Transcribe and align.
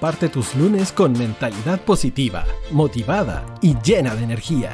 Parte 0.00 0.30
tus 0.30 0.54
lunes 0.54 0.92
con 0.92 1.12
mentalidad 1.12 1.78
positiva, 1.78 2.46
motivada 2.70 3.44
y 3.60 3.76
llena 3.80 4.14
de 4.14 4.24
energía. 4.24 4.70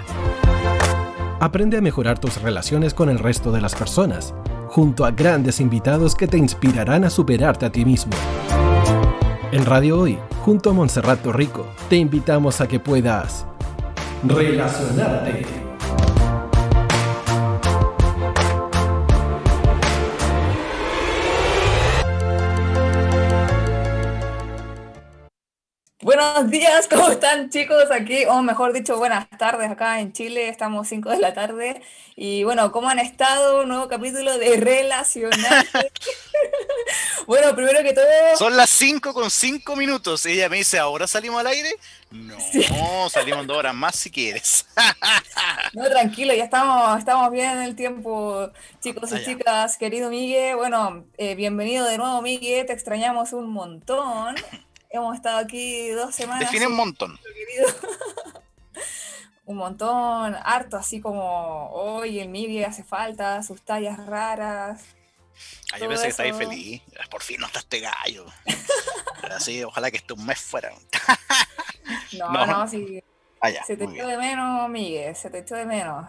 Aprende 1.41 1.79
a 1.79 1.81
mejorar 1.81 2.21
tus 2.21 2.41
relaciones 2.41 2.95
con 2.95 3.11
el 3.11 3.19
resto 3.19 3.51
de 3.51 3.61
las 3.61 3.75
personas, 3.75 4.35
junto 4.69 5.05
a 5.05 5.11
grandes 5.11 5.59
invitados 5.59 6.15
que 6.15 6.29
te 6.29 6.39
inspirarán 6.39 7.03
a 7.03 7.11
superarte 7.11 7.67
a 7.67 7.73
ti 7.73 7.85
mismo. 7.85 8.13
En 9.51 9.67
Radio 9.67 9.99
Hoy, 9.99 10.17
junto 10.45 10.71
a 10.71 10.73
Montserrat 10.75 11.27
Rico, 11.27 11.67
te 11.89 11.97
invitamos 11.97 12.61
a 12.61 12.69
que 12.69 12.79
puedas 12.79 13.47
relacionarte 14.23 15.66
Buenos 26.37 26.53
días, 26.53 26.87
¿cómo 26.91 27.09
están 27.09 27.49
chicos? 27.49 27.91
Aquí, 27.91 28.27
o 28.27 28.43
mejor 28.43 28.75
dicho, 28.75 28.99
buenas 28.99 29.27
tardes 29.39 29.71
acá 29.71 30.01
en 30.01 30.13
Chile, 30.13 30.51
estamos 30.51 30.87
5 30.87 31.09
de 31.09 31.19
la 31.19 31.33
tarde. 31.33 31.81
Y 32.15 32.45
bueno, 32.45 32.71
¿cómo 32.73 32.91
han 32.91 32.99
estado? 32.99 33.63
Un 33.63 33.69
nuevo 33.69 33.89
capítulo 33.89 34.37
de 34.37 34.59
Relacionar. 34.59 35.65
bueno, 37.27 37.55
primero 37.55 37.83
que 37.83 37.95
todo... 37.95 38.05
Son 38.37 38.55
las 38.55 38.69
5 38.69 39.15
con 39.15 39.31
5 39.31 39.77
minutos. 39.77 40.27
Ella 40.27 40.51
me 40.51 40.59
dice, 40.59 40.79
¿ahora 40.79 41.07
salimos 41.07 41.41
al 41.41 41.47
aire? 41.47 41.71
No, 42.11 43.09
salimos 43.09 43.47
dos 43.47 43.57
horas 43.57 43.75
más 43.75 43.97
si 43.97 44.11
quieres. 44.11 44.67
no, 45.73 45.89
tranquilo, 45.89 46.35
ya 46.35 46.45
estamos, 46.45 46.99
estamos 46.99 47.31
bien 47.31 47.53
en 47.53 47.63
el 47.63 47.75
tiempo, 47.75 48.51
chicos 48.83 49.11
y 49.13 49.25
chicas. 49.25 49.79
Querido 49.79 50.11
Miguel, 50.11 50.57
bueno, 50.57 51.07
eh, 51.17 51.35
bienvenido 51.35 51.87
de 51.87 51.97
nuevo 51.97 52.21
Miguel, 52.21 52.67
te 52.67 52.75
extrañamos 52.75 53.33
un 53.33 53.49
montón. 53.49 54.35
Hemos 54.91 55.17
estado 55.17 55.39
aquí 55.39 55.91
dos 55.91 56.15
semanas. 56.15 56.41
Define 56.41 56.67
un 56.67 56.75
montón. 56.75 57.19
un 59.45 59.57
montón, 59.57 60.37
harto, 60.43 60.77
así 60.77 61.01
como 61.01 61.71
hoy 61.71 62.21
el 62.21 62.29
Miguel 62.29 62.65
hace 62.65 62.85
falta, 62.85 63.43
sus 63.43 63.63
tallas 63.63 64.05
raras. 64.07 64.83
Ay, 65.73 65.83
yo 65.83 65.89
pensé 65.89 66.05
que 66.05 66.11
estáis 66.11 66.37
feliz. 66.37 66.83
Por 67.11 67.23
fin 67.23 67.41
no 67.41 67.47
estás 67.47 67.65
este 67.65 67.81
gallo. 67.81 68.27
así, 69.31 69.63
ojalá 69.65 69.91
que 69.91 69.99
esté 69.99 70.15
un 70.15 70.25
mes 70.25 70.41
fuera. 70.41 70.73
no, 72.13 72.29
no, 72.33 72.47
no, 72.47 72.69
sí. 72.69 73.03
Ah, 73.41 73.51
se 73.67 73.77
te 73.77 73.85
echó 73.85 74.07
de 74.07 74.17
menos, 74.17 74.69
Miguel, 74.71 75.15
se 75.15 75.31
te 75.31 75.39
echó 75.39 75.57
de 75.57 75.67
menos. 75.67 76.09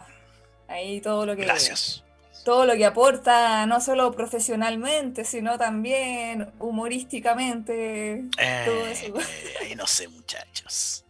Ahí 0.68 1.02
todo 1.02 1.26
lo 1.26 1.36
que. 1.36 1.44
Gracias 1.44 2.04
todo 2.48 2.66
lo 2.66 2.76
que 2.76 2.86
aporta, 2.86 3.66
no 3.66 3.82
solo 3.82 4.10
profesionalmente, 4.14 5.26
sino 5.26 5.58
también 5.58 6.50
humorísticamente. 6.60 8.24
todo 8.66 8.88
eso. 8.88 9.08
Eh, 9.08 9.54
ahí 9.64 9.76
no 9.76 9.86
sé, 9.86 10.08
muchachos. 10.08 11.04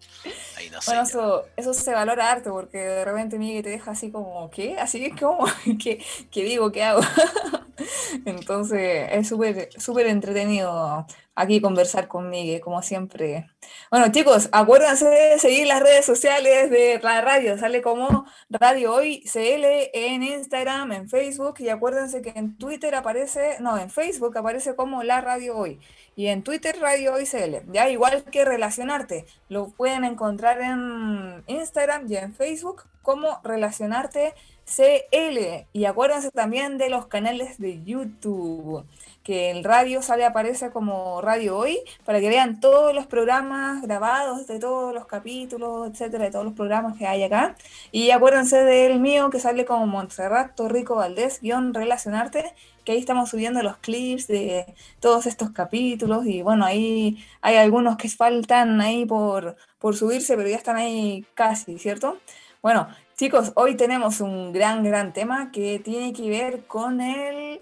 Ahí 0.58 0.72
no 0.72 0.80
bueno, 0.88 1.04
eso, 1.04 1.46
eso, 1.56 1.76
se 1.76 1.94
valora 1.94 2.32
harto 2.32 2.50
porque 2.54 2.80
de 2.80 3.06
repente 3.06 3.38
Miguel 3.38 3.62
te 3.62 3.70
deja 3.70 3.92
así 3.92 4.10
como, 4.10 4.50
¿qué? 4.50 4.80
Así 4.80 5.06
es 5.06 5.16
como, 5.16 5.46
¿qué, 5.80 6.04
qué 6.32 6.44
digo? 6.44 6.72
¿Qué 6.72 6.84
hago? 6.84 7.02
Entonces 8.26 9.08
es 9.12 9.28
súper 9.28 9.70
súper 9.78 10.08
entretenido 10.08 11.06
aquí 11.38 11.62
conversar 11.62 12.08
con 12.08 12.30
Miguel, 12.30 12.60
como 12.60 12.82
siempre. 12.82 13.48
Bueno, 13.92 14.12
chicos, 14.12 14.50
acuérdense 14.52 15.06
de 15.08 15.40
seguir 15.40 15.68
las 15.68 15.82
redes 15.82 16.04
sociales 16.04 16.72
de 16.72 17.00
la 17.02 17.22
radio. 17.22 17.58
Sale 17.60 17.82
como 17.84 18.26
Radio 18.50 18.96
Hoy 18.96 19.24
CL 19.24 19.92
en 19.94 20.24
Instagram, 20.24 20.92
en 20.94 21.10
Facebook. 21.10 21.56
Y 21.60 21.70
acuérdense 21.70 22.24
que 22.24 22.34
en 22.36 22.58
Twitter 22.58 22.96
aparece, 22.96 23.58
no, 23.60 23.78
en 23.78 23.92
Facebook 23.92 24.36
aparece 24.36 24.76
como 24.76 25.04
La 25.04 25.22
Radio 25.22 25.56
Hoy. 25.56 25.80
Y 26.16 26.28
en 26.28 26.42
Twitter 26.44 26.76
Radio 26.82 27.14
Hoy 27.14 27.26
CL. 27.26 27.72
Ya 27.72 27.88
igual 27.88 28.24
que 28.26 28.44
Relacionarte. 28.44 29.26
Lo 29.48 29.68
pueden 29.70 30.06
encontrar 30.06 30.60
en 30.60 31.44
Instagram 31.46 32.12
y 32.12 32.16
en 32.16 32.34
Facebook 32.34 32.86
como 33.04 33.40
Relacionarte 33.44 34.34
CL. 34.66 35.67
Y 35.72 35.86
acuérdense 35.86 36.32
también 36.32 36.80
de 36.80 36.90
los 36.90 37.06
canales 37.06 37.60
de 37.60 37.84
YouTube 37.84 38.86
que 39.27 39.52
el 39.52 39.65
radio 39.65 40.02
sale, 40.02 40.23
aparece 40.23 40.71
como 40.71 41.20
Radio 41.20 41.58
Hoy, 41.58 41.82
para 42.05 42.21
que 42.21 42.30
vean 42.30 42.61
todos 42.61 42.95
los 42.95 43.08
programas 43.08 43.82
grabados 43.82 44.48
de 44.48 44.58
todos 44.58 44.93
los 44.93 45.05
capítulos, 45.05 45.92
etcétera, 45.92 46.23
de 46.23 46.32
todos 46.32 46.45
los 46.45 46.54
programas 46.54 46.98
que 46.98 47.08
hay 47.08 47.23
acá. 47.23 47.58
Y 47.92 48.11
acuérdense 48.11 48.64
del 48.64 49.02
mío 49.02 49.30
que 49.30 49.42
sale 49.42 49.66
como 49.66 49.86
Montserrat 49.86 50.55
Torrico 50.55 50.95
Valdés, 50.95 51.42
guion 51.42 51.73
Relacionarte, 51.73 52.54
que 52.86 52.93
ahí 52.93 52.99
estamos 52.99 53.30
subiendo 53.30 53.61
los 53.61 53.76
clips 53.80 54.27
de 54.27 54.66
todos 55.02 55.26
estos 55.26 55.49
capítulos. 55.49 56.26
Y 56.26 56.42
bueno, 56.42 56.64
ahí 56.64 57.21
hay 57.42 57.58
algunos 57.58 57.98
que 57.98 58.08
faltan 58.08 58.80
ahí 58.80 59.05
por, 59.05 59.58
por 59.77 59.98
subirse, 59.98 60.37
pero 60.37 60.48
ya 60.48 60.55
están 60.55 60.77
ahí 60.77 61.26
casi, 61.33 61.77
¿cierto? 61.80 62.17
Bueno, 62.61 62.87
chicos, 63.17 63.52
hoy 63.55 63.76
tenemos 63.76 64.21
un 64.21 64.54
gran, 64.54 64.86
gran 64.86 65.11
tema 65.11 65.52
que 65.52 65.80
tiene 65.80 66.14
que 66.14 66.30
ver 66.30 66.66
con 66.66 67.02
el 67.02 67.60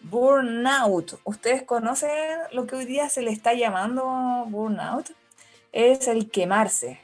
Burnout. 0.00 1.18
¿Ustedes 1.24 1.62
conocen 1.62 2.10
lo 2.52 2.66
que 2.66 2.76
hoy 2.76 2.84
día 2.84 3.08
se 3.08 3.22
le 3.22 3.30
está 3.30 3.54
llamando 3.54 4.44
burnout? 4.48 5.10
Es 5.72 6.08
el 6.08 6.30
quemarse, 6.30 7.00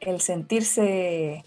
el 0.00 0.20
sentirse 0.20 1.44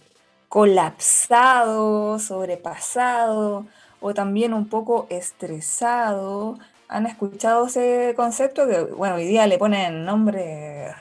colapsado, 0.49 2.19
sobrepasado 2.19 3.65
o 3.99 4.13
también 4.13 4.53
un 4.53 4.69
poco 4.69 5.07
estresado. 5.09 6.57
¿Han 6.87 7.07
escuchado 7.07 7.65
ese 7.67 8.13
concepto? 8.15 8.67
Que, 8.67 8.81
bueno, 8.81 9.15
hoy 9.15 9.25
día 9.25 9.47
le 9.47 9.57
ponen 9.57 10.05
nombre 10.05 10.93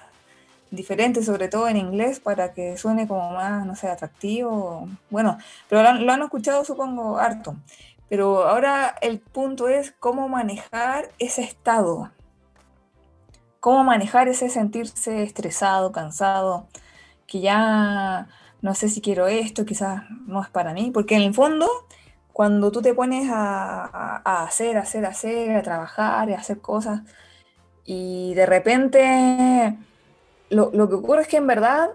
diferente, 0.70 1.22
sobre 1.22 1.48
todo 1.48 1.68
en 1.68 1.76
inglés, 1.76 2.20
para 2.20 2.52
que 2.52 2.76
suene 2.76 3.06
como 3.06 3.30
más, 3.32 3.66
no 3.66 3.76
sé, 3.76 3.88
atractivo. 3.88 4.88
Bueno, 5.10 5.38
pero 5.68 5.82
lo 5.94 6.12
han 6.12 6.22
escuchado, 6.22 6.64
supongo, 6.64 7.18
harto. 7.18 7.56
Pero 8.08 8.44
ahora 8.44 8.94
el 9.00 9.18
punto 9.20 9.68
es 9.68 9.92
cómo 9.98 10.28
manejar 10.28 11.10
ese 11.18 11.42
estado. 11.42 12.10
Cómo 13.60 13.82
manejar 13.84 14.28
ese 14.28 14.50
sentirse 14.50 15.22
estresado, 15.22 15.90
cansado, 15.90 16.68
que 17.26 17.40
ya 17.40 18.28
no 18.64 18.74
sé 18.74 18.88
si 18.88 19.00
quiero 19.00 19.26
esto, 19.26 19.64
quizás 19.64 20.04
no 20.26 20.42
es 20.42 20.48
para 20.48 20.72
mí, 20.72 20.90
porque 20.90 21.16
en 21.16 21.22
el 21.22 21.34
fondo, 21.34 21.68
cuando 22.32 22.72
tú 22.72 22.82
te 22.82 22.94
pones 22.94 23.28
a, 23.30 24.22
hacer, 24.42 24.78
hacer, 24.78 25.04
hacer, 25.06 25.56
a 25.56 25.62
trabajar, 25.62 26.30
a 26.30 26.38
hacer 26.38 26.60
cosas, 26.60 27.02
y 27.84 28.34
de 28.34 28.46
repente 28.46 29.76
lo, 30.50 30.70
que 30.70 30.94
ocurre 30.94 31.22
es 31.22 31.28
que 31.28 31.36
en 31.36 31.46
verdad, 31.46 31.90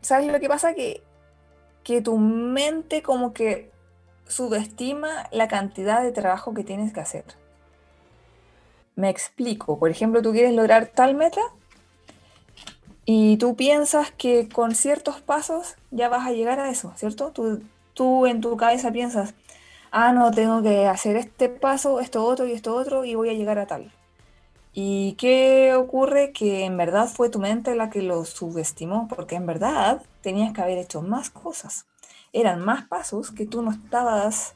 ¿sabes 0.00 0.30
lo 0.30 0.40
que 0.40 0.48
pasa? 0.48 0.74
Que, 0.74 1.02
que 1.82 2.02
tu 2.02 2.18
mente 2.18 3.02
como 3.02 3.32
que 3.32 3.73
subestima 4.26 5.28
la 5.30 5.48
cantidad 5.48 6.02
de 6.02 6.12
trabajo 6.12 6.54
que 6.54 6.64
tienes 6.64 6.92
que 6.92 7.00
hacer. 7.00 7.24
Me 8.96 9.10
explico. 9.10 9.78
Por 9.78 9.90
ejemplo, 9.90 10.22
tú 10.22 10.32
quieres 10.32 10.54
lograr 10.54 10.86
tal 10.86 11.14
meta 11.14 11.40
y 13.04 13.36
tú 13.36 13.56
piensas 13.56 14.10
que 14.12 14.48
con 14.48 14.74
ciertos 14.74 15.20
pasos 15.20 15.76
ya 15.90 16.08
vas 16.08 16.26
a 16.26 16.32
llegar 16.32 16.60
a 16.60 16.70
eso, 16.70 16.92
¿cierto? 16.96 17.32
Tú, 17.32 17.62
tú 17.92 18.26
en 18.26 18.40
tu 18.40 18.56
cabeza 18.56 18.92
piensas, 18.92 19.34
ah, 19.90 20.12
no, 20.12 20.30
tengo 20.30 20.62
que 20.62 20.86
hacer 20.86 21.16
este 21.16 21.48
paso, 21.48 22.00
esto 22.00 22.24
otro 22.24 22.46
y 22.46 22.52
esto 22.52 22.74
otro 22.74 23.04
y 23.04 23.14
voy 23.14 23.28
a 23.30 23.34
llegar 23.34 23.58
a 23.58 23.66
tal. 23.66 23.92
¿Y 24.72 25.12
qué 25.14 25.74
ocurre? 25.74 26.32
Que 26.32 26.64
en 26.64 26.76
verdad 26.76 27.08
fue 27.08 27.28
tu 27.28 27.38
mente 27.38 27.76
la 27.76 27.90
que 27.90 28.02
lo 28.02 28.24
subestimó, 28.24 29.06
porque 29.08 29.36
en 29.36 29.46
verdad 29.46 30.02
tenías 30.20 30.52
que 30.52 30.62
haber 30.62 30.78
hecho 30.78 31.00
más 31.02 31.30
cosas 31.30 31.86
eran 32.34 32.60
más 32.60 32.86
pasos 32.86 33.30
que 33.30 33.46
tú 33.46 33.62
no 33.62 33.70
estabas 33.70 34.54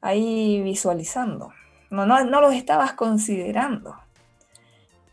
ahí 0.00 0.62
visualizando, 0.62 1.52
no, 1.90 2.06
no, 2.06 2.24
no 2.24 2.40
los 2.40 2.54
estabas 2.54 2.94
considerando. 2.94 3.96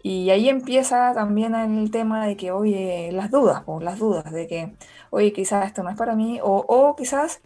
Y 0.04 0.32
ahí 0.32 0.50
empieza 0.50 1.14
también 1.14 1.54
el 1.54 1.92
tema 1.92 2.26
de 2.26 2.36
que, 2.36 2.52
oye, 2.52 3.12
las 3.12 3.30
dudas, 3.30 3.64
por 3.64 3.84
las 3.84 4.00
dudas 4.00 4.32
de 4.32 4.48
que, 4.48 4.76
oye, 5.12 5.32
quizás 5.32 5.66
esto 5.66 5.84
no 5.84 5.90
es 5.90 5.98
para 5.98 6.16
mí, 6.16 6.40
o, 6.42 6.66
o 6.68 6.96
quizás, 6.96 7.42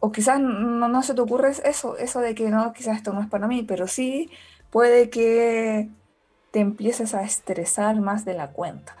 o 0.00 0.10
quizás 0.12 0.40
no, 0.40 0.88
no, 0.88 1.02
se 1.02 1.14
te 1.14 1.20
ocurre 1.20 1.50
eso, 1.64 1.96
eso 1.98 2.20
de 2.20 2.34
que 2.34 2.48
no, 2.50 2.72
quizás 2.72 2.96
esto 2.96 3.12
no 3.12 3.20
es 3.20 3.28
para 3.28 3.46
mí, 3.48 3.64
pero 3.64 3.86
sí 3.86 4.30
puede 4.70 5.10
que 5.10 5.90
te 6.50 6.60
empieces 6.60 7.14
a 7.14 7.22
estresar 7.22 8.00
más 8.00 8.24
de 8.24 8.34
la 8.34 8.48
cuenta. 8.52 8.96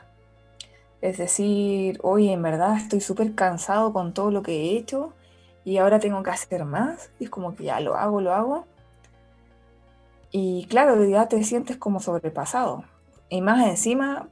Es 1.00 1.18
decir, 1.18 1.98
hoy 2.02 2.28
en 2.28 2.42
verdad 2.42 2.76
estoy 2.76 3.00
súper 3.00 3.34
cansado 3.34 3.92
con 3.92 4.14
todo 4.14 4.30
lo 4.30 4.42
que 4.42 4.52
he 4.52 4.76
hecho 4.76 5.12
y 5.64 5.78
ahora 5.78 6.00
tengo 6.00 6.22
que 6.22 6.30
hacer 6.30 6.64
más. 6.64 7.10
Y 7.20 7.24
es 7.24 7.30
como 7.30 7.54
que 7.54 7.64
ya 7.64 7.80
lo 7.80 7.94
hago, 7.94 8.20
lo 8.20 8.34
hago. 8.34 8.66
Y 10.30 10.66
claro, 10.66 11.04
ya 11.04 11.28
te 11.28 11.42
sientes 11.44 11.76
como 11.76 12.00
sobrepasado. 12.00 12.84
Y 13.28 13.40
más 13.42 13.66
encima, 13.66 14.28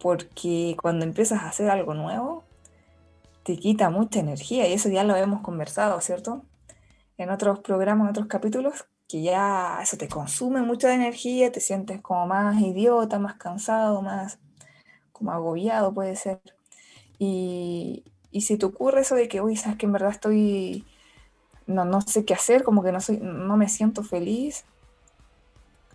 porque 0.00 0.76
cuando 0.80 1.04
empiezas 1.04 1.42
a 1.42 1.48
hacer 1.48 1.70
algo 1.70 1.94
nuevo, 1.94 2.44
te 3.44 3.56
quita 3.56 3.90
mucha 3.90 4.20
energía. 4.20 4.68
Y 4.68 4.72
eso 4.72 4.88
ya 4.88 5.04
lo 5.04 5.16
hemos 5.16 5.42
conversado, 5.42 6.00
¿cierto? 6.00 6.42
En 7.18 7.30
otros 7.30 7.60
programas, 7.60 8.06
en 8.06 8.10
otros 8.10 8.26
capítulos, 8.26 8.86
que 9.08 9.22
ya 9.22 9.78
eso 9.82 9.96
te 9.96 10.08
consume 10.08 10.62
mucha 10.62 10.92
energía, 10.94 11.52
te 11.52 11.60
sientes 11.60 12.00
como 12.00 12.26
más 12.26 12.60
idiota, 12.60 13.18
más 13.18 13.34
cansado, 13.34 14.02
más 14.02 14.38
como 15.14 15.32
agobiado 15.32 15.94
puede 15.94 16.16
ser. 16.16 16.40
Y, 17.18 18.04
y 18.30 18.42
si 18.42 18.58
te 18.58 18.66
ocurre 18.66 19.00
eso 19.00 19.14
de 19.14 19.28
que, 19.28 19.40
uy, 19.40 19.56
sabes 19.56 19.78
que 19.78 19.86
en 19.86 19.92
verdad 19.92 20.10
estoy, 20.10 20.84
no, 21.66 21.86
no 21.86 22.02
sé 22.02 22.26
qué 22.26 22.34
hacer, 22.34 22.64
como 22.64 22.82
que 22.82 22.92
no, 22.92 23.00
soy, 23.00 23.18
no 23.18 23.56
me 23.56 23.70
siento 23.70 24.02
feliz, 24.02 24.64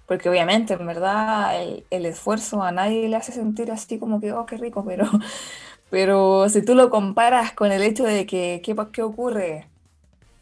porque 0.07 0.29
obviamente 0.29 0.73
en 0.73 0.87
verdad 0.87 1.61
el, 1.61 1.85
el, 1.91 2.05
esfuerzo 2.07 2.63
a 2.63 2.71
nadie 2.71 3.07
le 3.09 3.15
hace 3.15 3.31
sentir 3.31 3.71
así 3.71 3.99
como 3.99 4.19
que, 4.19 4.33
oh, 4.33 4.45
qué 4.47 4.57
rico, 4.57 4.83
pero, 4.83 5.05
pero 5.91 6.49
si 6.49 6.63
tú 6.63 6.73
lo 6.73 6.89
comparas 6.89 7.51
con 7.51 7.71
el 7.71 7.83
hecho 7.83 8.05
de 8.05 8.25
que, 8.25 8.61
¿qué, 8.63 8.75
qué 8.91 9.03
ocurre 9.03 9.67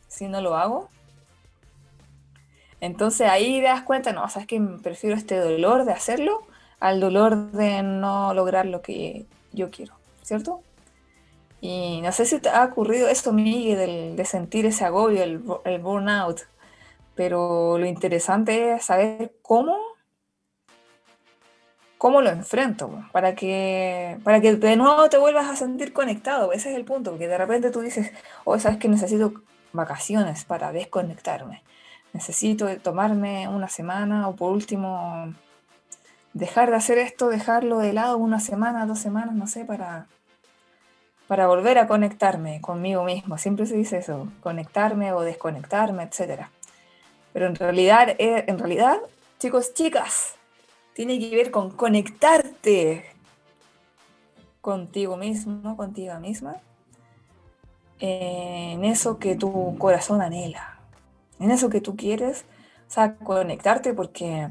si 0.07 0.27
no 0.27 0.39
lo 0.39 0.55
hago? 0.55 0.89
Entonces 2.79 3.27
ahí 3.27 3.59
te 3.59 3.65
das 3.65 3.81
cuenta, 3.81 4.13
no, 4.13 4.29
sabes 4.29 4.47
que 4.47 4.61
prefiero 4.61 5.15
este 5.15 5.37
dolor 5.39 5.83
de 5.83 5.93
hacerlo 5.93 6.46
al 6.79 6.99
dolor 6.99 7.51
de 7.51 7.83
no 7.83 8.33
lograr 8.33 8.65
lo 8.65 8.81
que 8.81 9.25
yo 9.51 9.69
quiero, 9.71 9.95
¿cierto? 10.21 10.61
Y 11.59 12.01
no 12.01 12.11
sé 12.11 12.25
si 12.25 12.39
te 12.39 12.49
ha 12.49 12.65
ocurrido 12.65 13.07
eso, 13.07 13.33
Miguel, 13.33 14.15
de 14.15 14.25
sentir 14.25 14.65
ese 14.65 14.85
agobio, 14.85 15.23
el, 15.23 15.43
el 15.65 15.79
burnout, 15.79 16.41
pero 17.15 17.77
lo 17.79 17.85
interesante 17.87 18.73
es 18.73 18.85
saber 18.85 19.33
cómo, 19.41 19.75
cómo 21.97 22.21
lo 22.21 22.29
enfrento, 22.29 23.03
para 23.11 23.33
que, 23.33 24.19
para 24.23 24.39
que 24.39 24.55
de 24.55 24.75
nuevo 24.75 25.09
te 25.09 25.17
vuelvas 25.17 25.47
a 25.47 25.55
sentir 25.55 25.93
conectado. 25.93 26.53
Ese 26.53 26.69
es 26.69 26.75
el 26.75 26.85
punto, 26.85 27.11
porque 27.11 27.27
de 27.27 27.37
repente 27.39 27.71
tú 27.71 27.81
dices, 27.81 28.11
oh, 28.45 28.59
sabes 28.59 28.77
que 28.77 28.87
necesito 28.87 29.33
vacaciones 29.73 30.45
para 30.45 30.71
desconectarme. 30.71 31.63
Necesito 32.13 32.67
tomarme 32.77 33.47
una 33.47 33.67
semana 33.67 34.27
o 34.27 34.35
por 34.35 34.51
último 34.51 35.33
dejar 36.37 36.69
de 36.69 36.75
hacer 36.75 36.97
esto, 36.99 37.29
dejarlo 37.29 37.79
de 37.79 37.93
lado 37.93 38.17
una 38.17 38.39
semana, 38.39 38.85
dos 38.85 38.99
semanas, 38.99 39.35
no 39.35 39.47
sé, 39.47 39.65
para, 39.65 40.07
para 41.27 41.47
volver 41.47 41.79
a 41.79 41.87
conectarme 41.87 42.61
conmigo 42.61 43.03
mismo. 43.03 43.37
Siempre 43.37 43.65
se 43.65 43.75
dice 43.75 43.97
eso, 43.97 44.27
conectarme 44.41 45.11
o 45.13 45.21
desconectarme, 45.21 46.03
etc. 46.03 46.45
Pero 47.33 47.47
en 47.47 47.55
realidad, 47.55 48.09
eh, 48.19 48.45
en 48.47 48.59
realidad, 48.59 48.97
chicos, 49.39 49.73
chicas, 49.73 50.35
tiene 50.93 51.19
que 51.19 51.35
ver 51.35 51.51
con 51.51 51.71
conectarte 51.71 53.05
contigo 54.61 55.17
mismo, 55.17 55.75
contigo 55.75 56.19
misma, 56.19 56.57
en 57.99 58.85
eso 58.85 59.17
que 59.17 59.35
tu 59.35 59.75
corazón 59.79 60.21
anhela, 60.21 60.79
en 61.39 61.49
eso 61.49 61.69
que 61.69 61.81
tú 61.81 61.95
quieres, 61.95 62.45
o 62.87 62.91
sea, 62.91 63.15
conectarte 63.15 63.93
porque 63.95 64.49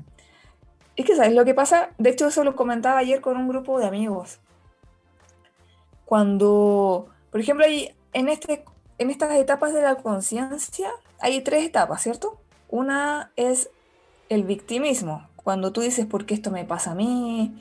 es 0.96 1.04
que, 1.04 1.14
¿sabes 1.14 1.34
lo 1.34 1.44
que 1.44 1.54
pasa? 1.54 1.90
De 1.98 2.10
hecho, 2.10 2.28
eso 2.28 2.42
lo 2.44 2.56
comentaba 2.56 2.98
ayer 2.98 3.20
con 3.20 3.36
un 3.36 3.48
grupo 3.48 3.78
de 3.78 3.86
amigos 3.86 4.40
cuando, 6.06 7.08
por 7.30 7.40
ejemplo, 7.40 7.66
hay, 7.66 7.92
en, 8.14 8.30
este, 8.30 8.64
en 8.96 9.10
estas 9.10 9.32
etapas 9.32 9.74
de 9.74 9.82
la 9.82 9.96
conciencia 9.96 10.88
hay 11.20 11.42
tres 11.42 11.66
etapas, 11.66 12.02
¿cierto? 12.02 12.38
Una 12.70 13.32
es 13.36 13.70
el 14.30 14.44
victimismo, 14.44 15.28
cuando 15.36 15.72
tú 15.72 15.82
dices, 15.82 16.06
¿por 16.06 16.24
qué 16.24 16.34
esto 16.34 16.50
me 16.50 16.64
pasa 16.64 16.92
a 16.92 16.94
mí? 16.94 17.54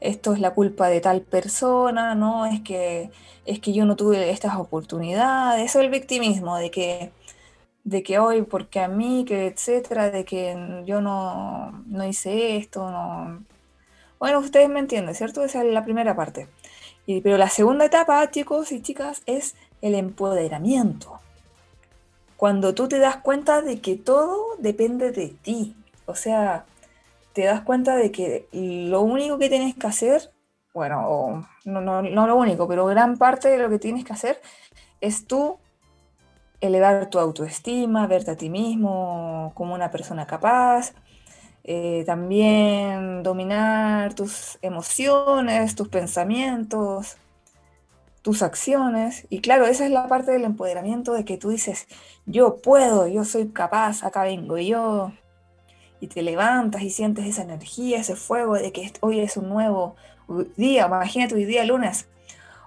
Esto 0.00 0.32
es 0.32 0.40
la 0.40 0.52
culpa 0.52 0.88
de 0.88 1.00
tal 1.00 1.22
persona, 1.22 2.16
¿no? 2.16 2.44
Es 2.46 2.60
que, 2.60 3.10
es 3.46 3.60
que 3.60 3.72
yo 3.72 3.84
no 3.84 3.94
tuve 3.94 4.30
estas 4.30 4.56
oportunidades. 4.56 5.64
Eso 5.64 5.78
es 5.78 5.84
el 5.84 5.90
victimismo, 5.90 6.56
de 6.56 6.72
que, 6.72 7.12
de 7.84 8.02
que 8.02 8.18
hoy, 8.18 8.42
porque 8.42 8.80
a 8.80 8.88
mí, 8.88 9.24
que 9.26 9.46
etcétera, 9.46 10.10
de 10.10 10.24
que 10.24 10.82
yo 10.86 11.00
no, 11.00 11.82
no 11.86 12.06
hice 12.06 12.56
esto, 12.56 12.90
no. 12.90 13.44
Bueno, 14.18 14.38
ustedes 14.38 14.68
me 14.68 14.80
entienden, 14.80 15.14
¿cierto? 15.14 15.44
Esa 15.44 15.62
es 15.64 15.72
la 15.72 15.84
primera 15.84 16.14
parte 16.14 16.48
pero 17.22 17.36
la 17.36 17.48
segunda 17.48 17.84
etapa, 17.84 18.30
chicos 18.30 18.72
y 18.72 18.80
chicas, 18.80 19.22
es 19.26 19.54
el 19.80 19.94
empoderamiento. 19.94 21.20
Cuando 22.36 22.74
tú 22.74 22.88
te 22.88 22.98
das 22.98 23.16
cuenta 23.16 23.62
de 23.62 23.80
que 23.80 23.96
todo 23.96 24.56
depende 24.58 25.12
de 25.12 25.28
ti. 25.28 25.76
O 26.06 26.14
sea, 26.14 26.64
te 27.32 27.44
das 27.44 27.62
cuenta 27.62 27.96
de 27.96 28.10
que 28.10 28.46
lo 28.52 29.02
único 29.02 29.38
que 29.38 29.48
tienes 29.48 29.74
que 29.74 29.86
hacer, 29.86 30.30
bueno, 30.74 31.46
no, 31.64 31.80
no, 31.80 32.02
no 32.02 32.26
lo 32.26 32.36
único, 32.36 32.66
pero 32.68 32.86
gran 32.86 33.16
parte 33.16 33.48
de 33.48 33.58
lo 33.58 33.68
que 33.68 33.78
tienes 33.78 34.04
que 34.04 34.12
hacer 34.12 34.40
es 35.00 35.26
tú 35.26 35.58
elevar 36.62 37.10
tu 37.10 37.18
autoestima, 37.18 38.06
verte 38.06 38.30
a 38.30 38.36
ti 38.36 38.48
mismo 38.48 39.52
como 39.54 39.74
una 39.74 39.90
persona 39.90 40.26
capaz, 40.26 40.94
eh, 41.64 42.04
también 42.06 43.22
dominar 43.22 44.14
tus 44.14 44.58
emociones, 44.62 45.74
tus 45.74 45.88
pensamientos, 45.88 47.18
tus 48.22 48.42
acciones. 48.42 49.26
Y 49.28 49.40
claro, 49.40 49.66
esa 49.66 49.84
es 49.84 49.90
la 49.90 50.08
parte 50.08 50.32
del 50.32 50.44
empoderamiento 50.44 51.12
de 51.12 51.24
que 51.24 51.36
tú 51.36 51.50
dices, 51.50 51.88
yo 52.26 52.56
puedo, 52.62 53.06
yo 53.08 53.24
soy 53.24 53.48
capaz, 53.48 54.04
acá 54.04 54.22
vengo 54.22 54.56
yo. 54.58 55.12
Y 56.00 56.08
te 56.08 56.22
levantas 56.22 56.82
y 56.82 56.90
sientes 56.90 57.26
esa 57.26 57.42
energía, 57.42 57.98
ese 57.98 58.16
fuego 58.16 58.54
de 58.54 58.72
que 58.72 58.92
hoy 59.00 59.20
es 59.20 59.36
un 59.36 59.48
nuevo 59.48 59.96
día. 60.56 60.86
Imagínate 60.86 61.34
hoy 61.34 61.44
día 61.44 61.64
lunes. 61.64 62.08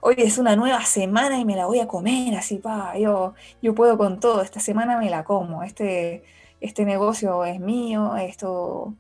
Hoy 0.08 0.14
es 0.20 0.38
una 0.38 0.56
nueva 0.56 0.86
semana 0.86 1.40
y 1.40 1.46
me 1.46 1.56
la 1.56 1.66
voy 1.66 1.80
a 1.80 1.88
comer 1.88 2.36
así, 2.36 2.60
pa, 2.60 2.96
yo, 2.96 3.34
yo 3.64 3.74
puedo 3.74 3.98
con 3.98 4.20
todo, 4.20 4.44
esta 4.44 4.60
semana 4.60 5.00
me 5.00 5.10
la 5.10 5.24
como, 5.24 5.64
este, 5.64 6.24
este 6.62 6.86
negocio 6.86 7.44
es 7.44 7.60
mío, 7.60 8.16
esto, 8.16 8.94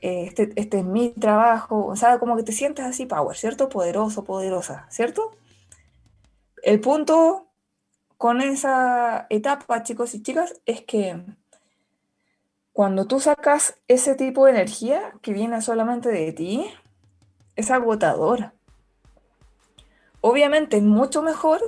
este, 0.00 0.50
este, 0.56 0.80
es 0.80 0.84
mi 0.84 1.10
trabajo, 1.10 1.86
o 1.86 1.94
sea, 1.94 2.18
como 2.18 2.34
que 2.34 2.42
te 2.42 2.50
sientes 2.50 2.84
así 2.84 3.06
power, 3.06 3.36
¿cierto? 3.36 3.68
Poderoso, 3.68 4.24
poderosa, 4.24 4.88
¿cierto? 4.90 5.36
El 6.64 6.80
punto 6.80 7.46
con 8.18 8.40
esa 8.40 9.28
etapa, 9.30 9.84
chicos 9.84 10.16
y 10.16 10.22
chicas, 10.24 10.60
es 10.66 10.82
que 10.82 11.22
cuando 12.72 13.06
tú 13.06 13.20
sacas 13.20 13.76
ese 13.86 14.16
tipo 14.16 14.46
de 14.46 14.50
energía 14.50 15.12
que 15.22 15.32
viene 15.32 15.62
solamente 15.62 16.08
de 16.08 16.32
ti, 16.32 16.66
es 17.54 17.70
agotador. 17.70 18.52
Obviamente 20.26 20.78
es 20.78 20.82
mucho 20.82 21.20
mejor 21.20 21.60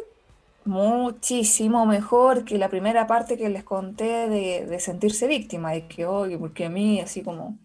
muchísimo 0.64 1.84
mejor 1.84 2.46
que 2.46 2.56
la 2.56 2.70
primera 2.70 3.06
parte 3.06 3.36
que 3.36 3.50
les 3.50 3.64
conté 3.64 4.30
de, 4.30 4.80
sentirse 4.80 5.26
víctima, 5.26 5.72
de 5.72 5.86
que, 5.86 6.06
oye, 6.06 6.38
porque 6.38 6.64
a 6.64 6.70
mí, 6.70 6.98
así 6.98 7.22
como, 7.22 7.58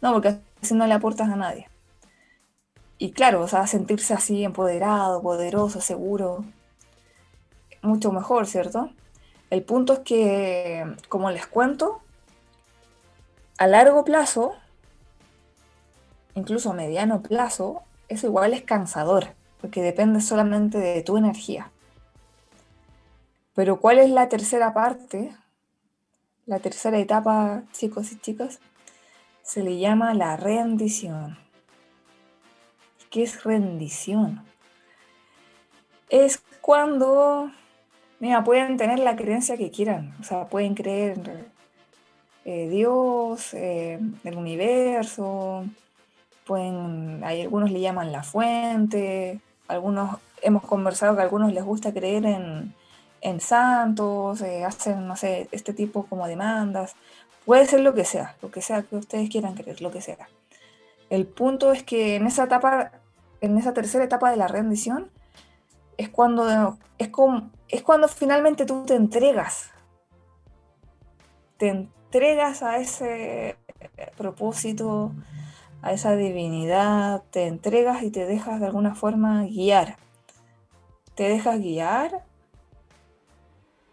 no, 0.00 0.12
porque 0.12 0.40
así 0.60 0.74
no 0.74 0.88
le 0.88 0.94
aportas 0.94 1.30
a 1.30 1.36
nadie. 1.36 1.68
Y 2.98 3.12
claro, 3.12 3.42
o 3.42 3.46
sea, 3.46 3.68
sentirse 3.68 4.14
así 4.14 4.42
empoderado, 4.42 5.22
poderoso, 5.22 5.80
seguro, 5.80 6.44
mucho 7.80 8.10
mejor, 8.10 8.48
¿cierto? 8.48 8.90
El 9.48 9.62
punto 9.62 9.92
es 9.92 9.98
que, 10.00 10.84
como 11.08 11.30
les 11.30 11.46
cuento, 11.46 12.00
a 13.58 13.68
largo 13.68 14.04
plazo, 14.04 14.54
incluso 16.34 16.70
a 16.70 16.74
mediano 16.74 17.22
plazo, 17.22 17.82
eso 18.08 18.26
igual 18.26 18.54
es 18.54 18.62
cansador, 18.62 19.36
porque 19.62 19.80
depende 19.80 20.20
solamente 20.20 20.76
de 20.76 21.02
tu 21.02 21.16
energía. 21.16 21.70
Pero 23.54 23.80
¿cuál 23.80 23.98
es 23.98 24.10
la 24.10 24.28
tercera 24.28 24.74
parte? 24.74 25.34
La 26.46 26.58
tercera 26.58 26.98
etapa, 26.98 27.62
chicos 27.72 28.10
y 28.10 28.18
chicas, 28.18 28.58
se 29.42 29.62
le 29.62 29.78
llama 29.78 30.14
la 30.14 30.36
rendición. 30.36 31.38
¿Qué 33.08 33.22
es 33.22 33.44
rendición? 33.44 34.44
Es 36.10 36.42
cuando, 36.60 37.52
mira, 38.18 38.42
pueden 38.42 38.76
tener 38.76 38.98
la 38.98 39.14
creencia 39.14 39.56
que 39.56 39.70
quieran, 39.70 40.14
o 40.20 40.24
sea, 40.24 40.46
pueden 40.46 40.74
creer 40.74 41.18
en 42.44 42.52
eh, 42.52 42.68
Dios, 42.68 43.54
eh, 43.54 44.00
el 44.24 44.36
universo, 44.36 45.64
pueden, 46.44 47.22
hay 47.22 47.42
algunos 47.42 47.70
le 47.70 47.80
llaman 47.80 48.10
la 48.10 48.22
fuente, 48.22 49.40
algunos, 49.72 50.18
hemos 50.42 50.62
conversado 50.62 51.14
que 51.14 51.20
a 51.20 51.24
algunos 51.24 51.52
les 51.52 51.64
gusta 51.64 51.92
creer 51.92 52.26
en, 52.26 52.74
en 53.20 53.40
santos, 53.40 54.40
eh, 54.42 54.64
hacen, 54.64 55.06
no 55.06 55.16
sé, 55.16 55.48
este 55.52 55.72
tipo 55.72 56.06
como 56.06 56.26
demandas. 56.26 56.94
Puede 57.44 57.66
ser 57.66 57.80
lo 57.80 57.94
que 57.94 58.04
sea, 58.04 58.36
lo 58.42 58.50
que 58.50 58.62
sea 58.62 58.82
que 58.82 58.96
ustedes 58.96 59.30
quieran 59.30 59.54
creer, 59.54 59.80
lo 59.80 59.90
que 59.90 60.00
sea. 60.00 60.28
El 61.10 61.26
punto 61.26 61.72
es 61.72 61.82
que 61.82 62.16
en 62.16 62.26
esa 62.26 62.44
etapa, 62.44 62.92
en 63.40 63.58
esa 63.58 63.74
tercera 63.74 64.04
etapa 64.04 64.30
de 64.30 64.36
la 64.36 64.48
rendición, 64.48 65.10
es 65.96 66.08
cuando, 66.08 66.78
es 66.98 67.08
como, 67.08 67.50
es 67.68 67.82
cuando 67.82 68.08
finalmente 68.08 68.64
tú 68.64 68.84
te 68.84 68.94
entregas. 68.94 69.70
Te 71.58 71.68
entregas 71.68 72.62
a 72.62 72.78
ese 72.78 73.56
propósito, 74.16 75.12
a 75.82 75.92
esa 75.92 76.16
divinidad, 76.16 77.22
te 77.30 77.46
entregas 77.46 78.02
y 78.02 78.10
te 78.10 78.24
dejas 78.24 78.60
de 78.60 78.66
alguna 78.66 78.94
forma 78.94 79.44
guiar. 79.44 79.96
Te 81.14 81.24
dejas 81.28 81.60
guiar 81.60 82.24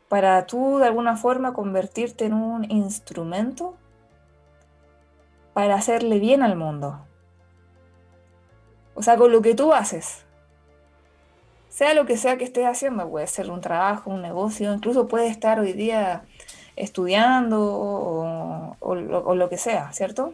para 0.08 0.46
tú 0.46 0.78
de 0.78 0.86
alguna 0.86 1.18
forma 1.18 1.54
convertirte 1.54 2.26
en 2.26 2.34
un 2.34 2.70
instrumento 2.72 3.76
para 5.54 5.76
hacerle 5.76 6.20
bien 6.20 6.44
al 6.44 6.56
mundo. 6.56 7.00
O 8.96 9.04
sea, 9.04 9.18
con 9.18 9.32
lo 9.32 9.42
que 9.42 9.56
tú 9.56 9.74
haces. 9.74 10.26
Sea 11.70 11.94
lo 11.94 12.06
que 12.06 12.18
sea 12.18 12.38
que 12.38 12.44
estés 12.44 12.66
haciendo, 12.66 13.10
puede 13.10 13.28
ser 13.28 13.50
un 13.50 13.62
trabajo, 13.62 14.10
un 14.10 14.22
negocio, 14.22 14.74
incluso 14.74 15.08
puede 15.08 15.28
estar 15.28 15.60
hoy 15.60 15.74
día 15.74 16.24
estudiando 16.76 17.62
o, 18.82 18.96
lo, 18.96 19.50
que 19.50 19.58
sea, 19.58 19.92
¿cierto? 19.94 20.34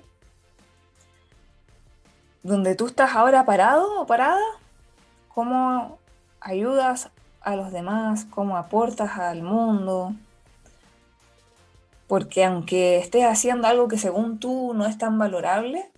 Donde 2.45 2.75
tú 2.75 2.85
estás 2.85 3.15
ahora 3.15 3.43
parado 3.43 3.99
o 3.99 4.05
parada, 4.05 4.39
¿cómo 5.29 5.97
ayudas 6.39 7.09
a 7.41 7.55
los 7.55 7.71
demás? 7.71 8.27
¿Cómo 8.29 8.55
aportas 8.55 9.17
al 9.17 9.41
mundo? 9.41 10.13
Porque 12.07 12.45
aunque 12.45 12.99
estés 12.99 13.25
haciendo 13.25 13.67
algo 13.67 13.87
que 13.87 13.97
según 13.97 14.37
tú 14.37 14.75
no 14.75 14.85
es 14.85 14.99
tan 14.99 15.17
valorable, 15.17 15.89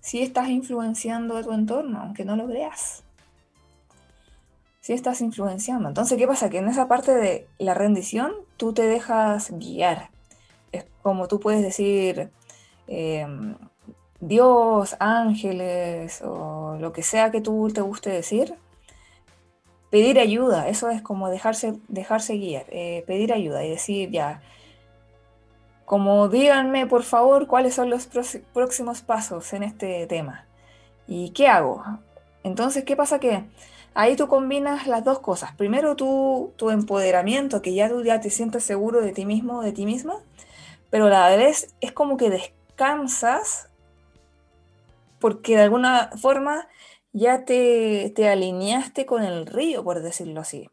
sí 0.00 0.22
estás 0.22 0.48
influenciando 0.48 1.36
a 1.36 1.44
tu 1.44 1.52
entorno, 1.52 2.00
aunque 2.00 2.24
no 2.24 2.34
lo 2.34 2.48
veas. 2.48 3.04
Sí 4.80 4.94
estás 4.94 5.20
influenciando. 5.20 5.86
Entonces, 5.86 6.18
¿qué 6.18 6.26
pasa? 6.26 6.50
Que 6.50 6.58
en 6.58 6.66
esa 6.66 6.88
parte 6.88 7.14
de 7.14 7.46
la 7.58 7.74
rendición 7.74 8.32
tú 8.56 8.72
te 8.72 8.88
dejas 8.88 9.52
guiar. 9.52 10.10
Es 10.72 10.84
como 11.00 11.28
tú 11.28 11.38
puedes 11.38 11.62
decir, 11.62 12.32
em, 12.88 13.54
Dios, 14.22 14.96
ángeles 15.00 16.22
o 16.22 16.76
lo 16.78 16.92
que 16.92 17.02
sea 17.02 17.32
que 17.32 17.40
tú 17.40 17.70
te 17.74 17.80
guste 17.80 18.08
decir. 18.10 18.54
Pedir 19.90 20.20
ayuda, 20.20 20.68
eso 20.68 20.90
es 20.90 21.02
como 21.02 21.28
dejarse, 21.28 21.74
dejarse 21.88 22.34
guiar, 22.34 22.64
eh, 22.68 23.02
pedir 23.06 23.32
ayuda 23.32 23.64
y 23.64 23.70
decir 23.70 24.10
ya, 24.10 24.40
como 25.84 26.28
díganme 26.28 26.86
por 26.86 27.02
favor 27.02 27.48
cuáles 27.48 27.74
son 27.74 27.90
los 27.90 28.08
próximos 28.54 29.02
pasos 29.02 29.52
en 29.52 29.64
este 29.64 30.06
tema. 30.06 30.46
¿Y 31.08 31.30
qué 31.30 31.48
hago? 31.48 31.82
Entonces, 32.44 32.84
¿qué 32.84 32.94
pasa? 32.94 33.18
Que 33.18 33.44
ahí 33.92 34.14
tú 34.14 34.28
combinas 34.28 34.86
las 34.86 35.02
dos 35.04 35.18
cosas. 35.18 35.52
Primero 35.56 35.96
tu, 35.96 36.52
tu 36.56 36.70
empoderamiento, 36.70 37.60
que 37.60 37.74
ya 37.74 37.88
tú 37.88 38.04
ya 38.04 38.20
te 38.20 38.30
sientes 38.30 38.62
seguro 38.62 39.00
de 39.00 39.12
ti 39.12 39.26
mismo, 39.26 39.62
de 39.62 39.72
ti 39.72 39.84
misma, 39.84 40.14
pero 40.90 41.06
a 41.06 41.10
la 41.10 41.36
vez 41.36 41.74
es 41.80 41.90
como 41.92 42.16
que 42.16 42.30
descansas 42.30 43.68
porque 45.22 45.56
de 45.56 45.62
alguna 45.62 46.10
forma 46.20 46.68
ya 47.12 47.46
te, 47.46 48.12
te 48.14 48.28
alineaste 48.28 49.06
con 49.06 49.22
el 49.22 49.46
río, 49.46 49.84
por 49.84 50.02
decirlo 50.02 50.40
así. 50.42 50.68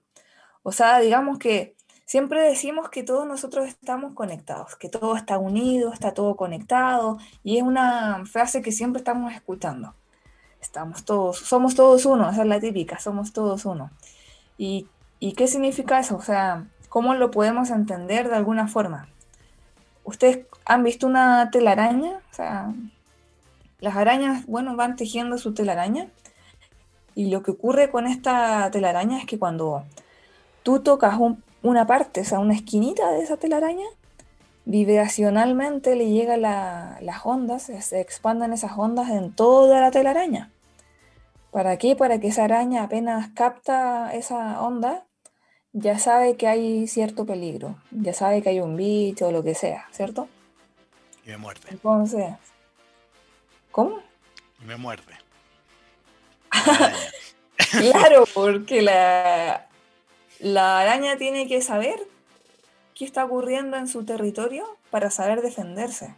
O 0.64 0.74
sea, 0.74 1.00
digamos 1.00 1.40
que 1.40 1.78
Siempre 2.10 2.42
decimos 2.42 2.90
que 2.90 3.04
todos 3.04 3.28
nosotros 3.28 3.68
estamos 3.68 4.16
conectados, 4.16 4.76
que 4.76 4.90
todo 4.90 5.16
está 5.16 5.38
unido, 5.38 5.94
está 5.94 6.12
todo 6.16 6.36
conectado, 6.36 7.20
y 7.44 7.58
es 7.58 7.62
una 7.62 8.26
frase 8.26 8.64
que 8.64 8.72
siempre 8.72 8.98
estamos 8.98 9.32
escuchando. 9.32 9.94
Estamos 10.60 11.06
todos, 11.06 11.38
somos 11.38 11.76
todos 11.76 12.08
uno, 12.08 12.28
esa 12.32 12.42
es 12.42 12.48
la 12.48 12.60
típica, 12.60 12.98
somos 12.98 13.32
todos 13.32 13.64
uno. 13.64 13.92
¿Y, 14.58 14.88
¿Y 15.20 15.34
qué 15.34 15.46
significa 15.46 16.00
eso? 16.00 16.16
O 16.18 16.24
sea, 16.24 16.66
¿cómo 16.90 17.14
lo 17.14 17.30
podemos 17.30 17.70
entender 17.70 18.28
de 18.28 18.38
alguna 18.38 18.68
forma? 18.68 19.08
¿Ustedes 20.04 20.48
han 20.66 20.84
visto 20.84 21.06
una 21.06 21.52
telaraña? 21.52 22.24
O 22.32 22.34
sea, 22.34 22.74
las 23.80 23.96
arañas, 23.96 24.46
bueno, 24.46 24.76
van 24.76 24.96
tejiendo 24.96 25.38
su 25.38 25.54
telaraña. 25.54 26.08
Y 27.16 27.30
lo 27.30 27.44
que 27.44 27.52
ocurre 27.52 27.90
con 27.90 28.08
esta 28.08 28.70
telaraña 28.72 29.18
es 29.18 29.26
que 29.26 29.40
cuando 29.40 29.84
tú 30.64 30.82
tocas 30.82 31.18
un 31.20 31.44
una 31.62 31.86
parte, 31.86 32.22
o 32.22 32.26
sea, 32.26 32.40
una 32.40 32.54
esquinita 32.54 33.12
de 33.12 33.22
esa 33.22 33.38
telaraña, 33.38 33.86
vibracionalmente 34.66 35.96
le 35.96 36.10
llega 36.10 36.38
las 36.38 37.26
ondas, 37.26 37.64
se 37.64 38.00
expandan 38.00 38.54
esas 38.54 38.78
ondas 38.78 39.10
en 39.10 39.34
toda 39.34 39.82
la 39.82 39.92
telaraña. 39.92 40.52
¿Para 41.52 41.78
qué? 41.78 41.96
Para 41.96 42.20
que 42.20 42.28
esa 42.28 42.44
araña 42.44 42.84
apenas 42.84 43.30
capta 43.34 44.14
esa 44.14 44.62
onda, 44.62 45.06
ya 45.74 45.98
sabe 45.98 46.36
que 46.36 46.48
hay 46.48 46.88
cierto 46.88 47.26
peligro, 47.26 47.78
ya 47.92 48.14
sabe 48.14 48.42
que 48.42 48.50
hay 48.50 48.60
un 48.60 48.76
bicho 48.76 49.28
o 49.28 49.32
lo 49.32 49.44
que 49.44 49.56
sea, 49.56 49.88
¿cierto? 49.92 50.28
Y 51.26 51.30
me 51.30 51.38
muerde. 51.38 51.62
Entonces, 51.70 52.36
¿cómo? 53.72 54.02
Me 54.66 54.76
muerde. 54.76 55.18
claro, 57.72 58.26
porque 58.34 58.82
la, 58.82 59.68
la 60.40 60.80
araña 60.80 61.18
tiene 61.18 61.48
que 61.48 61.62
saber 61.62 62.00
qué 62.96 63.06
está 63.06 63.24
ocurriendo 63.24 63.78
en 63.78 63.88
su 63.88 64.04
territorio 64.04 64.78
para 64.90 65.10
saber 65.12 65.42
defenderse. 65.42 66.16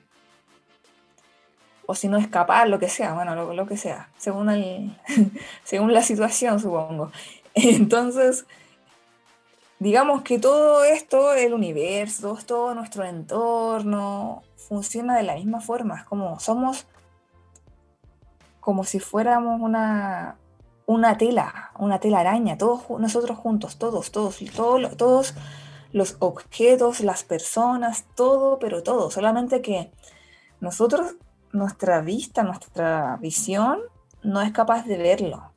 O 1.86 1.96
si 1.96 2.08
no 2.08 2.18
escapar, 2.18 2.70
lo 2.70 2.80
que 2.80 2.90
sea, 2.90 3.14
bueno, 3.14 3.54
lo, 3.54 3.68
que 3.68 3.78
sea, 3.78 4.10
según, 4.18 4.50
el, 4.50 4.98
según 5.64 5.94
la 5.94 6.02
situación, 6.02 6.60
supongo. 6.60 7.12
Entonces, 7.54 8.46
digamos 9.80 10.22
que 10.22 10.40
todo 10.40 10.84
esto, 10.84 11.34
el 11.34 11.54
universo, 11.54 12.38
todo 12.46 12.74
nuestro 12.74 13.04
entorno, 13.04 14.44
funciona 14.56 15.18
de 15.18 15.24
la 15.24 15.36
misma 15.36 15.60
forma. 15.60 15.98
Es 15.98 16.04
como 16.06 16.40
somos 16.40 16.86
como 18.62 18.86
si 18.86 19.00
fuéramos 19.00 19.60
una, 19.60 20.38
una 20.86 21.18
tela, 21.18 21.72
una 21.78 22.00
tela 22.00 22.22
araña, 22.22 22.58
todos 22.58 22.90
nosotros 23.00 23.38
juntos, 23.38 23.78
todos, 23.78 24.12
todos, 24.12 24.40
todos, 24.56 24.98
todos 24.98 25.34
los 25.92 26.16
objetos, 26.20 27.02
las 27.02 27.24
personas, 27.24 28.06
todo, 28.16 28.60
pero 28.60 28.84
todo. 28.84 29.12
Solamente 29.12 29.62
que 29.62 29.92
nosotros, 30.62 31.16
nuestra 31.52 32.02
vista, 32.02 32.44
nuestra 32.44 33.18
visión 33.18 33.80
no 34.24 34.42
es 34.42 34.52
capaz 34.52 34.86
de 34.86 34.98
verlo. 34.98 35.52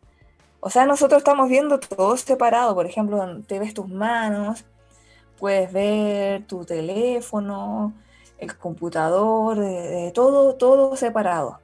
O 0.60 0.70
sea, 0.70 0.86
nosotros 0.86 1.18
estamos 1.18 1.48
viendo 1.48 1.78
todo 1.78 2.16
separado. 2.16 2.74
Por 2.74 2.86
ejemplo, 2.86 3.42
te 3.46 3.58
ves 3.58 3.74
tus 3.74 3.88
manos, 3.88 4.64
puedes 5.38 5.70
ver 5.72 6.46
tu 6.46 6.64
teléfono, 6.64 7.92
el 8.38 8.56
computador, 8.56 9.58
todo, 10.14 10.54
todo 10.56 10.96
separado. 10.96 11.60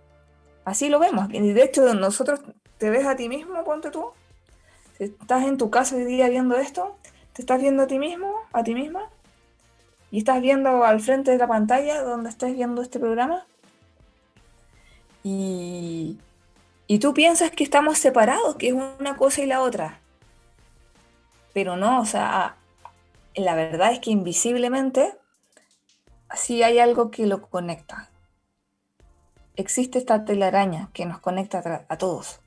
Así 0.70 0.88
lo 0.88 1.00
vemos. 1.00 1.28
De 1.28 1.64
hecho, 1.64 1.94
nosotros 1.94 2.42
te 2.78 2.90
ves 2.90 3.04
a 3.04 3.16
ti 3.16 3.28
mismo, 3.28 3.64
ponte 3.64 3.90
tú. 3.90 4.12
Si 4.96 5.04
estás 5.04 5.42
en 5.42 5.58
tu 5.58 5.68
casa 5.68 5.96
hoy 5.96 6.04
día 6.04 6.28
viendo 6.28 6.56
esto, 6.56 6.96
te 7.32 7.42
estás 7.42 7.60
viendo 7.60 7.82
a 7.82 7.86
ti 7.88 7.98
mismo, 7.98 8.32
a 8.52 8.62
ti 8.62 8.74
misma, 8.74 9.10
y 10.12 10.18
estás 10.18 10.40
viendo 10.40 10.84
al 10.84 11.00
frente 11.00 11.32
de 11.32 11.38
la 11.38 11.48
pantalla 11.48 12.04
donde 12.04 12.30
estás 12.30 12.52
viendo 12.52 12.82
este 12.82 13.00
programa. 13.00 13.44
Y, 15.24 16.20
y 16.86 17.00
tú 17.00 17.14
piensas 17.14 17.50
que 17.50 17.64
estamos 17.64 17.98
separados, 17.98 18.54
que 18.54 18.68
es 18.68 18.74
una 18.74 19.16
cosa 19.16 19.42
y 19.42 19.46
la 19.46 19.62
otra. 19.62 19.98
Pero 21.52 21.74
no, 21.74 22.00
o 22.00 22.06
sea, 22.06 22.54
la 23.34 23.56
verdad 23.56 23.90
es 23.90 23.98
que 23.98 24.12
invisiblemente 24.12 25.18
sí 26.36 26.62
hay 26.62 26.78
algo 26.78 27.10
que 27.10 27.26
lo 27.26 27.42
conecta. 27.42 28.09
Existe 29.60 29.98
esta 29.98 30.24
telaraña 30.24 30.88
que 30.94 31.04
nos 31.04 31.18
conecta 31.18 31.84
a 31.86 31.98
todos. 31.98 32.40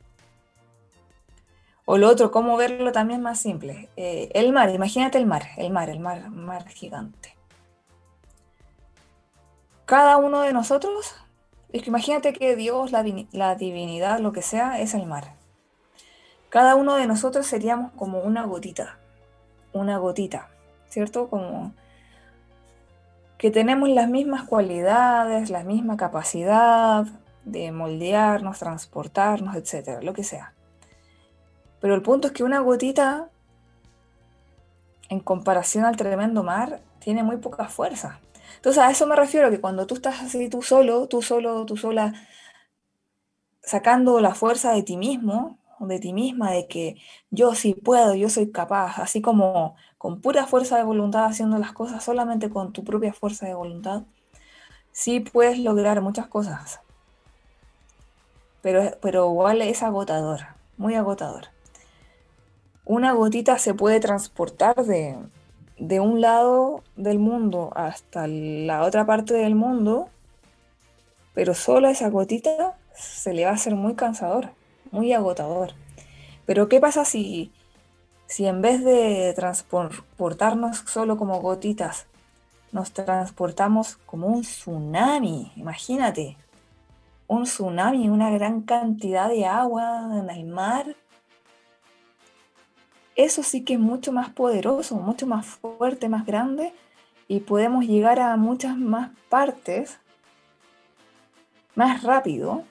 O 1.85 1.99
lo 1.99 2.09
otro, 2.09 2.31
cómo 2.31 2.57
verlo 2.57 2.91
también 2.91 3.21
más 3.21 3.39
simple. 3.39 3.87
Eh, 3.97 4.31
el 4.33 4.51
mar, 4.51 4.71
imagínate 4.71 5.19
el 5.19 5.27
mar, 5.27 5.43
el 5.57 5.69
mar, 5.69 5.91
el 5.91 5.99
mar, 5.99 6.31
mar 6.31 6.67
gigante. 6.69 7.35
Cada 9.85 10.17
uno 10.17 10.41
de 10.41 10.53
nosotros, 10.53 11.13
es 11.71 11.83
que 11.83 11.89
imagínate 11.91 12.33
que 12.33 12.55
Dios, 12.55 12.91
la, 12.91 13.05
la 13.31 13.53
divinidad, 13.53 14.17
lo 14.17 14.31
que 14.31 14.41
sea, 14.41 14.79
es 14.79 14.95
el 14.95 15.05
mar. 15.05 15.35
Cada 16.49 16.73
uno 16.73 16.95
de 16.95 17.05
nosotros 17.05 17.45
seríamos 17.45 17.91
como 17.91 18.21
una 18.21 18.43
gotita, 18.45 18.97
una 19.71 19.99
gotita, 19.99 20.49
¿cierto? 20.89 21.29
Como 21.29 21.75
que 23.43 23.51
tenemos 23.51 23.89
las 23.89 24.07
mismas 24.07 24.43
cualidades, 24.43 25.49
la 25.49 25.65
misma 25.65 25.97
capacidad 25.97 27.05
de 27.43 27.73
moldearnos, 27.73 28.57
transportarnos, 28.57 29.57
etcétera, 29.57 30.01
lo 30.01 30.13
que 30.13 30.23
sea. 30.23 30.53
Pero 31.81 31.93
el 31.93 32.01
punto 32.01 32.27
es 32.27 32.33
que 32.33 32.45
una 32.45 32.61
gotita, 32.61 33.27
en 35.09 35.19
comparación 35.19 35.83
al 35.83 35.97
tremendo 35.97 36.41
mar, 36.41 36.79
tiene 36.99 37.21
muy 37.21 37.35
poca 37.35 37.67
fuerza. 37.67 38.21
Entonces 38.55 38.81
a 38.81 38.89
eso 38.89 39.05
me 39.07 39.15
refiero, 39.17 39.49
que 39.49 39.59
cuando 39.59 39.87
tú 39.87 39.95
estás 39.95 40.21
así, 40.21 40.47
tú 40.47 40.61
solo, 40.61 41.09
tú 41.09 41.21
solo, 41.21 41.65
tú 41.65 41.75
sola, 41.75 42.13
sacando 43.61 44.21
la 44.21 44.35
fuerza 44.35 44.71
de 44.71 44.83
ti 44.83 44.95
mismo, 44.95 45.59
de 45.81 45.99
ti 45.99 46.13
misma, 46.13 46.51
de 46.51 46.69
que 46.69 46.95
yo 47.29 47.55
sí 47.55 47.73
puedo, 47.73 48.15
yo 48.15 48.29
soy 48.29 48.53
capaz, 48.53 48.99
así 48.99 49.21
como 49.21 49.75
con 50.03 50.19
pura 50.19 50.45
fuerza 50.45 50.77
de 50.77 50.83
voluntad 50.83 51.23
haciendo 51.23 51.57
las 51.57 51.71
cosas, 51.71 52.03
solamente 52.03 52.51
con 52.51 52.73
tu 52.73 52.83
propia 52.83 53.13
fuerza 53.13 53.47
de 53.47 53.55
voluntad, 53.55 54.03
sí 54.91 55.21
puedes 55.21 55.57
lograr 55.57 56.01
muchas 56.01 56.27
cosas. 56.27 56.81
Pero, 58.61 58.97
pero 59.01 59.31
igual 59.31 59.63
es 59.63 59.81
agotador, 59.81 60.41
muy 60.77 60.93
agotador 60.95 61.47
una 62.85 63.13
gotita 63.13 63.57
se 63.57 63.73
puede 63.73 63.99
transportar 63.99 64.75
de, 64.85 65.99
un 65.99 66.21
lado 66.21 66.83
del 66.95 67.19
mundo 67.19 67.71
hasta 67.75 68.27
la 68.27 68.83
otra 68.83 69.05
parte 69.05 69.33
del 69.33 69.55
mundo 69.55 70.09
pero 71.33 71.53
solo 71.53 71.87
esa 71.87 72.09
gotita 72.09 72.77
se 72.93 73.33
le 73.33 73.45
va 73.45 73.51
a 73.51 73.55
hacer 73.55 73.73
muy 73.73 73.95
cansador, 73.95 74.51
muy 74.91 75.13
agotador. 75.13 75.71
Pero 76.45 76.69
¿qué 76.69 76.79
pasa 76.79 77.05
si, 77.05 77.51
si 78.27 78.45
en 78.45 78.61
vez 78.61 78.83
de 78.83 79.33
transportarnos 79.35 80.77
solo 80.87 81.17
como 81.17 81.39
gotitas, 81.41 82.07
nos 82.71 82.91
transportamos 82.91 83.97
como 84.05 84.27
un 84.27 84.41
tsunami? 84.41 85.51
Imagínate, 85.55 86.37
un 87.27 87.43
tsunami, 87.43 88.09
una 88.09 88.29
gran 88.31 88.61
cantidad 88.61 89.29
de 89.29 89.45
agua 89.45 90.09
en 90.19 90.29
el 90.29 90.45
mar. 90.45 90.95
Eso 93.15 93.43
sí 93.43 93.63
que 93.63 93.73
es 93.73 93.79
mucho 93.79 94.11
más 94.11 94.29
poderoso, 94.29 94.95
mucho 94.95 95.27
más 95.27 95.45
fuerte, 95.45 96.09
más 96.09 96.25
grande 96.25 96.73
y 97.27 97.41
podemos 97.41 97.85
llegar 97.85 98.19
a 98.19 98.35
muchas 98.37 98.75
más 98.77 99.11
partes 99.29 99.99
más 101.75 102.03
rápido, 102.03 102.63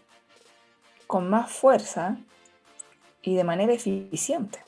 con 1.07 1.29
más 1.29 1.51
fuerza 1.51 2.17
y 3.23 3.35
de 3.35 3.45
manera 3.45 3.73
eficiente. 3.73 4.61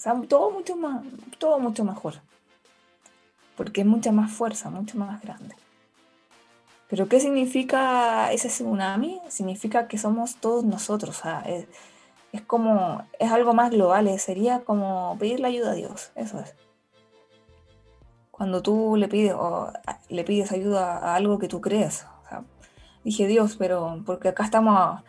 O 0.00 0.02
sea, 0.02 0.18
todo 0.26 0.50
mucho 0.50 0.76
más, 0.76 1.04
todo 1.36 1.58
mucho 1.58 1.84
mejor. 1.84 2.14
Porque 3.54 3.82
es 3.82 3.86
mucha 3.86 4.12
más 4.12 4.32
fuerza, 4.32 4.70
mucho 4.70 4.96
más 4.96 5.20
grande. 5.20 5.54
Pero 6.88 7.06
¿qué 7.06 7.20
significa 7.20 8.32
ese 8.32 8.48
tsunami? 8.48 9.20
Significa 9.28 9.88
que 9.88 9.98
somos 9.98 10.36
todos 10.36 10.64
nosotros. 10.64 11.18
O 11.18 11.22
sea, 11.22 11.42
es, 11.42 11.66
es 12.32 12.40
como, 12.40 13.04
es 13.18 13.30
algo 13.30 13.52
más 13.52 13.72
global, 13.72 14.18
sería 14.18 14.60
como 14.60 15.18
pedirle 15.18 15.48
ayuda 15.48 15.72
a 15.72 15.74
Dios, 15.74 16.12
eso 16.14 16.40
es. 16.40 16.54
Cuando 18.30 18.62
tú 18.62 18.96
le 18.96 19.06
pides, 19.06 19.34
o 19.34 19.70
le 20.08 20.24
pides 20.24 20.50
ayuda 20.50 20.96
a 20.96 21.14
algo 21.14 21.38
que 21.38 21.48
tú 21.48 21.60
crees. 21.60 22.06
dije 23.04 23.26
Dios, 23.26 23.56
pero 23.58 24.02
porque 24.06 24.28
acá 24.28 24.44
estamos, 24.44 25.02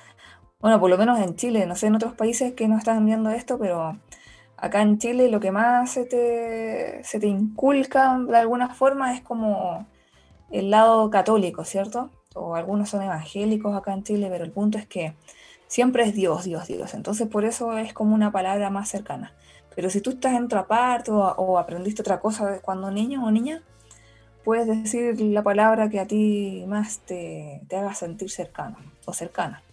bueno, 0.60 0.82
por 0.82 0.90
lo 0.90 0.98
menos 0.98 1.18
en 1.22 1.38
Chile, 1.38 1.66
no 1.66 1.78
sé 1.78 1.88
en 1.88 1.96
otros 1.96 2.12
países 2.12 2.52
que 2.56 2.68
no 2.68 2.78
están 2.78 3.06
viendo 3.06 3.30
esto, 3.30 3.58
pero 3.58 3.96
acá 4.62 4.82
en 4.84 5.00
Chile 5.00 5.30
lo 5.30 5.40
que 5.40 5.52
más 5.52 5.92
se 5.92 6.06
te, 6.06 7.04
se 7.04 7.20
te 7.20 7.28
inculca 7.28 8.18
de 8.20 8.38
alguna 8.38 8.70
forma 8.70 9.14
es 9.14 9.22
como 9.22 9.88
el 10.52 10.70
lado 10.70 11.10
católico, 11.10 11.66
¿cierto? 11.66 12.12
O 12.36 12.56
algunos 12.56 12.90
son 12.90 13.02
evangélicos 13.02 13.76
acá 13.76 13.94
en 13.94 14.04
Chile, 14.04 14.28
pero 14.30 14.46
el 14.46 14.52
punto 14.52 14.78
es 14.78 14.86
que 14.86 15.16
siempre 15.68 16.04
es 16.04 16.14
Dios, 16.14 16.46
Dios, 16.46 16.68
Dios. 16.68 16.94
Entonces 16.94 17.28
por 17.28 17.44
eso 17.44 17.78
es 17.78 17.94
como 17.94 18.14
una 18.14 18.32
palabra 18.32 18.70
más 18.70 18.88
cercana. 18.88 19.34
Pero 19.76 19.90
si 19.90 20.00
tú 20.00 20.12
estás 20.12 20.34
en 20.34 20.46
otra 20.46 20.68
parte 20.68 21.12
o, 21.12 21.58
aprendiste 21.58 22.02
otra 22.04 22.20
cosa 22.20 22.60
cuando 22.62 22.92
niño 22.92 23.26
o 23.26 23.32
niña, 23.32 23.64
puedes 24.44 24.68
decir 24.68 25.20
la 25.22 25.44
palabra 25.44 25.90
que 25.90 26.00
a 26.00 26.06
ti 26.06 26.66
más 26.68 27.00
te, 27.00 27.62
te 27.68 27.78
haga 27.78 27.96
sentir 27.96 28.30
cercano 28.30 28.78
o 29.06 29.14
cercana. 29.14 29.64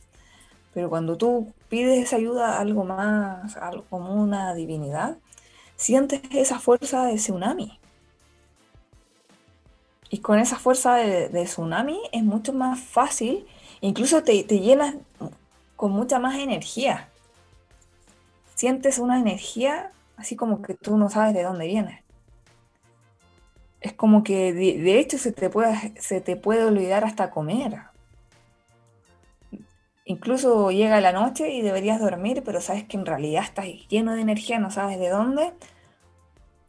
Pero 0.78 0.90
cuando 0.90 1.18
tú 1.18 1.52
pides 1.68 1.99
esa 1.99 2.14
ayuda 2.14 2.52
a 2.52 2.61
algo 2.61 2.85
más, 2.85 3.56
algo 3.56 3.85
como 3.90 4.14
una 4.14 4.54
divinidad, 4.54 5.18
sientes 5.75 6.20
esa 6.30 6.61
fuerza 6.61 7.06
de 7.06 7.16
tsunami. 7.16 7.80
Y 10.08 10.18
con 10.18 10.38
esa 10.38 10.54
fuerza 10.54 10.94
de, 10.94 11.44
tsunami 11.47 12.00
es 12.12 12.23
mucho 12.23 12.52
más 12.52 12.78
fácil, 12.78 13.44
incluso 13.80 14.23
te, 14.23 14.44
te 14.44 14.61
llenas 14.61 14.94
con 15.75 15.90
mucha 15.90 16.20
más 16.20 16.37
energía. 16.37 17.08
Sientes 18.54 19.00
una 19.00 19.18
energía 19.18 19.90
así 20.16 20.37
como 20.37 20.62
que 20.62 20.75
tú 20.75 20.97
no 20.97 21.11
sabes 21.11 21.35
de 21.35 21.42
dónde 21.42 21.66
viene. 21.66 22.04
Es 23.80 23.94
como 23.94 24.23
que 24.23 24.52
de, 24.52 25.00
hecho 25.00 25.18
se 25.18 25.32
te, 25.32 25.50
puede, 25.50 26.00
se 26.00 26.20
te 26.20 26.37
puede 26.37 26.62
olvidar 26.62 27.04
hasta 27.04 27.32
comer. 27.32 27.88
Incluso 30.09 30.71
llega 30.71 31.03
la 31.03 31.12
noche 31.12 31.50
y 31.50 31.61
deberías 31.61 32.00
dormir, 32.00 32.43
pero 32.43 32.62
sabes 32.62 32.85
que 32.85 32.97
en 32.97 33.05
realidad 33.05 33.44
estás 33.44 33.66
lleno 33.90 34.14
de 34.14 34.23
energía, 34.23 34.59
no 34.59 34.71
sabes 34.71 34.99
de 34.99 35.11
dónde. 35.11 35.53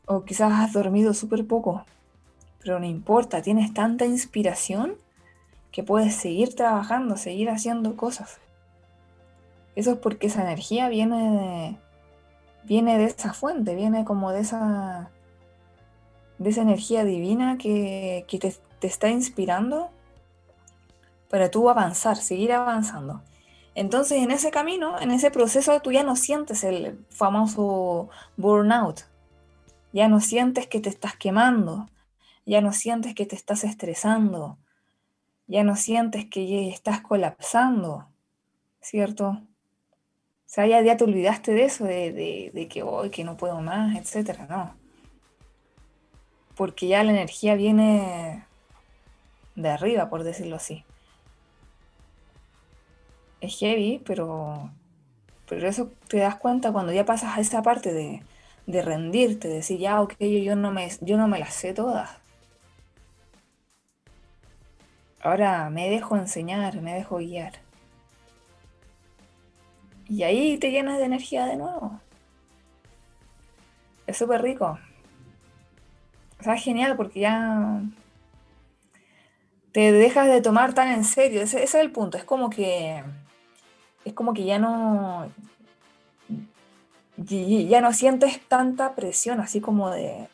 O 0.06 0.26
quizás 0.26 0.52
has 0.52 0.74
dormido 0.74 1.14
súper 1.14 1.48
poco. 1.48 1.86
Pero 2.60 2.82
no 2.82 2.86
importa, 2.86 3.42
tienes 3.42 3.74
tanta 3.74 4.06
inspiración 4.06 4.96
que 5.72 5.84
puedes 5.84 6.16
seguir 6.16 6.54
trabajando, 6.54 7.16
seguir 7.16 7.50
haciendo 7.50 7.96
cosas. 7.96 8.40
Eso 9.74 9.92
es 9.92 9.98
porque 10.00 10.28
esa 10.28 10.42
energía 10.42 10.90
viene 10.90 11.32
de, 11.32 11.78
viene 12.66 12.98
de 12.98 13.06
esa 13.06 13.32
fuente, 13.32 13.74
viene 13.74 14.04
como 14.04 14.34
de 14.34 14.42
esa, 14.42 15.12
de 16.40 16.50
esa 16.50 16.64
energía 16.64 17.06
divina 17.06 17.58
que, 17.58 18.26
te, 18.30 18.54
te, 18.80 18.88
está 18.88 19.08
inspirando 19.08 19.92
para 21.30 21.52
tú 21.52 21.70
avanzar, 21.70 22.18
seguir 22.18 22.52
avanzando. 22.52 23.22
Entonces 23.76 24.22
en 24.22 24.32
ese 24.32 24.52
camino, 24.52 25.00
en 25.00 25.12
ese 25.12 25.32
proceso, 25.32 25.80
tú 25.82 25.92
ya 25.92 26.04
no 26.04 26.16
sientes 26.16 26.64
el 26.64 27.06
famoso 27.10 28.10
burnout, 28.36 29.02
ya 29.94 30.08
no 30.08 30.20
sientes 30.20 30.68
que 30.68 30.80
te 30.80 30.90
estás 30.90 31.16
quemando, 31.16 31.88
ya 32.46 32.62
no 32.62 32.74
sientes 32.74 33.14
que 33.16 33.26
te 33.26 33.36
estás 33.36 33.64
estresando, 33.64 34.58
ya 35.48 35.64
no 35.64 35.76
sientes 35.76 36.26
que 36.26 36.70
estás 36.70 37.02
colapsando, 37.02 38.08
¿cierto? 38.82 39.30
O 40.50 40.52
sea, 40.52 40.66
ya, 40.66 40.98
te 40.98 41.04
olvidaste 41.04 41.54
de 41.54 41.66
eso, 41.66 41.86
de, 41.86 42.68
que 42.72 42.82
hoy, 42.82 43.12
que 43.12 43.24
no 43.24 43.38
puedo 43.38 43.62
más, 43.62 43.96
etcétera, 43.96 44.48
no. 44.50 44.74
Porque 46.56 46.88
ya 46.88 47.04
la 47.04 47.12
energía 47.12 47.54
viene 47.56 48.46
de 49.56 49.70
arriba, 49.70 50.10
por 50.10 50.24
decirlo 50.24 50.56
así. 50.56 50.84
Es 53.42 53.58
heavy, 53.58 54.02
pero, 54.06 54.72
pero 55.48 55.68
eso 55.68 55.92
te 56.08 56.18
das 56.18 56.36
cuenta 56.36 56.72
cuando 56.72 56.92
ya 56.92 57.06
pasas 57.06 57.38
a 57.38 57.42
esa 57.42 57.62
parte 57.62 57.94
de, 57.94 58.22
de 58.68 58.82
rendirte, 58.82 59.48
de 59.48 59.56
decir, 59.56 59.80
ya, 59.80 60.02
ok, 60.02 60.16
yo, 60.20 60.56
no 60.56 60.72
me, 60.72 60.90
yo 61.02 61.18
no 61.18 61.28
me 61.28 61.40
las 61.40 61.54
sé 61.54 61.74
todas. 61.74 62.10
Ahora 65.22 65.70
me 65.70 65.90
dejo 65.90 66.16
enseñar, 66.16 66.82
me 66.82 66.94
dejo 66.94 67.18
guiar. 67.18 67.54
Y 70.08 70.24
ahí 70.24 70.58
te 70.58 70.72
llenas 70.72 70.98
de 70.98 71.06
energía 71.06 71.46
de 71.46 71.58
nuevo. 71.58 72.00
Es 74.08 74.18
súper 74.18 74.42
rico. 74.42 74.80
O 76.40 76.44
sea, 76.44 76.56
es 76.56 76.64
genial 76.64 76.96
porque 76.96 77.20
ya 77.20 77.82
te 79.72 79.92
dejas 79.92 80.28
de 80.28 80.42
tomar 80.42 80.74
tan 80.74 80.88
en 80.90 81.04
serio. 81.04 81.42
Ese, 81.42 81.64
ese, 81.64 81.78
es 81.78 81.84
el 81.84 81.92
punto. 81.92 82.18
Es 82.18 82.24
como 82.24 82.50
que. 82.50 83.04
Es 84.06 84.14
como 84.14 84.34
que 84.34 84.46
ya 84.46 84.60
no. 84.60 85.32
Ya 87.18 87.82
no 87.82 87.94
sientes 87.94 88.40
tanta 88.48 88.96
presión, 88.96 89.40
así 89.40 89.62
como 89.62 89.90
de. 89.90 90.30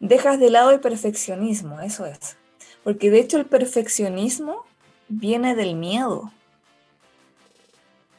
Dejas 0.00 0.40
de 0.40 0.50
lado 0.50 0.70
el 0.70 0.80
perfeccionismo, 0.80 1.80
eso 1.80 2.04
es. 2.04 2.36
Porque 2.82 3.10
de 3.10 3.20
hecho 3.20 3.38
el 3.38 3.46
perfeccionismo 3.46 4.64
viene 5.08 5.54
del 5.54 5.76
miedo. 5.76 6.32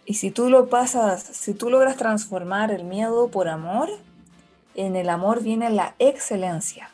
Y 0.06 0.16
si 0.16 0.32
tú 0.32 0.50
lo 0.50 0.70
pasas, 0.70 1.22
si 1.24 1.54
tú 1.54 1.70
logras 1.70 1.98
transformar 1.98 2.72
el 2.72 2.84
miedo 2.84 3.30
por 3.30 3.48
amor, 3.48 3.90
en 4.76 4.96
el 4.96 5.10
amor 5.10 5.42
viene 5.42 5.70
la 5.70 5.96
excelencia. 6.00 6.92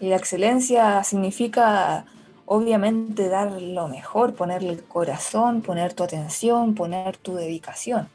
Y 0.00 0.08
la 0.08 0.16
excelencia 0.16 1.02
significa 1.04 2.04
obviamente 2.46 3.28
dar 3.28 3.60
lo 3.60 3.88
mejor, 3.88 4.34
ponerle 4.34 4.70
el 4.70 4.84
corazón, 4.84 5.62
poner 5.62 5.94
tu 5.94 6.04
atención, 6.04 6.74
poner 6.74 7.16
tu 7.16 7.34
dedicación. 7.34 8.08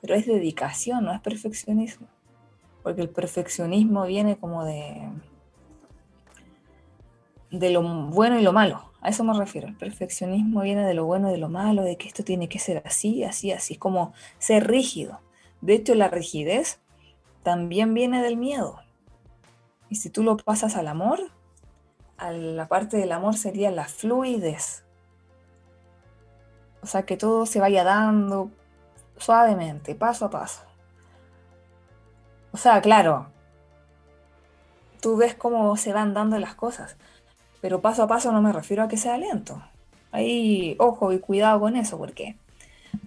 Pero 0.00 0.14
es 0.14 0.26
dedicación, 0.26 1.04
no 1.04 1.12
es 1.12 1.20
perfeccionismo. 1.20 2.06
Porque 2.82 3.02
el 3.02 3.08
perfeccionismo 3.08 4.04
viene 4.06 4.36
como 4.36 4.64
de, 4.64 5.08
de 7.50 7.70
lo 7.70 7.82
bueno 7.82 8.38
y 8.38 8.42
lo 8.42 8.52
malo. 8.52 8.92
A 9.00 9.10
eso 9.10 9.24
me 9.24 9.34
refiero. 9.34 9.68
El 9.68 9.76
perfeccionismo 9.76 10.62
viene 10.62 10.84
de 10.86 10.94
lo 10.94 11.04
bueno 11.04 11.28
y 11.28 11.32
de 11.32 11.38
lo 11.38 11.48
malo, 11.48 11.82
de 11.82 11.96
que 11.96 12.08
esto 12.08 12.24
tiene 12.24 12.48
que 12.48 12.58
ser 12.58 12.82
así, 12.84 13.24
así, 13.24 13.52
así. 13.52 13.76
Como 13.76 14.12
ser 14.38 14.66
rígido. 14.66 15.20
De 15.60 15.74
hecho, 15.74 15.94
la 15.94 16.08
rigidez 16.08 16.80
también 17.42 17.94
viene 17.94 18.22
del 18.22 18.36
miedo. 18.36 18.80
Y 19.88 19.96
si 19.96 20.10
tú 20.10 20.22
lo 20.22 20.36
pasas 20.36 20.76
al 20.76 20.88
amor, 20.88 21.30
a 22.18 22.30
la 22.32 22.68
parte 22.68 22.96
del 22.96 23.12
amor 23.12 23.36
sería 23.36 23.70
la 23.70 23.86
fluidez. 23.86 24.84
O 26.82 26.86
sea, 26.86 27.04
que 27.04 27.16
todo 27.16 27.46
se 27.46 27.60
vaya 27.60 27.84
dando 27.84 28.50
suavemente, 29.18 29.94
paso 29.94 30.26
a 30.26 30.30
paso. 30.30 30.62
O 32.52 32.56
sea, 32.58 32.80
claro, 32.80 33.26
tú 35.00 35.16
ves 35.16 35.34
cómo 35.34 35.76
se 35.76 35.92
van 35.92 36.14
dando 36.14 36.38
las 36.38 36.54
cosas, 36.54 36.96
pero 37.60 37.80
paso 37.80 38.02
a 38.02 38.08
paso 38.08 38.32
no 38.32 38.40
me 38.40 38.52
refiero 38.52 38.82
a 38.82 38.88
que 38.88 38.96
sea 38.96 39.18
lento. 39.18 39.62
Ahí, 40.12 40.76
ojo 40.78 41.12
y 41.12 41.18
cuidado 41.18 41.60
con 41.60 41.76
eso, 41.76 41.98
porque 41.98 42.36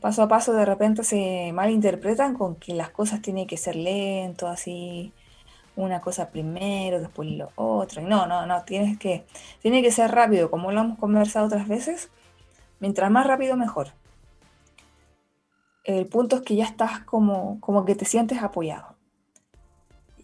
paso 0.01 0.21
a 0.23 0.27
paso 0.27 0.53
de 0.53 0.65
repente 0.65 1.03
se 1.03 1.51
malinterpretan 1.53 2.35
con 2.35 2.55
que 2.55 2.73
las 2.73 2.89
cosas 2.91 3.21
tienen 3.21 3.47
que 3.47 3.57
ser 3.57 3.75
lento, 3.75 4.47
así, 4.47 5.13
una 5.83 6.01
cosa 6.01 6.29
primero, 6.29 6.99
después 6.99 7.29
lo 7.29 7.51
otro. 7.55 8.01
No, 8.01 8.27
no, 8.27 8.45
no, 8.45 8.63
tienes 8.63 8.97
que, 8.97 9.25
tiene 9.61 9.81
que 9.81 9.91
ser 9.91 10.11
rápido, 10.11 10.51
como 10.51 10.71
lo 10.71 10.81
hemos 10.81 10.99
conversado 10.99 11.45
otras 11.47 11.67
veces, 11.67 12.09
Mientras 12.79 13.11
más 13.11 13.27
rápido, 13.27 13.57
mejor. 13.57 13.89
El 15.83 16.05
punto 16.07 16.37
es 16.37 16.41
que 16.43 16.55
ya 16.55 16.65
estás 16.65 16.99
como, 17.01 17.59
como 17.59 17.85
que 17.85 17.95
te 17.95 18.05
sientes 18.05 18.41
apoyado. 18.41 18.95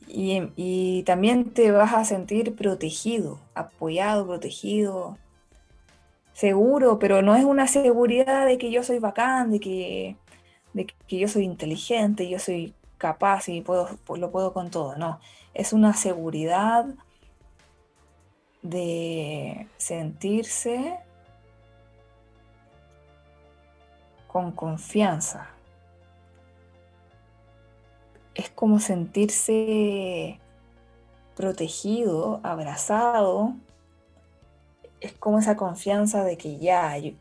Y, 0.08 0.42
y 0.56 1.04
también 1.04 1.52
te 1.52 1.72
vas 1.72 1.94
a 1.94 2.06
sentir 2.06 2.56
protegido, 2.56 3.40
apoyado, 3.56 4.26
protegido, 4.26 5.18
seguro, 6.34 7.00
pero 7.00 7.22
no 7.22 7.36
es 7.36 7.44
una 7.44 7.68
seguridad 7.68 8.46
de 8.46 8.58
que 8.58 8.72
yo 8.72 8.84
soy 8.84 9.00
bacán, 9.00 9.52
de 9.52 9.60
que, 9.60 10.16
de 10.74 10.86
que 10.86 11.18
yo 11.18 11.28
soy 11.28 11.44
inteligente, 11.44 12.30
yo 12.30 12.40
soy 12.40 12.74
capaz 12.98 13.50
y 13.50 13.62
puedo, 13.62 13.90
lo 14.16 14.32
puedo 14.32 14.54
con 14.54 14.70
todo, 14.70 14.96
no. 14.96 15.20
Es 15.54 15.74
una 15.74 15.94
seguridad 15.94 16.86
de 18.62 19.68
sentirse 19.78 20.98
con 24.28 24.52
confianza. 24.52 25.50
Es 28.34 28.50
como 28.50 28.80
sentirse 28.80 30.40
protegido, 31.36 32.42
abrazado. 32.44 33.54
Es 35.00 35.14
como 35.14 35.40
esa 35.40 35.56
confianza 35.56 36.24
de 36.24 36.38
que 36.38 36.58
ya, 36.58 36.98
yo, 36.98 37.12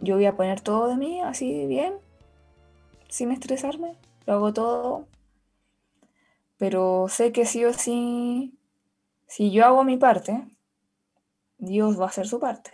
yo 0.00 0.16
voy 0.16 0.26
a 0.26 0.36
poner 0.36 0.60
todo 0.60 0.88
de 0.88 0.96
mí 0.96 1.20
así 1.20 1.66
bien, 1.66 1.94
sin 3.08 3.30
estresarme, 3.32 3.94
lo 4.28 4.34
hago 4.34 4.52
todo. 4.52 5.08
Pero 6.58 7.06
sé 7.08 7.32
que 7.32 7.46
sí 7.46 7.64
o 7.64 7.72
sí 7.72 8.52
si 9.26 9.50
yo 9.50 9.64
hago 9.64 9.84
mi 9.84 9.96
parte, 9.96 10.44
Dios 11.56 11.98
va 11.98 12.04
a 12.04 12.08
hacer 12.08 12.28
su 12.28 12.38
parte. 12.38 12.72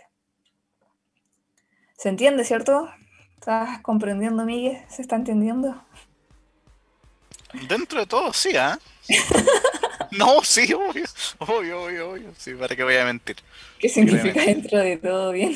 ¿Se 1.97 2.09
entiende, 2.09 2.43
cierto? 2.43 2.89
¿Estás 3.35 3.81
comprendiendo, 3.81 4.43
Miguel? 4.43 4.83
¿Se 4.89 5.01
está 5.01 5.15
entendiendo? 5.15 5.81
Dentro 7.69 8.01
de 8.01 8.05
todo, 8.05 8.33
sí, 8.33 8.57
¿ah? 8.57 8.77
no, 10.11 10.43
sí, 10.43 10.73
obvio, 10.73 11.05
obvio, 11.37 11.83
obvio, 11.83 12.09
obvio. 12.11 12.33
Sí, 12.37 12.53
para 12.53 12.75
qué 12.75 12.83
voy 12.83 12.97
a 12.97 13.05
mentir. 13.05 13.37
¿Qué 13.79 13.87
significa 13.87 14.41
dentro 14.41 14.79
de 14.79 14.97
todo 14.97 15.31
bien? 15.31 15.55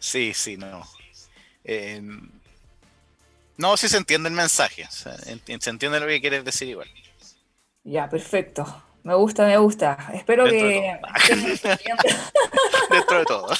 Sí, 0.00 0.32
sí, 0.34 0.56
no. 0.56 0.82
Eh, 1.62 2.02
no, 3.60 3.76
sí 3.76 3.88
se 3.88 3.98
entiende 3.98 4.28
el 4.30 4.34
mensaje. 4.34 4.88
Se 4.90 5.10
entiende 5.70 6.00
lo 6.00 6.06
que 6.06 6.20
quieres 6.20 6.44
decir 6.44 6.68
igual. 6.68 6.88
Ya, 7.84 8.08
perfecto. 8.08 8.84
Me 9.02 9.14
gusta, 9.14 9.46
me 9.46 9.56
gusta. 9.58 9.98
Espero 10.14 10.44
que. 10.46 10.98
Dentro 12.90 13.18
de 13.18 13.24
todo. 13.24 13.48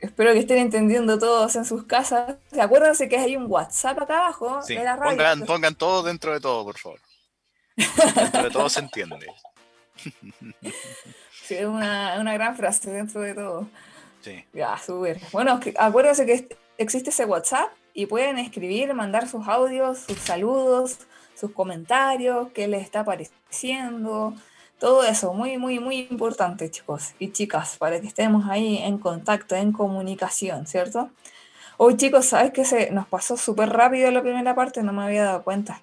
Espero 0.00 0.32
que 0.32 0.38
estén 0.38 0.58
entendiendo 0.58 1.18
todos 1.18 1.56
en 1.56 1.64
sus 1.64 1.84
casas. 1.84 2.36
Acuérdense 2.58 3.08
que 3.08 3.18
hay 3.18 3.36
un 3.36 3.46
WhatsApp 3.50 4.00
acá 4.00 4.18
abajo 4.18 4.60
de 4.66 4.76
la 4.76 4.96
radio. 4.96 5.16
Pongan, 5.16 5.44
pongan 5.44 5.74
todo 5.74 6.02
dentro 6.04 6.32
de 6.32 6.40
todo, 6.40 6.64
por 6.64 6.78
favor. 6.78 7.00
Dentro 7.76 8.42
de 8.44 8.50
todo 8.50 8.68
se 8.68 8.80
entiende. 8.80 9.26
Sí, 11.42 11.56
es 11.56 11.66
una, 11.66 12.16
una 12.20 12.32
gran 12.34 12.56
frase, 12.56 12.90
dentro 12.90 13.20
de 13.20 13.34
todo. 13.34 13.68
Sí. 14.20 14.44
Ya, 14.52 14.78
súper. 14.78 15.18
Bueno, 15.32 15.58
acuérdense 15.76 16.24
que 16.26 16.48
existe 16.78 17.10
ese 17.10 17.26
WhatsApp 17.26 17.70
y 17.92 18.06
pueden 18.06 18.38
escribir, 18.38 18.94
mandar 18.94 19.28
sus 19.28 19.46
audios, 19.46 19.98
sus 19.98 20.18
saludos, 20.18 20.98
sus 21.34 21.52
comentarios, 21.52 22.48
qué 22.52 22.68
les 22.68 22.82
está 22.82 23.04
pareciendo, 23.04 24.34
todo 24.78 25.02
eso, 25.02 25.34
muy, 25.34 25.58
muy, 25.58 25.80
muy 25.80 26.06
importante, 26.10 26.70
chicos 26.70 27.14
y 27.18 27.32
chicas, 27.32 27.76
para 27.78 28.00
que 28.00 28.06
estemos 28.06 28.48
ahí 28.48 28.78
en 28.78 28.98
contacto, 28.98 29.56
en 29.56 29.72
comunicación, 29.72 30.66
¿cierto? 30.66 31.10
Hoy, 31.76 31.96
chicos, 31.96 32.26
sabes 32.26 32.52
que 32.52 32.64
se 32.64 32.90
nos 32.90 33.06
pasó 33.06 33.36
súper 33.36 33.70
rápido 33.70 34.10
la 34.10 34.22
primera 34.22 34.54
parte, 34.54 34.82
no 34.82 34.92
me 34.92 35.02
había 35.02 35.24
dado 35.24 35.42
cuenta. 35.42 35.82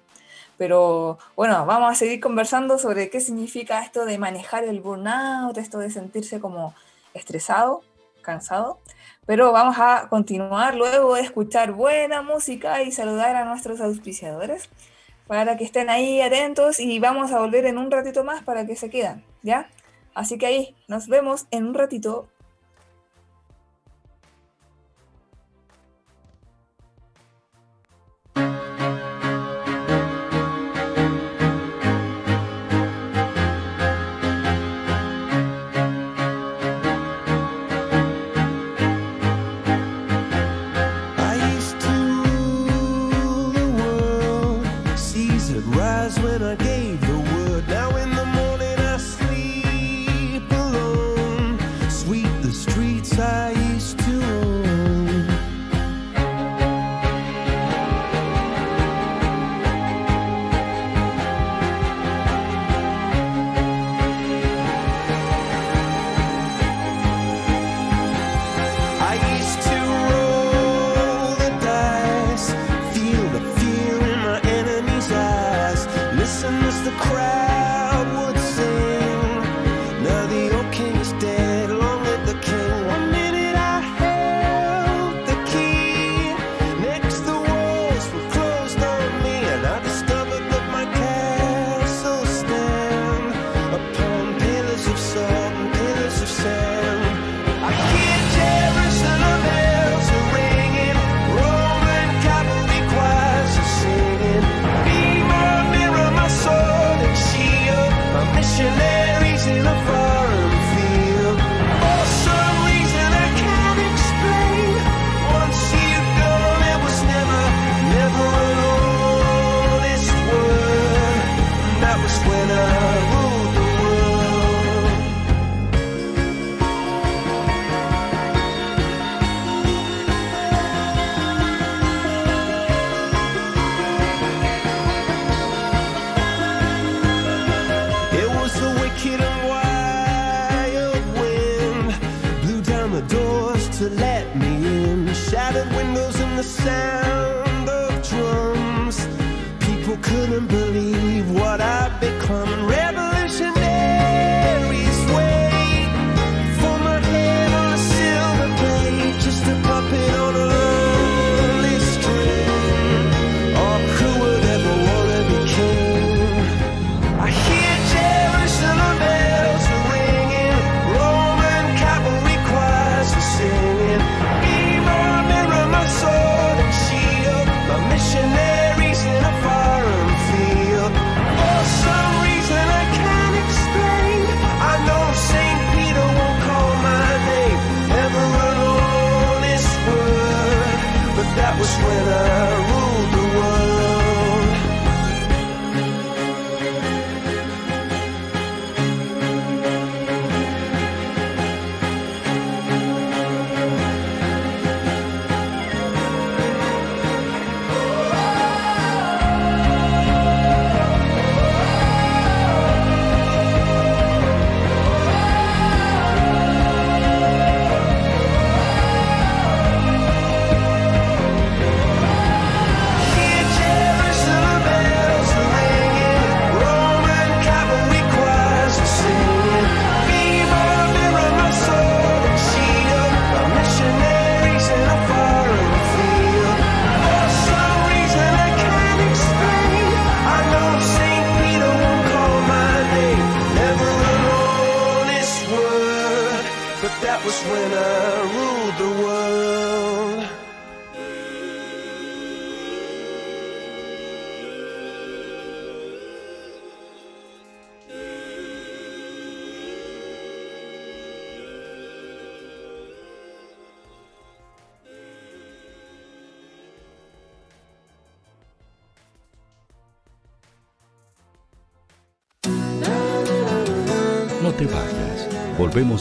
Pero 0.58 1.18
bueno, 1.36 1.66
vamos 1.66 1.92
a 1.92 1.94
seguir 1.94 2.20
conversando 2.20 2.78
sobre 2.78 3.10
qué 3.10 3.20
significa 3.20 3.82
esto 3.82 4.06
de 4.06 4.18
manejar 4.18 4.64
el 4.64 4.80
burnout, 4.80 5.58
esto 5.58 5.78
de 5.78 5.90
sentirse 5.90 6.40
como 6.40 6.74
estresado, 7.12 7.82
cansado. 8.26 8.80
Pero 9.24 9.52
vamos 9.52 9.76
a 9.78 10.08
continuar 10.10 10.74
luego 10.74 11.14
de 11.14 11.22
escuchar 11.22 11.72
buena 11.72 12.20
música 12.20 12.82
y 12.82 12.92
saludar 12.92 13.34
a 13.36 13.46
nuestros 13.46 13.80
auspiciadores 13.80 14.68
para 15.26 15.56
que 15.56 15.64
estén 15.64 15.90
ahí 15.90 16.20
atentos 16.20 16.78
y 16.78 16.98
vamos 16.98 17.32
a 17.32 17.38
volver 17.38 17.64
en 17.66 17.78
un 17.78 17.90
ratito 17.90 18.22
más 18.22 18.42
para 18.42 18.66
que 18.66 18.76
se 18.76 18.90
quedan, 18.90 19.24
¿ya? 19.42 19.68
Así 20.14 20.38
que 20.38 20.46
ahí 20.46 20.76
nos 20.88 21.08
vemos 21.08 21.46
en 21.50 21.66
un 21.66 21.74
ratito. 21.74 22.28
was 46.06 46.20
when 46.20 46.40
I 46.40 46.54
gave 46.54 46.85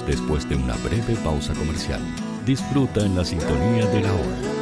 después 0.06 0.48
de 0.48 0.56
una 0.56 0.76
breve 0.78 1.16
pausa 1.24 1.54
comercial. 1.54 2.02
Disfruta 2.46 3.06
en 3.06 3.16
la 3.16 3.26
sintonía 3.26 3.86
de 3.88 4.02
la 4.02 4.14
hora. 4.14 4.56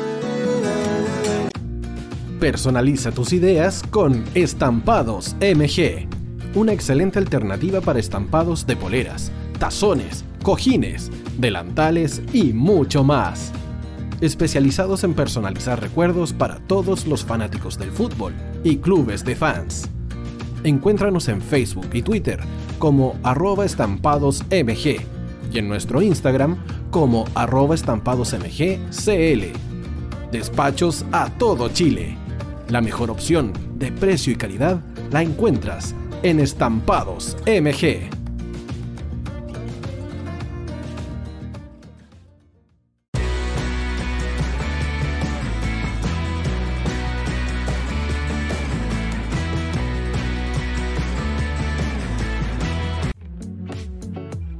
Personaliza 2.39 3.11
tus 3.11 3.33
ideas 3.33 3.83
con 3.89 4.23
Estampados 4.33 5.35
MG. 5.39 6.07
Una 6.55 6.73
excelente 6.73 7.19
alternativa 7.19 7.81
para 7.81 7.99
estampados 7.99 8.67
de 8.67 8.75
poleras, 8.75 9.31
tazones, 9.59 10.23
cojines, 10.43 11.09
delantales 11.37 12.21
y 12.33 12.53
mucho 12.53 13.03
más. 13.03 13.51
Especializados 14.21 15.03
en 15.03 15.13
personalizar 15.13 15.81
recuerdos 15.81 16.33
para 16.33 16.59
todos 16.59 17.07
los 17.07 17.23
fanáticos 17.23 17.77
del 17.77 17.91
fútbol 17.91 18.33
y 18.63 18.77
clubes 18.77 19.25
de 19.25 19.35
fans. 19.35 19.89
Encuéntranos 20.63 21.27
en 21.27 21.41
Facebook 21.41 21.89
y 21.93 22.01
Twitter 22.01 22.39
como 22.77 23.15
arroba 23.23 23.65
estampadosmg 23.65 25.12
y 25.53 25.59
en 25.59 25.67
nuestro 25.67 26.01
Instagram 26.01 26.57
como 26.91 27.25
arroba 27.35 27.75
estampadosmgcl. 27.75 29.43
Despachos 30.31 31.05
a 31.11 31.29
todo 31.29 31.69
Chile. 31.69 32.17
La 32.69 32.81
mejor 32.81 33.11
opción 33.11 33.53
de 33.75 33.91
precio 33.91 34.33
y 34.33 34.35
calidad 34.35 34.81
la 35.11 35.21
encuentras 35.21 35.93
en 36.23 36.39
Estampados 36.39 37.37
MG. 37.45 38.22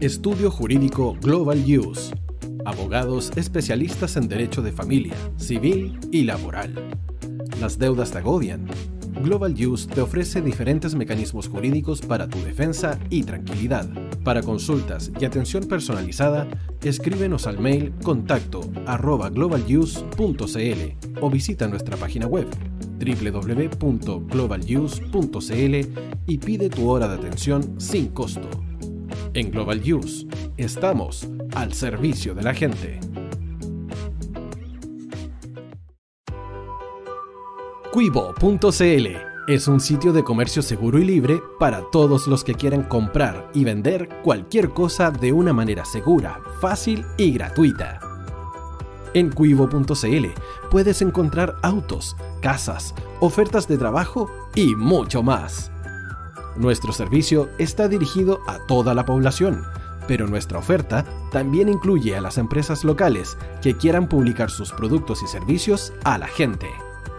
Estudio 0.03 0.51
Jurídico 0.51 1.15
Global 1.21 1.63
Use. 1.65 2.13
Abogados 2.65 3.31
especialistas 3.37 4.17
en 4.17 4.27
derecho 4.27 4.61
de 4.61 4.73
familia, 4.73 5.15
civil 5.37 5.97
y 6.11 6.25
laboral. 6.25 6.75
Las 7.61 7.79
deudas 7.79 8.11
te 8.11 8.17
agobian. 8.17 8.67
Global 9.23 9.53
Use 9.53 9.87
te 9.87 10.01
ofrece 10.01 10.41
diferentes 10.41 10.93
mecanismos 10.95 11.47
jurídicos 11.47 12.01
para 12.01 12.27
tu 12.27 12.37
defensa 12.39 12.99
y 13.09 13.23
tranquilidad. 13.23 13.87
Para 14.25 14.41
consultas 14.41 15.09
y 15.21 15.23
atención 15.23 15.69
personalizada, 15.69 16.49
escríbenos 16.81 17.47
al 17.47 17.59
mail 17.59 17.93
contacto 18.03 18.69
arroba 18.85 19.29
globaluse.cl 19.29 21.21
o 21.21 21.29
visita 21.29 21.69
nuestra 21.69 21.95
página 21.95 22.27
web 22.27 22.49
www.globaluse.cl 22.99 25.75
y 26.25 26.37
pide 26.39 26.69
tu 26.69 26.89
hora 26.89 27.07
de 27.07 27.15
atención 27.15 27.79
sin 27.79 28.09
costo. 28.09 28.49
En 29.35 29.49
Global 29.49 29.81
Use 29.81 30.27
estamos 30.57 31.27
al 31.55 31.73
servicio 31.73 32.35
de 32.35 32.43
la 32.43 32.53
gente. 32.53 32.99
Cuivo.cl 37.91 39.07
es 39.47 39.67
un 39.67 39.79
sitio 39.79 40.13
de 40.13 40.23
comercio 40.23 40.61
seguro 40.61 40.99
y 40.99 41.05
libre 41.05 41.41
para 41.59 41.81
todos 41.91 42.27
los 42.27 42.43
que 42.43 42.53
quieran 42.53 42.83
comprar 42.83 43.49
y 43.55 43.63
vender 43.63 44.07
cualquier 44.23 44.69
cosa 44.69 45.09
de 45.09 45.31
una 45.31 45.51
manera 45.51 45.83
segura, 45.83 46.39
fácil 46.61 47.03
y 47.17 47.31
gratuita. 47.31 47.99
En 49.15 49.31
cuivo.cl 49.31 50.27
puedes 50.69 51.01
encontrar 51.01 51.55
autos, 51.63 52.15
casas, 52.39 52.93
ofertas 53.19 53.67
de 53.67 53.77
trabajo 53.79 54.29
y 54.53 54.75
mucho 54.75 55.23
más. 55.23 55.72
Nuestro 56.55 56.93
servicio 56.93 57.49
está 57.57 57.87
dirigido 57.87 58.41
a 58.47 58.59
toda 58.67 58.93
la 58.93 59.05
población, 59.05 59.63
pero 60.07 60.27
nuestra 60.27 60.59
oferta 60.59 61.03
también 61.31 61.67
incluye 61.67 62.15
a 62.15 62.21
las 62.21 62.37
empresas 62.37 62.83
locales 62.83 63.37
que 63.61 63.75
quieran 63.75 64.07
publicar 64.07 64.51
sus 64.51 64.71
productos 64.71 65.23
y 65.23 65.27
servicios 65.27 65.93
a 66.03 66.17
la 66.17 66.27
gente. 66.27 66.67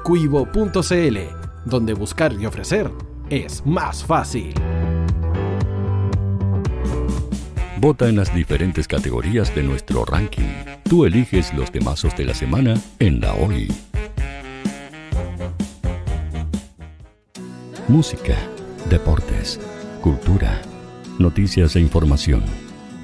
Cuivo.cl, 0.04 1.18
donde 1.64 1.94
buscar 1.94 2.32
y 2.34 2.46
ofrecer 2.46 2.90
es 3.30 3.64
más 3.66 4.04
fácil. 4.04 4.54
Vota 7.78 8.08
en 8.08 8.16
las 8.16 8.34
diferentes 8.34 8.86
categorías 8.86 9.54
de 9.54 9.62
nuestro 9.62 10.04
ranking. 10.04 10.48
Tú 10.84 11.04
eliges 11.04 11.52
los 11.54 11.72
temazos 11.72 12.16
de 12.16 12.24
la 12.24 12.34
semana 12.34 12.80
en 12.98 13.20
la 13.20 13.34
hoy. 13.34 13.68
Música 17.88 18.53
deportes, 18.88 19.60
cultura, 20.00 20.60
noticias 21.18 21.76
e 21.76 21.80
información. 21.80 22.44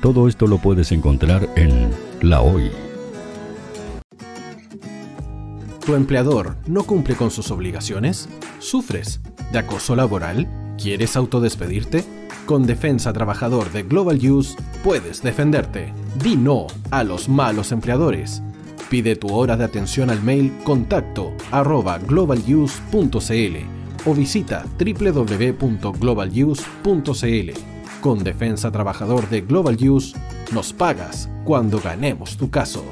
Todo 0.03 0.29
esto 0.29 0.47
lo 0.47 0.59
puedes 0.59 0.93
encontrar 0.93 1.49
en 1.57 1.91
La 2.21 2.43
Hoy. 2.43 2.71
¿Tu 5.85 5.95
empleador 5.95 6.57
no 6.67 6.85
cumple 6.85 7.17
con 7.17 7.31
sus 7.31 7.51
obligaciones? 7.51 8.29
¿Sufres 8.59 9.21
de 9.53 9.59
acoso 9.59 9.97
laboral? 9.97 10.49
¿Quieres 10.81 11.17
autodespedirte? 11.17 12.05
Con 12.47 12.67
Defensa 12.67 13.13
Trabajador 13.13 13.73
de 13.73 13.83
Global 13.83 14.19
Use 14.19 14.57
puedes 14.85 15.23
defenderte. 15.23 15.93
Di 16.23 16.37
no 16.37 16.67
a 16.91 17.05
los 17.05 17.29
malos 17.29 17.73
empleadores. 17.73 18.43
Pide 18.89 19.17
tu 19.17 19.33
hora 19.33 19.57
de 19.57 19.65
atención 19.65 20.11
al 20.11 20.23
mail 20.23 20.53
contacto 20.65 21.33
arroba 21.51 21.99
globaluse.cl 21.99 23.80
o 24.07 24.15
visita 24.15 24.65
www.globaluse.cl. 24.79 27.51
Con 28.01 28.25
Defensa 28.25 28.73
Trabajador 28.73 29.29
de 29.29 29.43
Global 29.43 29.77
Use, 29.77 30.17
nos 30.53 30.73
pagas 30.73 31.29
cuando 31.45 31.81
ganemos 31.81 32.37
tu 32.37 32.51
caso. 32.51 32.83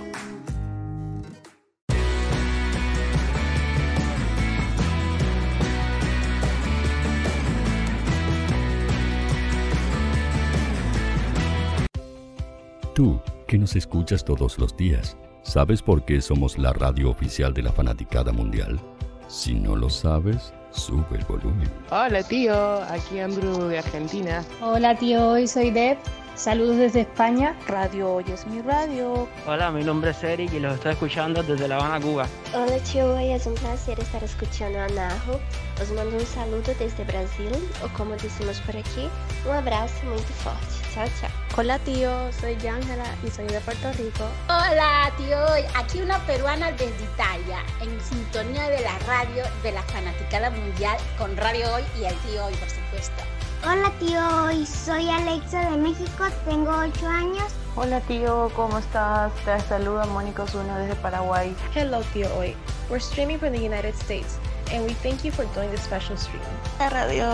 Tú, 12.99 13.21
que 13.47 13.57
nos 13.57 13.77
escuchas 13.77 14.25
todos 14.25 14.59
los 14.59 14.77
días, 14.77 15.17
¿sabes 15.43 15.83
por 15.83 16.05
qué 16.05 16.21
somos 16.21 16.59
la 16.59 16.73
radio 16.73 17.11
oficial 17.11 17.55
de 17.55 17.63
la 17.63 17.71
fanaticada 17.71 18.33
mundial? 18.33 18.81
Si 19.29 19.55
no 19.55 19.77
lo 19.77 19.89
sabes, 19.89 20.53
Sube 20.71 21.17
el 21.17 21.25
volumen. 21.25 21.71
Hola 21.91 22.23
tío, 22.23 22.83
aquí 22.83 23.19
Andrew 23.19 23.69
de 23.69 23.79
Argentina. 23.79 24.45
Hola 24.61 24.97
tío, 24.97 25.31
hoy 25.31 25.47
soy 25.47 25.71
Deb. 25.71 25.99
Saludos 26.39 26.77
desde 26.77 27.01
España. 27.01 27.57
Radio 27.67 28.15
Hoy 28.15 28.25
es 28.33 28.47
mi 28.47 28.63
radio. 28.63 29.29
Hola, 29.45 29.73
mi 29.73 29.83
nombre 29.83 30.13
es 30.13 30.23
Eric 30.23 30.53
y 30.53 30.61
los 30.61 30.75
estoy 30.75 30.93
escuchando 30.93 31.43
desde 31.43 31.67
La 31.67 31.75
Habana, 31.75 32.01
Cuba. 32.01 32.29
Hola 32.55 32.79
tío, 32.85 33.13
hoy 33.13 33.33
es 33.33 33.45
un 33.45 33.55
placer 33.55 33.99
estar 33.99 34.23
escuchando 34.23 34.79
a 34.79 34.87
Najo. 34.87 35.41
Os 35.83 35.91
mando 35.91 36.17
un 36.17 36.25
saludo 36.25 36.73
desde 36.79 37.03
Brasil, 37.03 37.51
o 37.85 37.89
como 37.99 38.15
decimos 38.15 38.61
por 38.61 38.77
aquí, 38.77 39.09
un 39.49 39.53
abrazo 39.53 39.97
muy 40.05 40.21
fuerte. 40.21 40.65
Chao, 40.95 41.09
chao. 41.21 41.31
Hola 41.57 41.77
tío, 41.81 42.09
soy 42.41 42.55
Ángela 42.69 43.17
y 43.27 43.31
soy 43.33 43.49
de 43.49 43.59
Puerto 43.59 43.91
Rico. 43.95 44.25
Hola 44.47 45.11
tío, 45.17 45.39
aquí 45.75 46.01
una 46.01 46.21
peruana 46.21 46.71
desde 46.71 47.03
Italia, 47.15 47.65
en 47.81 48.01
sintonía 48.01 48.69
de 48.69 48.83
la 48.83 48.97
radio 49.09 49.43
de 49.65 49.73
la 49.73 49.83
fanaticada 49.83 50.51
mundial 50.51 50.99
con 51.19 51.37
Radio 51.37 51.75
Hoy 51.75 51.83
y 52.01 52.05
el 52.05 52.15
tío 52.19 52.47
Hoy, 52.47 52.55
por 52.55 52.71
supuesto. 52.71 53.25
Hola 53.65 53.93
tío, 53.99 54.21
Hoy 54.45 54.65
soy 54.65 55.11
Alexa 55.11 55.71
de 55.71 55.77
México, 55.79 56.25
tengo 56.49 56.71
8 56.71 57.07
años. 57.09 57.53
Hola 57.75 58.01
tío, 58.03 58.51
¿cómo 58.55 58.79
estás? 58.79 59.33
Te 59.45 59.61
saluda 59.69 60.07
Mónica 60.07 60.45
Osuna 60.45 60.79
desde 60.79 60.95
Paraguay. 60.95 61.55
Hello 61.75 62.01
tío 62.13 62.29
Hoy, 62.39 62.55
we're 62.89 63.01
streaming 63.01 63.39
from 63.39 63.53
the 63.53 63.59
United 63.59 63.95
States 63.95 64.39
and 64.73 64.85
we 64.87 64.95
thank 65.03 65.25
you 65.25 65.33
for 65.33 65.45
doing 65.57 65.71
this 65.71 65.81
special 65.83 66.17
stream. 66.17 66.41
La 66.79 66.89
radio 66.89 67.27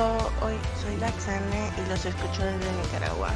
hoy 0.42 0.54
soy 0.82 0.96
Laxane 0.96 1.70
y 1.76 1.88
los 1.90 2.04
escucho 2.06 2.42
desde 2.42 2.72
Nicaragua. 2.82 3.28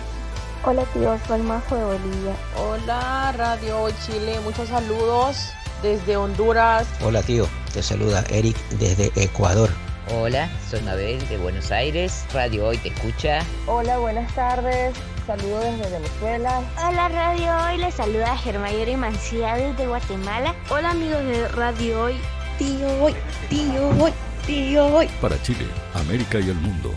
Hola 0.64 0.84
tío, 0.94 1.18
soy 1.28 1.42
Majo 1.42 1.76
de 1.76 1.84
Bolivia. 1.84 2.36
Hola 2.56 3.34
Radio 3.36 3.82
Hoy 3.82 3.94
Chile, 4.06 4.40
muchos 4.44 4.68
saludos 4.70 5.52
desde 5.82 6.16
Honduras. 6.16 6.86
Hola 7.04 7.22
tío, 7.22 7.46
te 7.72 7.82
saluda 7.82 8.24
Eric 8.30 8.56
desde 8.70 9.12
Ecuador. 9.22 9.68
Hola, 10.10 10.48
soy 10.70 10.80
Mabel 10.82 11.26
de 11.28 11.36
Buenos 11.36 11.70
Aires. 11.70 12.24
Radio 12.32 12.68
Hoy 12.68 12.78
te 12.78 12.88
escucha. 12.88 13.40
Hola, 13.66 13.98
buenas 13.98 14.34
tardes. 14.34 14.96
Saludos 15.26 15.64
desde 15.64 15.98
Venezuela. 15.98 16.62
Hola, 16.78 17.08
Radio 17.08 17.66
Hoy. 17.66 17.78
Les 17.78 17.94
saluda 17.94 18.34
Germayori 18.38 18.96
Mancía 18.96 19.56
desde 19.56 19.86
Guatemala. 19.86 20.54
Hola, 20.70 20.92
amigos 20.92 21.22
de 21.24 21.46
Radio 21.48 22.04
Hoy. 22.04 22.14
Tío 22.56 22.88
Hoy, 23.02 23.14
tío 23.50 23.88
Hoy, 24.02 24.12
tío 24.46 24.86
Hoy. 24.86 25.08
Para 25.20 25.40
Chile, 25.42 25.66
América 25.94 26.40
y 26.40 26.48
el 26.48 26.56
mundo, 26.56 26.90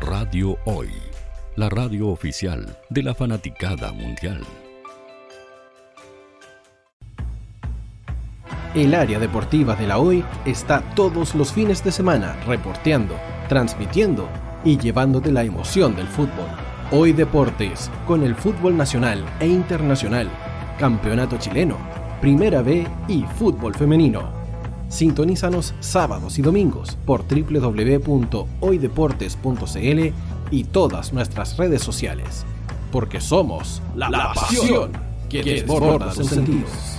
Radio 0.00 0.58
Hoy. 0.64 0.90
La 1.54 1.68
radio 1.68 2.08
oficial 2.08 2.76
de 2.88 3.02
la 3.04 3.14
fanaticada 3.14 3.92
mundial. 3.92 4.44
El 8.78 8.94
área 8.94 9.18
deportiva 9.18 9.74
de 9.74 9.88
la 9.88 9.98
Hoy 9.98 10.24
está 10.44 10.82
todos 10.94 11.34
los 11.34 11.52
fines 11.52 11.82
de 11.82 11.90
semana 11.90 12.36
reporteando, 12.46 13.16
transmitiendo 13.48 14.28
y 14.64 14.78
llevándote 14.78 15.32
la 15.32 15.42
emoción 15.42 15.96
del 15.96 16.06
fútbol. 16.06 16.46
Hoy 16.92 17.12
Deportes, 17.12 17.90
con 18.06 18.22
el 18.22 18.36
fútbol 18.36 18.76
nacional 18.76 19.24
e 19.40 19.48
internacional, 19.48 20.30
campeonato 20.78 21.38
chileno, 21.38 21.76
primera 22.20 22.62
B 22.62 22.86
y 23.08 23.24
fútbol 23.36 23.74
femenino. 23.74 24.30
Sintonízanos 24.88 25.74
sábados 25.80 26.38
y 26.38 26.42
domingos 26.42 26.96
por 27.04 27.24
www.hoydeportes.cl 27.26 30.12
y 30.52 30.64
todas 30.64 31.12
nuestras 31.12 31.56
redes 31.56 31.82
sociales. 31.82 32.46
Porque 32.92 33.20
somos 33.20 33.82
la, 33.96 34.08
la 34.08 34.32
pasión 34.32 34.92
que 35.28 35.42
desborda 35.42 36.14
sus 36.14 36.28
sentidos. 36.28 36.97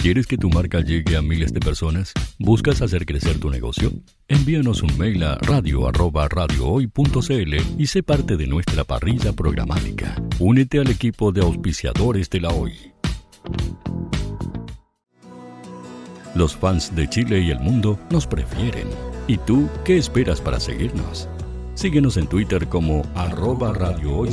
¿Quieres 0.00 0.28
que 0.28 0.38
tu 0.38 0.48
marca 0.48 0.80
llegue 0.80 1.16
a 1.16 1.22
miles 1.22 1.52
de 1.52 1.58
personas? 1.58 2.12
¿Buscas 2.38 2.82
hacer 2.82 3.04
crecer 3.04 3.40
tu 3.40 3.50
negocio? 3.50 3.90
Envíanos 4.28 4.84
un 4.84 4.96
mail 4.96 5.24
a 5.24 5.34
radio@radiohoy.cl 5.38 7.56
y 7.76 7.86
sé 7.88 8.04
parte 8.04 8.36
de 8.36 8.46
nuestra 8.46 8.84
parrilla 8.84 9.32
programática. 9.32 10.14
Únete 10.38 10.78
al 10.78 10.88
equipo 10.88 11.32
de 11.32 11.40
auspiciadores 11.40 12.30
de 12.30 12.40
la 12.40 12.50
Hoy. 12.50 12.74
Los 16.36 16.56
fans 16.56 16.94
de 16.94 17.08
Chile 17.08 17.40
y 17.40 17.50
el 17.50 17.58
mundo 17.58 17.98
nos 18.10 18.28
prefieren. 18.28 18.86
¿Y 19.26 19.38
tú 19.38 19.68
qué 19.84 19.98
esperas 19.98 20.40
para 20.40 20.60
seguirnos? 20.60 21.28
Síguenos 21.74 22.16
en 22.16 22.28
Twitter 22.28 22.68
como 22.68 23.02
arroba 23.16 23.72
Radio 23.72 24.24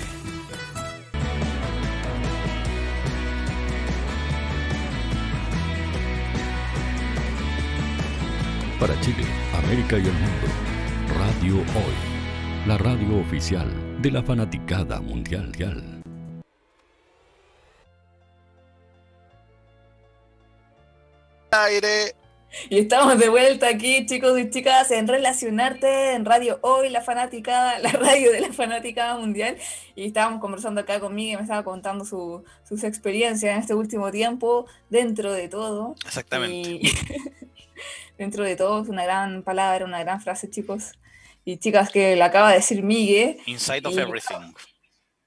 Para 8.79 8.97
Chile, 9.01 9.25
América 9.53 9.97
y 9.97 10.05
el 10.05 10.13
mundo, 10.13 10.47
Radio 11.17 11.57
Hoy 11.57 12.15
la 12.65 12.79
radio 12.79 13.19
oficial 13.19 13.84
de 14.05 14.11
la 14.11 14.21
fanaticada 14.21 15.01
mundial. 15.01 15.51
Aire. 21.49 22.13
Y 22.69 22.77
estamos 22.77 23.17
de 23.17 23.29
vuelta 23.29 23.67
aquí, 23.67 24.05
chicos 24.05 24.39
y 24.39 24.51
chicas, 24.51 24.91
en 24.91 25.07
Relacionarte, 25.07 26.13
en 26.13 26.23
Radio 26.23 26.59
Hoy, 26.61 26.89
la 26.89 27.01
fanaticada, 27.01 27.79
la 27.79 27.93
radio 27.93 28.31
de 28.31 28.41
la 28.41 28.53
fanaticada 28.53 29.17
mundial. 29.17 29.57
Y 29.95 30.05
estábamos 30.05 30.39
conversando 30.39 30.81
acá 30.81 30.99
conmigo 30.99 31.33
y 31.33 31.35
me 31.37 31.41
estaba 31.41 31.63
contando 31.63 32.05
sus 32.05 32.83
experiencias 32.83 33.55
en 33.55 33.59
este 33.59 33.73
último 33.73 34.11
tiempo, 34.11 34.67
dentro 34.91 35.33
de 35.33 35.47
todo. 35.47 35.95
Exactamente. 36.05 36.81
dentro 38.19 38.43
de 38.43 38.55
todo, 38.55 38.83
es 38.83 38.87
una 38.87 39.03
gran 39.03 39.41
palabra, 39.41 39.83
una 39.83 40.03
gran 40.03 40.21
frase, 40.21 40.47
chicos 40.47 40.91
y 41.45 41.57
chicas 41.57 41.91
que 41.91 42.15
le 42.15 42.23
acaba 42.23 42.49
de 42.49 42.57
decir 42.57 42.83
Migue. 42.83 43.37
Inside 43.45 43.85
of 43.85 43.97
everything. 43.97 44.53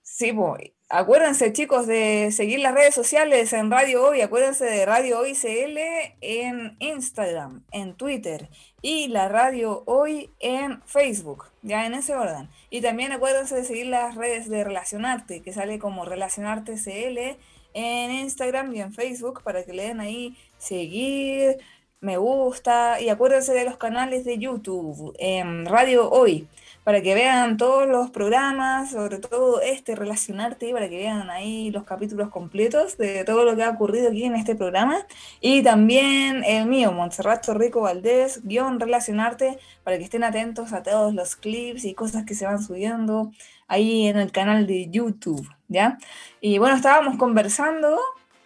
Sí, 0.02 0.33
pues, 0.33 0.72
acuérdense 0.88 1.52
chicos 1.52 1.87
de 1.87 2.31
seguir 2.33 2.59
las 2.59 2.74
redes 2.74 2.94
sociales 2.94 3.52
en 3.52 3.70
Radio 3.70 4.04
Hoy, 4.04 4.20
acuérdense 4.20 4.64
de 4.64 4.85
Radio 4.85 5.20
Hoy 5.20 5.35
CL 5.35 5.78
en 6.20 6.76
Instagram, 6.81 7.64
en 7.70 7.94
Twitter 7.94 8.48
y 8.83 9.07
la 9.09 9.28
Radio 9.28 9.85
Hoy 9.87 10.31
en 10.40 10.83
Facebook, 10.87 11.44
ya 11.62 11.87
en 11.87 11.94
ese 11.94 12.16
orden. 12.16 12.48
Y 12.68 12.81
también 12.81 13.12
acuérdense 13.12 13.54
de 13.54 13.64
seguir 13.64 13.87
las 13.87 14.16
redes 14.16 14.48
de 14.50 14.64
Relacionarte, 14.64 15.40
que 15.40 15.52
sale 15.52 15.78
como 15.78 16.04
Relacionarte 16.04 16.74
CL 16.74 17.38
en 17.74 18.11
Instagram 18.11 18.74
y 18.74 18.81
en 18.81 18.92
Facebook 18.92 19.42
para 19.44 19.64
que 19.64 19.72
le 19.72 19.85
den 19.85 20.00
ahí 20.00 20.37
seguir, 20.59 21.59
me 22.01 22.17
gusta 22.17 23.01
y 23.01 23.09
acuérdense 23.09 23.53
de 23.53 23.65
los 23.65 23.77
canales 23.77 24.25
de 24.25 24.39
YouTube, 24.39 25.15
en 25.19 25.67
Radio 25.67 26.09
Hoy, 26.11 26.49
para 26.85 27.03
que 27.03 27.15
vean 27.15 27.57
todos 27.57 27.89
los 27.89 28.11
programas, 28.11 28.93
sobre 28.93 29.19
todo 29.19 29.61
este 29.61 29.97
Relacionarte, 29.97 30.73
para 30.73 30.89
que 30.89 30.97
vean 30.97 31.29
ahí 31.29 31.71
los 31.71 31.85
capítulos 31.85 32.31
completos 32.31 32.96
de 32.96 33.25
todo 33.25 33.44
lo 33.44 33.57
que 33.57 33.65
ha 33.65 33.71
ocurrido 33.71 34.09
aquí 34.09 34.25
en 34.25 34.37
este 34.37 34.55
programa. 34.55 35.07
Y 35.40 35.63
también 35.63 36.44
el 36.44 36.67
mío, 36.67 36.92
Montserrat 36.92 37.46
Rico 37.49 37.81
Valdés, 37.83 38.40
guion 38.44 38.79
Relacionarte, 38.81 39.59
para 39.83 39.99
que 39.99 40.05
estén 40.05 40.25
atentos 40.25 40.73
a 40.73 40.83
todos 40.83 41.13
los 41.15 41.37
clips 41.37 41.85
y 41.85 41.94
cosas 41.94 42.25
que 42.25 42.35
se 42.35 42.46
van 42.46 42.63
subiendo 42.63 43.33
ahí 43.67 44.07
en 44.07 44.19
el 44.19 44.33
canal 44.33 44.67
de 44.67 44.88
YouTube, 44.88 45.46
¿ya? 45.69 45.99
Y 46.40 46.59
bueno, 46.59 46.77
estábamos 46.77 47.17
conversando 47.19 47.99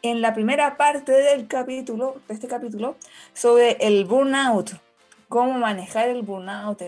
en 0.03 0.21
la 0.21 0.35
primera 0.35 0.77
parte 0.77 1.13
del 1.13 1.47
capítulo, 1.47 2.17
de 2.29 2.35
este 2.35 2.49
capítulo, 2.49 2.97
sobre 3.33 3.77
el 3.81 4.05
burnout, 4.05 4.73
cómo 5.29 5.55
manejar 5.55 6.09
el 6.09 6.23
burnout, 6.23 6.83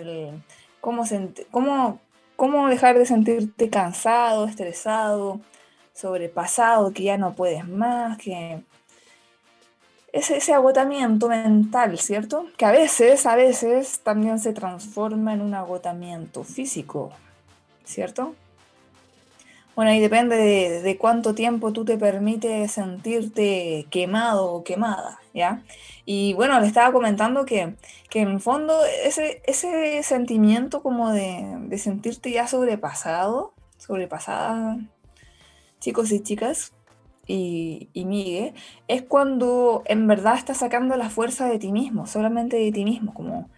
cómo, 0.81 1.05
cómo, 1.51 2.01
cómo 2.37 2.69
dejar 2.69 2.99
de 2.99 3.07
sentirte 3.07 3.71
cansado, 3.71 4.47
estresado, 4.47 5.41
sobrepasado, 5.93 6.93
que 6.93 7.05
ya 7.05 7.17
no 7.17 7.35
puedes 7.35 7.67
más, 7.67 8.19
que 8.19 8.62
es 10.12 10.31
ese 10.31 10.53
agotamiento 10.53 11.29
mental, 11.29 11.99
¿cierto? 11.99 12.47
Que 12.57 12.67
a 12.67 12.73
veces, 12.73 13.27
a 13.27 13.37
veces 13.37 14.01
también 14.01 14.39
se 14.39 14.53
transforma 14.53 15.33
en 15.33 15.41
un 15.41 15.55
agotamiento 15.55 16.45
físico, 16.45 17.12
¿cierto? 17.85 18.35
Bueno, 19.77 19.91
ahí 19.91 20.01
depende 20.01 20.37
de, 20.37 20.99
cuánto 20.99 21.35
tiempo 21.35 21.72
tú 21.72 21.85
te 21.85 21.99
permites 21.99 22.70
sentirte 22.70 23.87
quemado 23.91 24.53
o 24.53 24.62
quemada, 24.64 25.18
¿ya? 25.35 25.64
Y 26.05 26.33
bueno, 26.35 26.61
le 26.61 26.66
estaba 26.68 26.93
comentando 26.93 27.45
que, 27.45 27.75
en 28.12 28.29
el 28.29 28.41
fondo 28.41 28.79
ese, 29.05 29.43
ese 29.47 30.03
sentimiento 30.05 30.81
como 30.81 31.11
de, 31.11 31.77
sentirte 31.79 32.31
ya 32.31 32.47
sobrepasado, 32.47 33.53
sobrepasada, 33.79 34.79
chicos 35.81 36.12
y 36.12 36.20
chicas, 36.22 36.72
y, 37.27 37.89
y 37.95 38.05
Migue, 38.05 38.55
es 38.87 39.03
cuando 39.03 39.83
en 39.87 40.07
verdad 40.07 40.37
estás 40.37 40.59
sacando 40.59 40.97
la 40.97 41.11
fuerza 41.11 41.47
de 41.49 41.59
ti 41.59 41.72
mismo, 41.72 42.07
solamente 42.07 42.57
de 42.59 42.70
ti 42.70 42.85
mismo, 42.85 43.12
como 43.12 43.49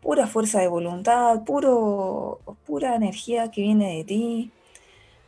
pura 0.00 0.26
fuerza 0.26 0.60
de 0.60 0.68
voluntad, 0.68 1.44
puro, 1.44 2.40
pura 2.64 2.94
energía 2.94 3.50
que 3.50 3.60
viene 3.62 3.96
de 3.96 4.04
ti 4.04 4.52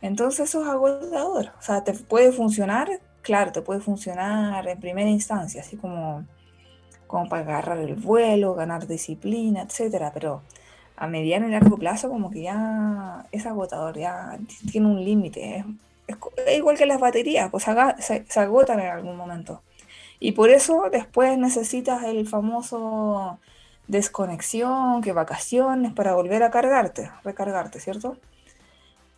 entonces 0.01 0.49
eso 0.49 0.63
es 0.63 0.69
agotador. 0.69 1.51
O 1.59 1.61
sea, 1.61 1.83
te 1.83 1.93
puede 1.93 2.31
funcionar, 2.31 2.89
claro, 3.21 3.51
te 3.51 3.61
puede 3.61 3.79
funcionar 3.81 4.67
en 4.67 4.79
primera 4.79 5.09
instancia, 5.09 5.61
así 5.61 5.77
como, 5.77 6.25
como 7.07 7.27
para 7.29 7.43
agarrar 7.43 7.79
el 7.79 7.95
vuelo, 7.95 8.55
ganar 8.55 8.87
disciplina, 8.87 9.61
etcétera, 9.63 10.11
pero 10.13 10.41
a 10.95 11.07
mediano 11.07 11.47
y 11.47 11.51
largo 11.51 11.77
plazo 11.77 12.09
como 12.09 12.29
que 12.29 12.43
ya 12.43 13.25
es 13.31 13.45
agotador, 13.45 13.97
ya 13.97 14.37
tiene 14.71 14.87
un 14.87 15.03
límite. 15.03 15.65
Es, 16.07 16.17
igual 16.57 16.77
que 16.77 16.85
las 16.85 16.99
baterías, 16.99 17.49
pues 17.51 17.65
se, 17.99 18.25
se 18.27 18.39
agotan 18.39 18.79
en 18.79 18.87
algún 18.87 19.15
momento. 19.17 19.61
Y 20.19 20.33
por 20.33 20.49
eso 20.49 20.89
después 20.91 21.37
necesitas 21.37 22.03
el 22.03 22.27
famoso 22.27 23.39
desconexión, 23.87 25.01
que 25.01 25.13
vacaciones 25.13 25.93
para 25.93 26.13
volver 26.13 26.43
a 26.43 26.51
cargarte, 26.51 27.11
recargarte, 27.23 27.79
¿cierto? 27.79 28.17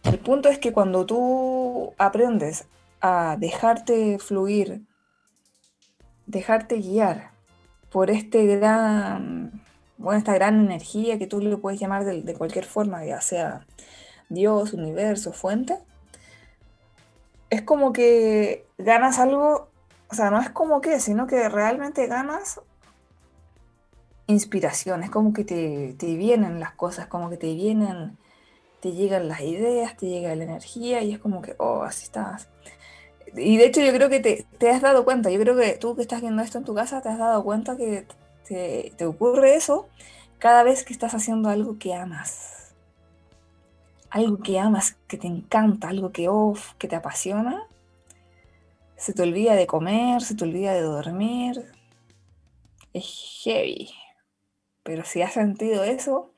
El 0.03 0.19
punto 0.19 0.49
es 0.49 0.57
que 0.57 0.73
cuando 0.73 1.05
tú 1.05 1.93
aprendes 1.97 2.65
a 3.01 3.35
dejarte 3.39 4.19
fluir, 4.19 4.83
dejarte 6.25 6.77
guiar 6.77 7.31
por 7.91 8.09
este 8.09 8.45
gran, 8.45 9.63
bueno, 9.97 10.17
esta 10.17 10.33
gran 10.33 10.59
energía 10.59 11.17
que 11.17 11.27
tú 11.27 11.39
le 11.39 11.57
puedes 11.57 11.79
llamar 11.79 12.05
de, 12.05 12.33
cualquier 12.33 12.65
forma, 12.65 13.05
ya 13.05 13.21
sea 13.21 13.67
Dios, 14.29 14.73
universo, 14.73 15.33
fuente, 15.33 15.77
es 17.49 17.61
como 17.63 17.91
que 17.91 18.65
ganas 18.77 19.19
algo, 19.19 19.69
o 20.09 20.15
sea, 20.15 20.31
no 20.31 20.39
es 20.39 20.49
como 20.49 20.79
que, 20.81 20.99
sino 20.99 21.27
que 21.27 21.49
realmente 21.49 22.07
ganas 22.07 22.61
inspiración, 24.27 25.03
es 25.03 25.09
como 25.09 25.33
que 25.33 25.43
te, 25.43 25.93
te 25.97 26.15
vienen 26.15 26.61
las 26.61 26.73
cosas, 26.73 27.07
como 27.07 27.29
que 27.29 27.35
te 27.37 27.53
vienen, 27.53 28.17
te 28.82 28.91
llegan 28.91 29.27
las 29.27 29.41
ideas, 29.41 29.95
te 29.95 30.07
llega 30.07 30.36
la 30.36 30.43
energía 30.43 31.01
y 31.01 31.13
es 31.13 31.19
como 31.19 31.41
que, 31.41 31.55
oh, 31.59 31.84
así 31.84 32.05
estás. 32.05 32.49
Y 33.36 33.57
de 33.57 33.65
hecho 33.65 33.82
yo 33.82 33.93
creo 33.93 34.09
que 34.09 34.19
te, 34.19 34.69
has 34.69 34.82
dado 34.82 35.05
cuenta, 35.05 35.29
yo 35.29 35.39
creo 35.39 35.55
que 35.55 35.73
tú 35.73 35.95
que 35.95 36.01
estás 36.01 36.21
viendo 36.21 36.41
esto 36.41 36.57
en 36.57 36.65
tu 36.65 36.73
casa, 36.73 37.01
te 37.01 37.09
has 37.09 37.19
dado 37.19 37.43
cuenta 37.43 37.77
que 37.77 38.05
te, 38.47 38.91
te 38.97 39.05
ocurre 39.05 39.55
eso 39.55 39.88
cada 40.39 40.63
vez 40.63 40.84
que 40.84 40.91
estás 40.91 41.13
haciendo 41.13 41.49
algo 41.49 41.77
que 41.77 41.93
amas. 41.93 42.73
Algo 44.09 44.39
que 44.39 44.59
amas, 44.59 44.97
que 45.07 45.17
te 45.17 45.27
encanta, 45.27 45.88
algo 45.89 46.11
que, 46.11 46.27
oh, 46.27 46.55
que 46.79 46.88
te 46.88 46.95
apasiona. 46.95 47.67
Se 48.97 49.13
te 49.13 49.21
olvida 49.21 49.55
de 49.55 49.67
comer, 49.67 50.21
se 50.21 50.36
te 50.36 50.43
olvida 50.43 50.73
de 50.73 50.82
dormir. 50.82 51.71
Es 52.93 53.41
heavy. 53.43 53.91
Pero 54.84 55.05
si 55.05 55.21
has 55.21 55.34
sentido 55.34 55.84
eso, 55.84 56.34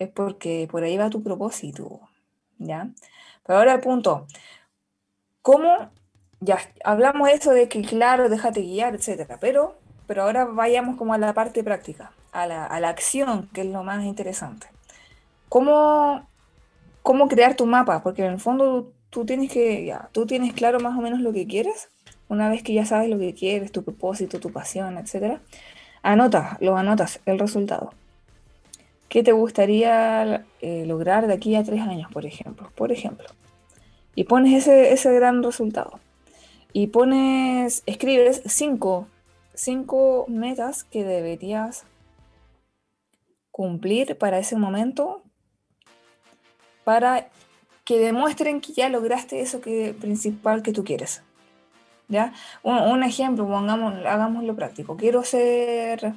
es 0.00 0.08
porque 0.08 0.66
por 0.68 0.82
ahí 0.82 0.96
va 0.96 1.10
tu 1.10 1.22
propósito, 1.22 2.00
¿ya? 2.58 2.88
Pero 3.46 3.58
ahora 3.60 3.74
el 3.74 3.80
punto, 3.80 4.26
¿cómo? 5.42 5.90
Ya 6.40 6.58
hablamos 6.84 7.28
eso 7.28 7.52
de 7.52 7.68
que, 7.68 7.82
claro, 7.82 8.28
déjate 8.28 8.62
guiar, 8.62 8.94
etcétera, 8.94 9.38
pero, 9.40 9.78
pero 10.06 10.22
ahora 10.22 10.46
vayamos 10.46 10.96
como 10.96 11.14
a 11.14 11.18
la 11.18 11.34
parte 11.34 11.62
práctica, 11.62 12.12
a 12.32 12.46
la, 12.46 12.66
a 12.66 12.80
la 12.80 12.88
acción, 12.88 13.48
que 13.52 13.60
es 13.60 13.66
lo 13.68 13.84
más 13.84 14.04
interesante. 14.04 14.66
¿Cómo, 15.48 16.26
¿Cómo 17.02 17.28
crear 17.28 17.54
tu 17.54 17.66
mapa? 17.66 18.02
Porque 18.02 18.24
en 18.24 18.32
el 18.32 18.40
fondo 18.40 18.92
tú 19.10 19.26
tienes 19.26 19.52
que, 19.52 19.84
ya, 19.84 20.08
tú 20.12 20.26
tienes 20.26 20.54
claro 20.54 20.80
más 20.80 20.98
o 20.98 21.02
menos 21.02 21.20
lo 21.20 21.32
que 21.32 21.46
quieres, 21.46 21.90
una 22.28 22.48
vez 22.48 22.62
que 22.62 22.72
ya 22.72 22.86
sabes 22.86 23.10
lo 23.10 23.18
que 23.18 23.34
quieres, 23.34 23.70
tu 23.72 23.84
propósito, 23.84 24.40
tu 24.40 24.50
pasión, 24.52 24.96
etcétera 24.98 25.40
Anota, 26.02 26.56
lo 26.60 26.76
anotas, 26.78 27.20
el 27.26 27.38
resultado. 27.38 27.92
¿Qué 29.10 29.24
te 29.24 29.32
gustaría 29.32 30.46
eh, 30.60 30.84
lograr 30.86 31.26
de 31.26 31.34
aquí 31.34 31.56
a 31.56 31.64
tres 31.64 31.80
años, 31.82 32.10
por 32.12 32.24
ejemplo? 32.24 32.70
Por 32.76 32.92
ejemplo. 32.92 33.26
Y 34.14 34.24
pones 34.24 34.54
ese, 34.54 34.92
ese 34.92 35.12
gran 35.12 35.42
resultado. 35.42 35.98
Y 36.72 36.86
pones, 36.86 37.82
escribes 37.86 38.40
cinco, 38.46 39.08
cinco 39.52 40.26
metas 40.28 40.84
que 40.84 41.02
deberías 41.02 41.84
cumplir 43.50 44.16
para 44.16 44.38
ese 44.38 44.54
momento 44.54 45.22
para 46.84 47.28
que 47.84 47.98
demuestren 47.98 48.60
que 48.60 48.72
ya 48.72 48.88
lograste 48.88 49.40
eso 49.40 49.60
que, 49.60 49.92
principal 50.00 50.62
que 50.62 50.72
tú 50.72 50.84
quieres. 50.84 51.24
¿ya? 52.06 52.32
Un, 52.62 53.02
ejemplo, 53.02 53.44
pongamos, 53.48 53.94
hagámoslo 54.06 54.54
práctico. 54.54 54.96
Quiero 54.96 55.24
ser 55.24 56.14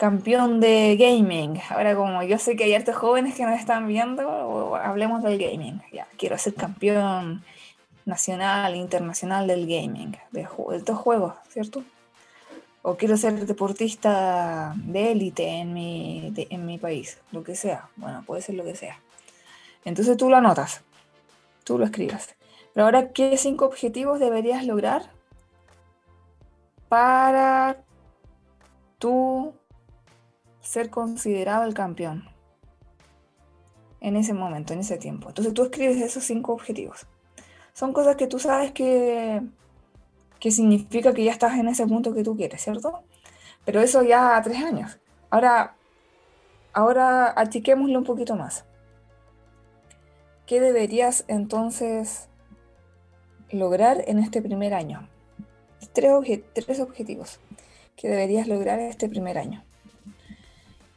campeón 0.00 0.60
de 0.60 0.96
gaming. 0.96 1.60
Ahora, 1.68 1.94
como 1.94 2.22
yo 2.22 2.38
sé 2.38 2.56
que 2.56 2.64
hay 2.64 2.74
hartos 2.74 2.96
jóvenes 2.96 3.34
que 3.34 3.44
nos 3.44 3.60
están 3.60 3.86
viendo, 3.86 4.74
hablemos 4.76 5.22
del 5.22 5.38
gaming. 5.38 5.82
Ya, 5.92 6.06
quiero 6.16 6.38
ser 6.38 6.54
campeón 6.54 7.44
nacional, 8.06 8.76
internacional 8.76 9.46
del 9.46 9.66
gaming, 9.66 10.16
de, 10.30 10.48
estos 10.74 10.98
juegos, 10.98 11.34
¿cierto? 11.50 11.84
O 12.80 12.96
quiero 12.96 13.18
ser 13.18 13.46
deportista 13.46 14.72
de 14.74 15.12
élite 15.12 15.46
en 15.46 15.74
mi, 15.74 16.32
en 16.34 16.64
mi 16.64 16.78
país, 16.78 17.18
lo 17.30 17.44
que 17.44 17.54
sea. 17.54 17.90
Bueno, 17.96 18.24
puede 18.26 18.40
ser 18.40 18.54
lo 18.54 18.64
que 18.64 18.76
sea. 18.76 18.98
Entonces 19.84 20.16
tú 20.16 20.30
lo 20.30 20.36
anotas, 20.36 20.80
tú 21.62 21.76
lo 21.76 21.84
escribes. 21.84 22.34
Pero 22.72 22.86
ahora, 22.86 23.10
¿qué 23.10 23.36
cinco 23.36 23.66
objetivos 23.66 24.18
deberías 24.18 24.64
lograr 24.64 25.10
para 26.88 27.76
tú 28.98 29.52
ser 30.70 30.88
considerado 30.88 31.64
el 31.64 31.74
campeón? 31.74 32.28
En 34.00 34.14
ese 34.14 34.32
momento, 34.32 34.72
en 34.72 34.78
ese 34.78 34.98
tiempo. 34.98 35.28
Entonces 35.28 35.52
tú 35.52 35.64
escribes 35.64 36.00
esos 36.00 36.22
cinco 36.22 36.52
objetivos. 36.52 37.08
Son 37.72 37.92
cosas 37.92 38.14
que 38.14 38.28
tú 38.28 38.38
sabes 38.38 38.70
que, 38.70 39.42
que 40.38 40.50
significa 40.52 41.12
que 41.12 41.24
ya 41.24 41.32
estás 41.32 41.58
en 41.58 41.66
ese 41.66 41.84
punto 41.88 42.14
que 42.14 42.22
tú 42.22 42.36
quieres, 42.36 42.62
¿cierto? 42.62 43.02
Pero 43.64 43.80
eso 43.80 44.04
ya 44.04 44.36
a 44.36 44.42
tres 44.42 44.62
años. 44.62 45.00
Ahora, 45.28 45.74
ahora 46.72 47.34
achiquémoslo 47.36 47.98
un 47.98 48.04
poquito 48.04 48.36
más. 48.36 48.64
¿Qué 50.46 50.60
deberías 50.60 51.24
entonces 51.26 52.28
lograr 53.50 54.04
en 54.06 54.20
este 54.20 54.40
primer 54.40 54.72
año? 54.72 55.08
Tres, 55.92 56.80
objetivos 56.80 57.40
que 57.96 58.08
deberías 58.08 58.46
lograr 58.46 58.78
este 58.78 59.08
primer 59.08 59.36
año. 59.36 59.64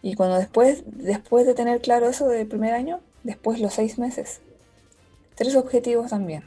Y 0.03 0.13
cuando 0.13 0.37
después, 0.37 0.83
después 0.85 1.47
de 1.47 1.55
tener 1.55 1.81
claro 1.81 2.07
eso 2.07 2.27
del 2.27 2.45
primer 2.45 2.75
año, 2.75 2.99
después 3.23 3.59
los 3.59 3.73
seis 3.73 3.97
meses. 3.97 4.41
Tres 5.33 5.55
objetivos 5.55 6.11
también. 6.11 6.43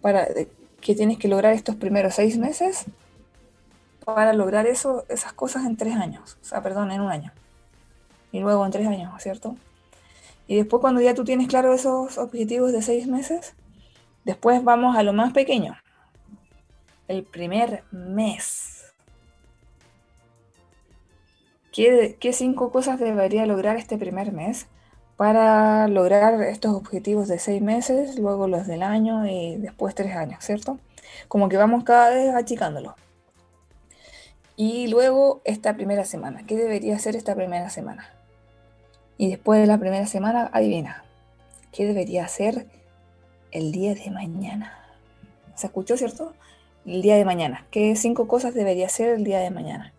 Para 0.00 0.28
que 0.80 0.94
tienes 0.94 1.18
que 1.18 1.26
lograr 1.26 1.52
estos 1.52 1.74
primeros 1.74 2.14
seis 2.14 2.38
meses 2.38 2.84
para 4.04 4.32
lograr 4.32 4.66
eso, 4.66 5.04
esas 5.08 5.32
cosas 5.32 5.66
en 5.66 5.76
tres 5.76 5.96
años. 5.96 6.38
O 6.40 6.44
sea, 6.44 6.62
perdón, 6.62 6.92
en 6.92 7.00
un 7.00 7.10
año. 7.10 7.32
Y 8.30 8.38
luego 8.38 8.64
en 8.64 8.70
tres 8.70 8.86
años, 8.86 9.10
¿cierto? 9.20 9.56
Y 10.46 10.56
después 10.56 10.80
cuando 10.80 11.00
ya 11.00 11.14
tú 11.14 11.24
tienes 11.24 11.48
claro 11.48 11.74
esos 11.74 12.18
objetivos 12.18 12.70
de 12.70 12.82
seis 12.82 13.08
meses, 13.08 13.54
Después 14.24 14.62
vamos 14.62 14.96
a 14.96 15.02
lo 15.02 15.12
más 15.12 15.32
pequeño. 15.32 15.76
El 17.08 17.24
primer 17.24 17.84
mes. 17.90 18.79
¿Qué, 21.72 22.32
cinco 22.32 22.70
cosas 22.70 22.98
debería 22.98 23.46
lograr 23.46 23.76
este 23.76 23.96
primer 23.96 24.32
mes 24.32 24.66
para 25.16 25.86
lograr 25.88 26.42
estos 26.42 26.74
objetivos 26.74 27.28
de 27.28 27.38
seis 27.38 27.62
meses, 27.62 28.18
luego 28.18 28.48
los 28.48 28.66
del 28.66 28.82
año 28.82 29.26
y 29.26 29.56
después 29.56 29.94
tres 29.94 30.16
años, 30.16 30.44
¿cierto? 30.44 30.78
Como 31.28 31.48
que 31.48 31.56
vamos 31.56 31.84
cada 31.84 32.10
vez 32.10 32.34
achicándolo. 32.34 32.96
Y 34.56 34.88
luego 34.88 35.40
esta 35.44 35.74
primera 35.74 36.04
semana. 36.04 36.44
¿Qué 36.46 36.56
debería 36.56 36.98
ser 36.98 37.16
esta 37.16 37.34
primera 37.34 37.70
semana? 37.70 38.10
Y 39.16 39.28
después 39.30 39.60
de 39.60 39.66
la 39.66 39.78
primera 39.78 40.06
semana, 40.06 40.50
adivina. 40.52 41.04
¿Qué 41.72 41.86
debería 41.86 42.26
ser 42.28 42.66
el 43.52 43.72
día 43.72 43.94
de 43.94 44.10
mañana. 44.10 44.78
¿Se 45.54 45.66
escuchó, 45.66 45.96
cierto? 45.96 46.34
El 46.86 47.02
día 47.02 47.16
de 47.16 47.24
mañana. 47.24 47.66
¿Qué 47.70 47.94
cinco 47.96 48.28
cosas 48.28 48.54
debería 48.54 48.86
hacer 48.86 49.10
el 49.10 49.24
día 49.24 49.40
de 49.40 49.50
mañana? 49.50 49.92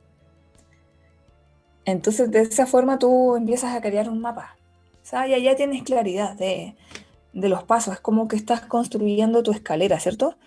Entonces, 1.85 2.31
de 2.31 2.41
esa 2.41 2.65
forma 2.67 2.99
tú 2.99 3.35
empiezas 3.35 3.75
a 3.75 3.81
crear 3.81 4.09
un 4.09 4.21
mapa. 4.21 4.55
O 5.03 5.05
sea, 5.05 5.27
ya, 5.27 5.37
ya 5.37 5.55
tienes 5.55 5.83
claridad 5.83 6.35
de, 6.35 6.75
de 7.33 7.49
los 7.49 7.63
pasos. 7.63 7.95
Es 7.95 7.99
como 7.99 8.27
que 8.27 8.35
estás 8.35 8.61
construyendo 8.61 9.43
tu 9.43 9.51
escalera, 9.51 9.99
¿cierto? 9.99 10.37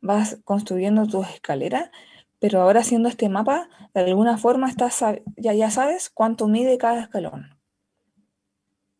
Vas 0.00 0.38
construyendo 0.44 1.06
tu 1.06 1.22
escalera, 1.22 1.90
pero 2.38 2.60
ahora 2.60 2.80
haciendo 2.80 3.08
este 3.08 3.28
mapa, 3.28 3.68
de 3.94 4.02
alguna 4.02 4.38
forma 4.38 4.68
estás, 4.68 5.02
ya, 5.36 5.52
ya 5.54 5.70
sabes 5.70 6.10
cuánto 6.10 6.46
mide 6.48 6.78
cada 6.78 7.02
escalón. 7.02 7.58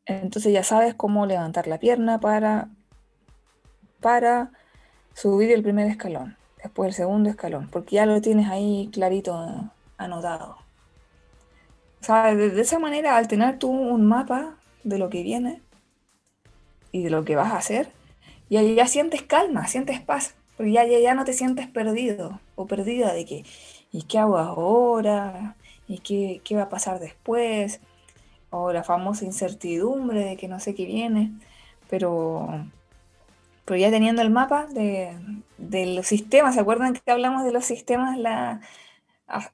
Entonces 0.04 0.52
ya 0.52 0.62
sabes 0.62 0.94
cómo 0.94 1.26
levantar 1.26 1.66
la 1.66 1.78
pierna 1.78 2.20
para 2.20 2.70
para 4.00 4.52
subir 5.14 5.50
el 5.50 5.62
primer 5.62 5.88
escalón, 5.88 6.36
después 6.62 6.88
el 6.88 6.94
segundo 6.94 7.28
escalón, 7.28 7.68
porque 7.70 7.96
ya 7.96 8.06
lo 8.06 8.20
tienes 8.20 8.48
ahí 8.48 8.88
clarito 8.92 9.70
anotado. 9.96 10.65
De, 12.06 12.60
esa 12.60 12.78
manera, 12.78 13.16
al 13.16 13.28
tener 13.28 13.58
tú 13.58 13.70
un 13.70 14.06
mapa 14.06 14.56
de 14.84 14.98
lo 14.98 15.10
que 15.10 15.22
viene 15.22 15.62
y 16.92 17.02
de 17.02 17.10
lo 17.10 17.24
que 17.24 17.36
vas 17.36 17.52
a 17.52 17.58
hacer, 17.58 17.90
ya, 18.48 18.62
ya 18.62 18.86
sientes 18.86 19.22
calma, 19.22 19.66
sientes 19.66 20.00
paz, 20.00 20.34
porque 20.56 20.72
ya, 20.72 20.84
ya, 20.86 21.00
ya 21.00 21.14
no 21.14 21.24
te 21.24 21.32
sientes 21.32 21.66
perdido 21.66 22.40
o 22.54 22.66
perdida 22.66 23.12
de 23.12 23.24
que, 23.24 23.44
¿y 23.92 24.02
qué 24.02 24.18
hago 24.18 24.38
ahora? 24.38 25.56
¿Y 25.88 25.98
qué, 25.98 26.40
qué 26.44 26.56
va 26.56 26.62
a 26.62 26.68
pasar 26.68 27.00
después? 27.00 27.80
O 28.50 28.72
la 28.72 28.84
famosa 28.84 29.24
incertidumbre 29.24 30.24
de 30.24 30.36
que 30.36 30.48
no 30.48 30.60
sé 30.60 30.74
qué 30.74 30.86
viene. 30.86 31.32
Pero 31.90 32.66
pero 33.66 33.78
ya 33.80 33.90
teniendo 33.90 34.22
el 34.22 34.30
mapa 34.30 34.68
de, 34.68 35.16
los 35.96 36.06
sistemas, 36.06 36.54
¿se 36.54 36.60
acuerdan 36.60 36.94
que 36.94 37.10
hablamos 37.10 37.44
de 37.44 37.52
los 37.52 37.64
sistemas 37.64 38.16
la, 38.16 38.60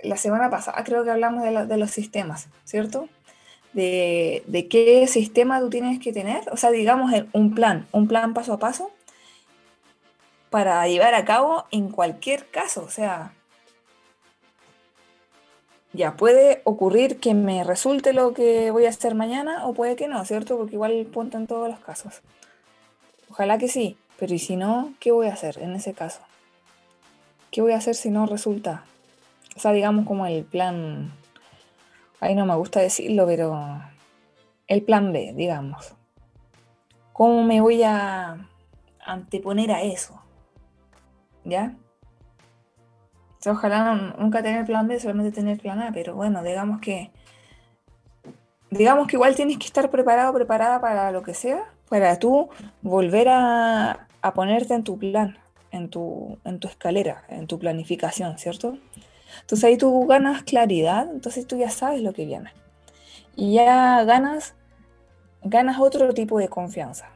la 0.03 0.17
semana 0.17 0.51
pasada? 0.51 0.83
Creo 0.85 1.05
que 1.05 1.11
hablamos 1.11 1.45
de, 1.45 1.77
los 1.77 1.91
sistemas, 1.91 2.49
¿cierto? 2.65 3.09
De, 3.73 4.43
de, 4.47 4.69
qué 4.69 5.07
sistema 5.07 5.61
tú 5.61 5.71
tienes 5.71 5.99
que 5.99 6.13
tener, 6.13 6.43
o 6.51 6.57
sea, 6.57 6.71
digamos 6.71 7.13
un 7.33 7.55
plan, 7.55 7.87
un 7.93 8.07
plan 8.07 8.35
paso 8.35 8.53
a 8.53 8.59
paso 8.59 8.91
para 10.51 10.87
llevar 10.87 11.15
a 11.15 11.25
cabo 11.25 11.65
en 11.71 11.89
cualquier 11.89 12.51
caso, 12.51 12.85
o 12.85 12.91
sea, 12.91 13.33
ya 15.95 16.17
puede 16.17 16.63
ocurrir 16.65 17.19
que 17.21 17.35
me 17.35 17.65
resulte 17.65 18.13
lo 18.13 18.33
que 18.33 18.71
voy 18.71 18.87
a 18.87 18.91
hacer 18.91 19.15
mañana 19.15 19.67
o 19.67 19.75
puede 19.75 19.97
que 19.97 20.09
no, 20.09 20.25
¿cierto? 20.25 20.57
Porque 20.57 20.75
igual 20.75 21.07
punto 21.13 21.37
en 21.37 21.47
todos 21.47 21.69
los 21.69 21.81
casos. 21.81 22.23
Ojalá 23.31 23.59
que 23.59 23.69
sí, 23.69 23.97
pero 24.19 24.35
¿y 24.35 24.39
si 24.39 24.57
no? 24.57 24.95
¿Qué 25.01 25.13
voy 25.13 25.27
a 25.27 25.35
hacer 25.35 25.59
en 25.59 25.73
ese 25.75 25.93
caso? 25.93 26.21
¿Qué 27.51 27.61
voy 27.61 27.73
a 27.73 27.77
hacer 27.77 27.95
si 27.95 28.11
no 28.11 28.27
resulta? 28.27 28.85
O 29.57 29.61
sea, 29.61 29.73
digamos 29.73 30.07
como 30.07 30.27
el 30.27 30.45
plan, 30.45 31.13
ahí 32.21 32.35
no 32.35 32.47
me 32.47 32.55
gusta 32.57 32.81
decirlo, 32.81 33.27
pero 33.27 33.83
el 34.67 34.83
plan 34.83 35.13
B, 35.13 35.33
digamos. 35.35 35.95
¿Cómo 37.13 37.43
me 37.45 37.61
voy 37.61 37.83
a 37.83 38.49
anteponer 39.05 39.73
a 39.73 39.83
eso? 39.83 40.21
¿Ya? 41.45 41.75
ojalá 43.51 44.15
nunca 44.19 44.41
tener 44.41 44.65
plan 44.65 44.87
B, 44.87 45.01
solamente 45.01 45.33
tener 45.33 45.59
plan 45.59 45.81
A, 45.81 45.91
pero 45.93 46.15
bueno, 46.15 46.45
digamos 46.45 46.81
que 46.81 47.11
digamos 48.71 49.07
que 49.07 49.17
igual 49.17 49.35
tienes 49.35 49.59
que 49.59 49.67
estar 49.67 49.91
preparado, 49.91 50.33
preparada 50.33 50.81
para 50.81 51.11
lo 51.11 51.23
que 51.23 51.35
sea, 51.35 51.65
para 51.89 52.19
tú 52.19 52.49
volver 52.81 53.29
a, 53.29 54.09
ponerte 54.35 54.75
en 54.75 54.85
tu 54.85 54.99
plan, 54.99 55.39
en 55.71 55.91
tu, 55.91 56.39
en 56.45 56.59
tu 56.59 56.69
escalera, 56.69 57.25
en 57.29 57.47
tu 57.47 57.59
planificación, 57.59 58.39
¿cierto? 58.39 58.79
Entonces 59.41 59.65
ahí 59.65 59.77
tú 59.77 60.07
ganas 60.07 60.43
claridad, 60.43 61.09
entonces 61.11 61.47
tú 61.47 61.57
ya 61.57 61.71
sabes 61.71 62.03
lo 62.03 62.13
que 62.13 62.27
viene. 62.27 62.53
Y 63.35 63.55
ya 63.55 64.05
ganas, 64.05 64.55
ganas 65.43 65.79
otro 65.81 66.13
tipo 66.15 66.39
de 66.39 66.49
confianza 66.49 67.09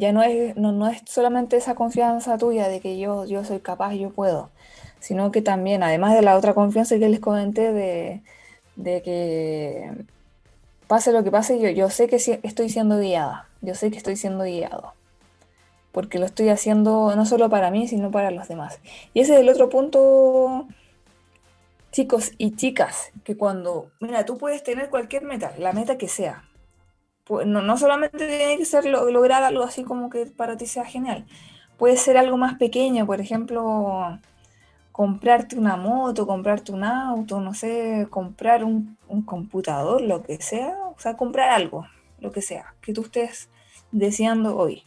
ya 0.00 0.12
no 0.12 0.22
es, 0.22 0.56
no, 0.56 0.88
es 0.88 1.02
solamente 1.06 1.56
esa 1.56 1.74
confianza 1.74 2.38
tuya 2.38 2.68
de 2.68 2.80
que 2.80 2.98
yo, 2.98 3.26
yo 3.26 3.44
soy 3.44 3.60
capaz, 3.60 3.94
yo 3.94 4.10
puedo, 4.10 4.50
sino 4.98 5.30
que 5.30 5.42
también, 5.42 5.82
además 5.82 6.14
de 6.14 6.22
la 6.22 6.36
otra 6.36 6.54
confianza 6.54 6.98
que 6.98 7.08
les 7.08 7.20
comenté 7.20 7.72
de, 7.72 8.22
que 9.02 9.90
pase 10.86 11.12
lo 11.12 11.22
que 11.22 11.30
pase, 11.30 11.60
yo, 11.60 11.68
yo 11.68 11.90
sé 11.90 12.08
que 12.08 12.16
estoy 12.16 12.70
siendo 12.70 12.98
guiada, 12.98 13.48
yo 13.60 13.74
sé 13.74 13.90
que 13.90 13.98
estoy 13.98 14.16
siendo 14.16 14.44
guiado, 14.44 14.94
porque 15.92 16.18
lo 16.18 16.26
estoy 16.26 16.48
haciendo 16.48 17.14
no 17.16 17.26
solo 17.26 17.48
para 17.50 17.70
mí, 17.70 17.88
sino 17.88 18.10
para 18.10 18.30
los 18.30 18.48
demás. 18.48 18.80
Y 19.14 19.20
ese 19.20 19.34
es 19.34 19.40
el 19.40 19.48
otro 19.48 19.68
punto, 19.68 20.66
chicos 21.92 22.32
y 22.38 22.54
chicas, 22.56 23.12
que 23.24 23.36
cuando, 23.36 23.90
mira, 24.00 24.24
tú 24.24 24.38
puedes 24.38 24.62
tener 24.62 24.90
cualquier 24.90 25.24
meta, 25.24 25.52
la 25.58 25.72
meta 25.72 25.98
que 25.98 26.08
sea, 26.08 26.44
pues, 27.30 27.46
no, 27.46 27.76
solamente 27.76 28.26
tiene 28.26 28.58
que 28.58 28.64
ser 28.64 28.84
lograr 28.86 29.44
algo 29.44 29.62
así 29.62 29.84
como 29.84 30.10
que 30.10 30.26
para 30.26 30.56
ti 30.56 30.66
sea 30.66 30.84
genial. 30.84 31.26
Puede 31.78 31.96
ser 31.96 32.16
algo 32.16 32.36
más 32.36 32.58
pequeño, 32.58 33.06
por 33.06 33.20
ejemplo, 33.20 34.18
comprarte 34.92 35.56
una 35.56 35.76
moto, 35.76 36.26
comprarte 36.26 36.72
un 36.72 36.82
auto, 36.84 37.40
no 37.40 37.54
sé, 37.54 38.08
comprar 38.10 38.64
un, 38.64 38.98
computador, 39.24 40.00
lo 40.02 40.24
que 40.24 40.42
sea. 40.42 40.76
O 40.96 40.98
sea, 40.98 41.16
comprar 41.16 41.50
algo, 41.50 41.86
lo 42.18 42.32
que 42.32 42.42
sea, 42.42 42.74
que 42.80 42.92
tú 42.92 43.02
estés 43.02 43.48
deseando 43.92 44.56
hoy. 44.56 44.82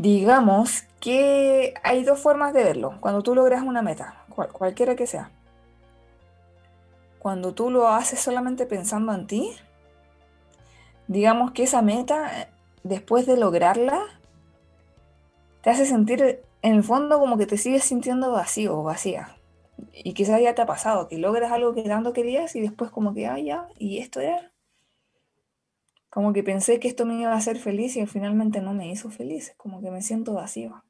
Digamos 0.00 0.84
que 0.98 1.74
hay 1.82 2.04
dos 2.04 2.18
formas 2.18 2.52
de 2.54 2.64
verlo. 2.64 2.96
Cuando 3.00 3.22
tú 3.22 3.34
logras 3.34 3.62
una 3.62 3.82
meta, 3.82 4.24
cualquiera 4.52 4.96
que 4.96 5.06
sea 5.06 5.30
cuando 7.20 7.52
tú 7.52 7.70
lo 7.70 7.86
haces 7.86 8.18
solamente 8.18 8.66
pensando 8.66 9.12
en 9.12 9.26
ti, 9.26 9.52
digamos 11.06 11.52
que 11.52 11.64
esa 11.64 11.82
meta, 11.82 12.48
después 12.82 13.26
de 13.26 13.36
lograrla, 13.36 14.00
te 15.60 15.68
hace 15.68 15.84
sentir 15.84 16.40
en 16.62 16.74
el 16.74 16.82
fondo 16.82 17.20
como 17.20 17.36
que 17.36 17.46
te 17.46 17.58
sigues 17.58 17.84
sintiendo 17.84 18.32
vacío 18.32 18.78
o 18.78 18.82
vacía. 18.82 19.36
Y 19.92 20.14
quizás 20.14 20.40
ya 20.40 20.54
te 20.54 20.62
ha 20.62 20.66
pasado, 20.66 21.08
que 21.08 21.18
logras 21.18 21.52
algo 21.52 21.74
que 21.74 21.82
tanto 21.82 22.14
querías 22.14 22.56
y 22.56 22.62
después 22.62 22.90
como 22.90 23.12
que, 23.12 23.26
ah, 23.26 23.38
ya, 23.38 23.68
y 23.78 23.98
esto 23.98 24.20
era. 24.20 24.50
Como 26.10 26.32
que 26.32 26.42
pensé 26.42 26.80
que 26.80 26.88
esto 26.88 27.06
me 27.06 27.20
iba 27.20 27.32
a 27.32 27.36
hacer 27.36 27.56
feliz 27.56 27.96
y 27.96 28.04
finalmente 28.06 28.60
no 28.60 28.74
me 28.74 28.90
hizo 28.90 29.10
feliz, 29.10 29.54
como 29.56 29.80
que 29.80 29.90
me 29.90 30.02
siento 30.02 30.34
vacío. 30.34 30.82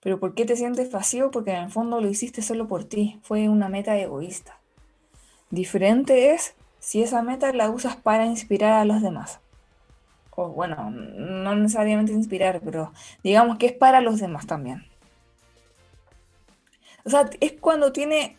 Pero 0.00 0.18
¿por 0.18 0.34
qué 0.34 0.44
te 0.44 0.56
sientes 0.56 0.90
vacío? 0.90 1.30
Porque 1.30 1.52
en 1.52 1.64
el 1.64 1.70
fondo 1.70 2.00
lo 2.00 2.08
hiciste 2.08 2.42
solo 2.42 2.66
por 2.66 2.84
ti, 2.84 3.20
fue 3.22 3.48
una 3.48 3.68
meta 3.68 3.96
egoísta. 3.96 4.58
Diferente 5.50 6.34
es 6.34 6.54
si 6.80 7.02
esa 7.02 7.22
meta 7.22 7.52
la 7.52 7.70
usas 7.70 7.94
para 7.94 8.26
inspirar 8.26 8.72
a 8.72 8.84
los 8.84 9.00
demás. 9.00 9.38
O 10.34 10.48
bueno, 10.48 10.90
no 10.90 11.54
necesariamente 11.54 12.12
inspirar, 12.12 12.60
pero 12.64 12.92
digamos 13.22 13.58
que 13.58 13.66
es 13.66 13.72
para 13.72 14.00
los 14.00 14.18
demás 14.18 14.46
también. 14.46 14.84
O 17.04 17.10
sea, 17.10 17.30
es 17.40 17.52
cuando 17.52 17.92
tiene, 17.92 18.36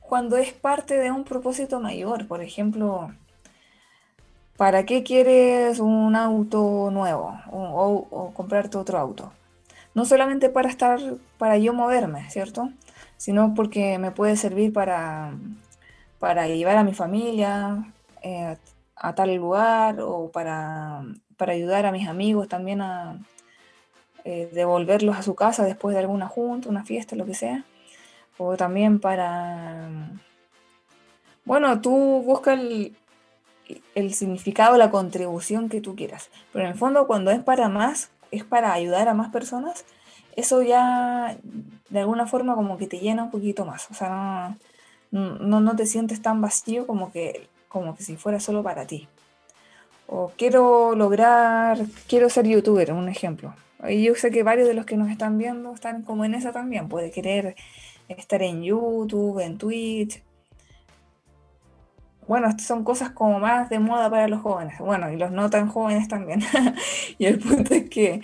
cuando 0.00 0.36
es 0.36 0.52
parte 0.52 0.98
de 0.98 1.10
un 1.10 1.24
propósito 1.24 1.80
mayor. 1.80 2.26
Por 2.26 2.42
ejemplo, 2.42 3.12
¿para 4.56 4.84
qué 4.84 5.02
quieres 5.02 5.80
un 5.80 6.16
auto 6.16 6.90
nuevo 6.90 7.38
o, 7.50 8.06
o 8.10 8.34
comprarte 8.34 8.78
otro 8.78 8.98
auto? 8.98 9.32
no 9.94 10.04
solamente 10.04 10.50
para 10.50 10.68
estar, 10.68 10.98
para 11.38 11.56
yo 11.56 11.72
moverme, 11.72 12.28
¿cierto? 12.28 12.70
Sino 13.16 13.54
porque 13.54 13.98
me 13.98 14.10
puede 14.10 14.36
servir 14.36 14.72
para, 14.72 15.32
para 16.18 16.48
llevar 16.48 16.76
a 16.76 16.84
mi 16.84 16.92
familia 16.92 17.92
eh, 18.22 18.56
a 18.96 19.14
tal 19.14 19.34
lugar 19.34 20.00
o 20.00 20.30
para, 20.30 21.02
ayudar 21.38 21.86
a 21.86 21.92
mis 21.92 22.08
amigos 22.08 22.48
también 22.48 22.80
a 22.80 23.18
eh, 24.24 24.48
devolverlos 24.52 25.16
a 25.16 25.22
su 25.22 25.34
casa 25.34 25.64
después 25.64 25.94
de 25.94 26.00
alguna 26.00 26.26
junta, 26.26 26.68
una 26.68 26.84
fiesta, 26.84 27.16
lo 27.16 27.24
que 27.24 27.34
sea. 27.34 27.64
O 28.36 28.56
también 28.56 28.98
para... 28.98 29.88
Bueno, 31.44 31.80
tú 31.80 32.22
buscas 32.24 32.58
el, 32.58 32.96
el 33.94 34.14
significado, 34.14 34.76
la 34.76 34.90
contribución 34.90 35.68
que 35.68 35.80
tú 35.80 35.96
quieras. 35.96 36.30
Pero 36.52 36.64
en 36.64 36.72
el 36.72 36.78
fondo, 36.78 37.06
cuando 37.06 37.30
es 37.30 37.42
para 37.42 37.68
más, 37.68 38.10
es 38.30 38.44
para 38.44 38.72
ayudar 38.72 39.08
a 39.08 39.14
más 39.14 39.30
personas, 39.30 39.84
eso 40.36 40.62
ya 40.62 41.36
de 41.90 42.00
alguna 42.00 42.26
forma 42.26 42.54
como 42.54 42.76
que 42.76 42.86
te 42.86 42.98
llena 42.98 43.24
un 43.24 43.30
poquito 43.30 43.64
más. 43.64 43.90
O 43.90 43.94
sea, 43.94 44.56
no, 45.10 45.60
no, 45.60 45.76
te 45.76 45.86
sientes 45.86 46.20
tan 46.22 46.40
vacío 46.40 46.86
como 46.86 47.12
que, 47.12 47.48
como 47.68 47.96
que 47.96 48.02
si 48.02 48.16
fuera 48.16 48.40
solo 48.40 48.62
para 48.62 48.86
ti. 48.86 49.08
O 50.06 50.32
quiero 50.36 50.94
lograr, 50.94 51.78
quiero 52.08 52.28
ser 52.28 52.46
youtuber, 52.46 52.92
un 52.92 53.08
ejemplo. 53.08 53.54
Y 53.88 54.02
yo 54.02 54.14
sé 54.14 54.30
que 54.30 54.42
varios 54.42 54.68
de 54.68 54.74
los 54.74 54.86
que 54.86 54.96
nos 54.96 55.10
están 55.10 55.38
viendo 55.38 55.72
están 55.72 56.02
como 56.02 56.24
en 56.24 56.34
esa 56.34 56.52
también. 56.52 56.88
Puede 56.88 57.10
querer 57.10 57.54
estar 58.08 58.42
en 58.42 58.62
YouTube, 58.62 59.40
en 59.40 59.58
Twitch. 59.58 60.22
Bueno, 62.26 62.48
son 62.58 62.84
cosas 62.84 63.10
como 63.10 63.38
más 63.38 63.68
de 63.68 63.78
moda 63.78 64.10
para 64.10 64.28
los 64.28 64.40
jóvenes. 64.40 64.78
Bueno, 64.78 65.10
y 65.10 65.16
los 65.16 65.30
no 65.30 65.50
tan 65.50 65.68
jóvenes 65.68 66.08
también. 66.08 66.40
y 67.18 67.26
el 67.26 67.38
punto 67.38 67.74
es 67.74 67.88
que 67.90 68.22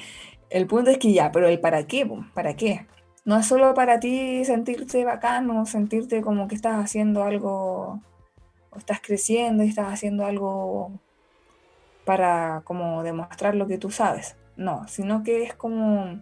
el 0.50 0.66
punto 0.66 0.90
es 0.90 0.98
que 0.98 1.12
ya, 1.12 1.30
pero 1.32 1.48
el 1.48 1.60
para 1.60 1.86
qué, 1.86 2.08
¿para 2.34 2.54
qué? 2.54 2.86
No 3.24 3.38
es 3.38 3.46
solo 3.46 3.74
para 3.74 4.00
ti 4.00 4.44
sentirte 4.44 5.04
bacano, 5.04 5.66
sentirte 5.66 6.22
como 6.22 6.48
que 6.48 6.56
estás 6.56 6.82
haciendo 6.84 7.22
algo, 7.22 8.00
o 8.70 8.78
estás 8.78 9.00
creciendo 9.00 9.62
y 9.62 9.68
estás 9.68 9.92
haciendo 9.92 10.24
algo 10.24 10.92
para 12.04 12.62
como 12.64 13.02
demostrar 13.02 13.54
lo 13.54 13.66
que 13.66 13.78
tú 13.78 13.90
sabes. 13.90 14.36
No, 14.56 14.86
sino 14.88 15.22
que 15.22 15.44
es 15.44 15.54
como 15.54 16.20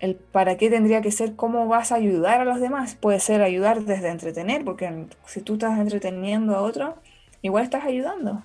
el 0.00 0.16
para 0.16 0.56
qué 0.56 0.70
tendría 0.70 1.02
que 1.02 1.12
ser 1.12 1.36
cómo 1.36 1.66
vas 1.68 1.92
a 1.92 1.96
ayudar 1.96 2.40
a 2.40 2.44
los 2.44 2.60
demás. 2.60 2.96
Puede 2.96 3.20
ser 3.20 3.42
ayudar 3.42 3.84
desde 3.84 4.08
entretener, 4.08 4.64
porque 4.64 5.06
si 5.26 5.40
tú 5.42 5.54
estás 5.54 5.78
entreteniendo 5.78 6.56
a 6.56 6.62
otro, 6.62 6.96
igual 7.42 7.64
estás 7.64 7.84
ayudando 7.84 8.42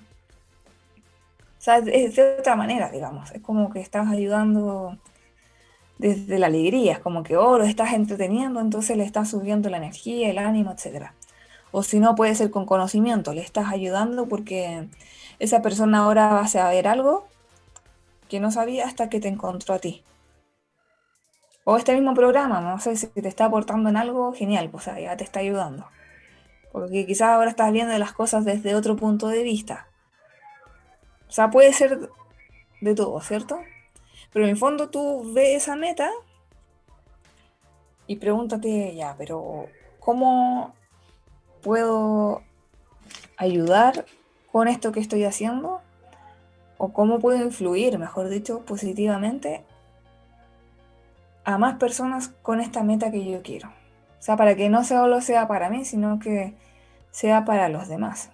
sea, 1.66 1.78
es 1.78 2.16
de 2.16 2.38
otra 2.38 2.56
manera, 2.56 2.90
digamos. 2.90 3.32
Es 3.32 3.42
como 3.42 3.70
que 3.70 3.80
estás 3.80 4.08
ayudando 4.08 4.96
desde 5.98 6.38
la 6.38 6.46
alegría, 6.46 6.92
es 6.92 6.98
como 7.00 7.22
que, 7.22 7.36
oh, 7.36 7.60
estás 7.62 7.92
entreteniendo, 7.94 8.60
entonces 8.60 8.96
le 8.96 9.04
estás 9.04 9.30
subiendo 9.30 9.68
la 9.70 9.78
energía, 9.78 10.30
el 10.30 10.38
ánimo, 10.38 10.72
etc. 10.72 11.10
O 11.72 11.82
si 11.82 11.98
no, 11.98 12.14
puede 12.14 12.34
ser 12.34 12.50
con 12.50 12.66
conocimiento, 12.66 13.32
le 13.32 13.40
estás 13.42 13.72
ayudando 13.72 14.28
porque 14.28 14.88
esa 15.40 15.62
persona 15.62 15.98
ahora 16.04 16.28
va 16.28 16.40
a 16.42 16.48
saber 16.48 16.86
algo 16.86 17.26
que 18.28 18.40
no 18.40 18.50
sabía 18.50 18.86
hasta 18.86 19.08
que 19.08 19.20
te 19.20 19.28
encontró 19.28 19.74
a 19.74 19.78
ti. 19.80 20.04
O 21.68 21.76
este 21.76 21.94
mismo 21.94 22.14
programa, 22.14 22.60
no 22.60 22.78
sé 22.78 22.94
si 22.94 23.08
te 23.08 23.26
está 23.26 23.46
aportando 23.46 23.88
en 23.88 23.96
algo, 23.96 24.32
genial, 24.32 24.70
pues 24.70 24.84
ya 24.84 25.16
te 25.16 25.24
está 25.24 25.40
ayudando. 25.40 25.88
Porque 26.70 27.04
quizás 27.06 27.30
ahora 27.30 27.50
estás 27.50 27.72
viendo 27.72 27.98
las 27.98 28.12
cosas 28.12 28.44
desde 28.44 28.76
otro 28.76 28.94
punto 28.94 29.26
de 29.26 29.42
vista. 29.42 29.88
O 31.28 31.32
sea, 31.32 31.50
puede 31.50 31.72
ser 31.72 32.08
de 32.80 32.94
todo, 32.94 33.20
¿cierto? 33.20 33.58
Pero 34.32 34.44
en 34.44 34.52
el 34.52 34.56
fondo 34.56 34.90
tú 34.90 35.32
ves 35.34 35.64
esa 35.64 35.74
meta 35.74 36.08
y 38.06 38.14
pregúntate, 38.14 38.94
ya, 38.94 39.16
pero 39.18 39.66
¿cómo 39.98 40.72
puedo 41.62 42.42
ayudar 43.38 44.06
con 44.52 44.68
esto 44.68 44.92
que 44.92 45.00
estoy 45.00 45.24
haciendo? 45.24 45.80
¿O 46.78 46.92
cómo 46.92 47.18
puedo 47.18 47.44
influir, 47.44 47.98
mejor 47.98 48.28
dicho, 48.28 48.60
positivamente 48.60 49.64
a 51.46 51.58
más 51.58 51.76
personas 51.76 52.28
con 52.42 52.60
esta 52.60 52.82
meta 52.82 53.12
que 53.12 53.24
yo 53.24 53.40
quiero. 53.42 53.68
O 53.68 54.22
sea, 54.22 54.36
para 54.36 54.56
que 54.56 54.68
no 54.68 54.82
solo 54.82 55.20
sea 55.20 55.46
para 55.46 55.70
mí, 55.70 55.84
sino 55.84 56.18
que 56.18 56.54
sea 57.12 57.44
para 57.44 57.68
los 57.68 57.86
demás. 57.86 58.30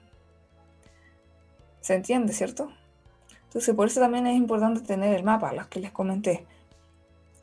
¿Se 1.82 1.94
entiende, 1.94 2.32
cierto? 2.32 2.72
Entonces, 3.44 3.74
por 3.74 3.88
eso 3.88 4.00
también 4.00 4.26
es 4.26 4.36
importante 4.36 4.80
tener 4.80 5.14
el 5.14 5.24
mapa, 5.24 5.52
los 5.52 5.66
que 5.66 5.80
les 5.80 5.90
comenté. 5.92 6.46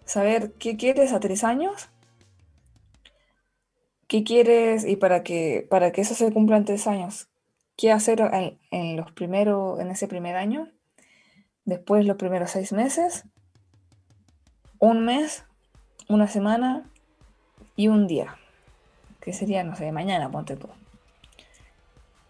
Saber 0.06 0.54
qué 0.54 0.76
quieres 0.76 1.14
a 1.14 1.20
tres 1.20 1.44
años, 1.44 1.90
qué 4.08 4.24
quieres 4.24 4.86
y 4.86 4.96
para 4.96 5.22
que, 5.22 5.68
para 5.70 5.92
que 5.92 6.02
eso 6.02 6.16
se 6.16 6.34
cumpla 6.34 6.58
en 6.58 6.66
tres 6.66 6.88
años, 6.88 7.30
qué 7.78 7.92
hacer 7.92 8.22
en, 8.72 8.98
los 8.98 9.12
primeros, 9.12 9.80
en 9.80 9.92
ese 9.92 10.08
primer 10.08 10.36
año, 10.36 10.68
después 11.64 12.08
los 12.08 12.18
primeros 12.18 12.50
seis 12.50 12.72
meses, 12.74 13.26
un 14.80 15.06
mes, 15.06 15.46
una 16.10 16.28
semana 16.28 16.84
y 17.76 17.88
un 17.88 18.08
día, 18.08 18.36
que 19.22 19.32
sería, 19.32 19.64
no 19.64 19.76
sé, 19.76 19.92
mañana, 19.94 20.30
ponte 20.30 20.58
tú. 20.58 20.68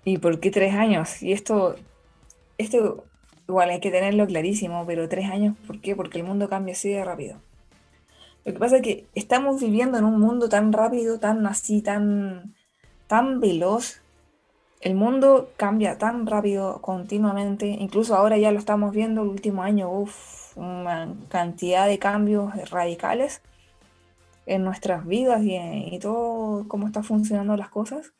¿Y 0.05 0.19
por 0.19 0.39
qué 0.39 0.51
tres 0.51 0.75
años? 0.75 1.23
Y 1.23 1.34
esto 1.34 1.75
esto 2.59 3.05
igual 3.47 3.71
hay 3.71 3.80
que 3.80 3.89
tenerlo 3.89 4.27
clarísimo, 4.27 4.86
pero 4.86 5.09
tres 5.09 5.32
años, 5.32 5.55
¿por 5.65 5.82
qué? 5.82 5.95
Porque 5.95 6.19
el 6.19 6.25
mundo 6.25 6.49
cambia 6.49 6.73
así 6.73 6.89
de 6.89 7.03
rápido. 7.03 7.38
Lo 8.45 8.53
que 8.53 8.59
pasa 8.59 8.75
es 8.77 8.82
que 8.84 9.07
estamos 9.15 9.59
viviendo 9.61 9.97
en 9.97 10.03
un 10.03 10.19
mundo 10.19 10.49
tan 10.49 10.71
rápido, 10.71 11.19
tan 11.19 11.47
así, 11.47 11.82
tan, 11.82 12.53
tan 13.07 13.39
veloz. 13.39 14.01
El 14.82 14.95
mundo 14.95 15.51
cambia 15.57 15.97
tan 15.97 16.27
rápido 16.27 16.82
continuamente. 16.82 17.67
Incluso 17.67 18.15
ahora 18.15 18.38
ya 18.38 18.51
lo 18.51 18.59
estamos 18.59 18.91
viendo 18.93 19.23
el 19.23 19.30
último 19.30 19.63
año, 19.63 19.89
uff, 19.89 20.57
una 20.57 21.15
cantidad 21.30 21.88
de 21.88 21.97
cambios 21.97 22.69
radicales 22.69 23.41
en 24.49 24.63
nuestras 24.63 25.05
vidas 25.05 25.43
y, 25.43 25.55
y 25.55 25.99
todo 25.99 26.67
cómo 26.67 26.87
están 26.87 27.03
funcionando 27.03 27.55
las 27.55 27.69
cosas. 27.69 28.13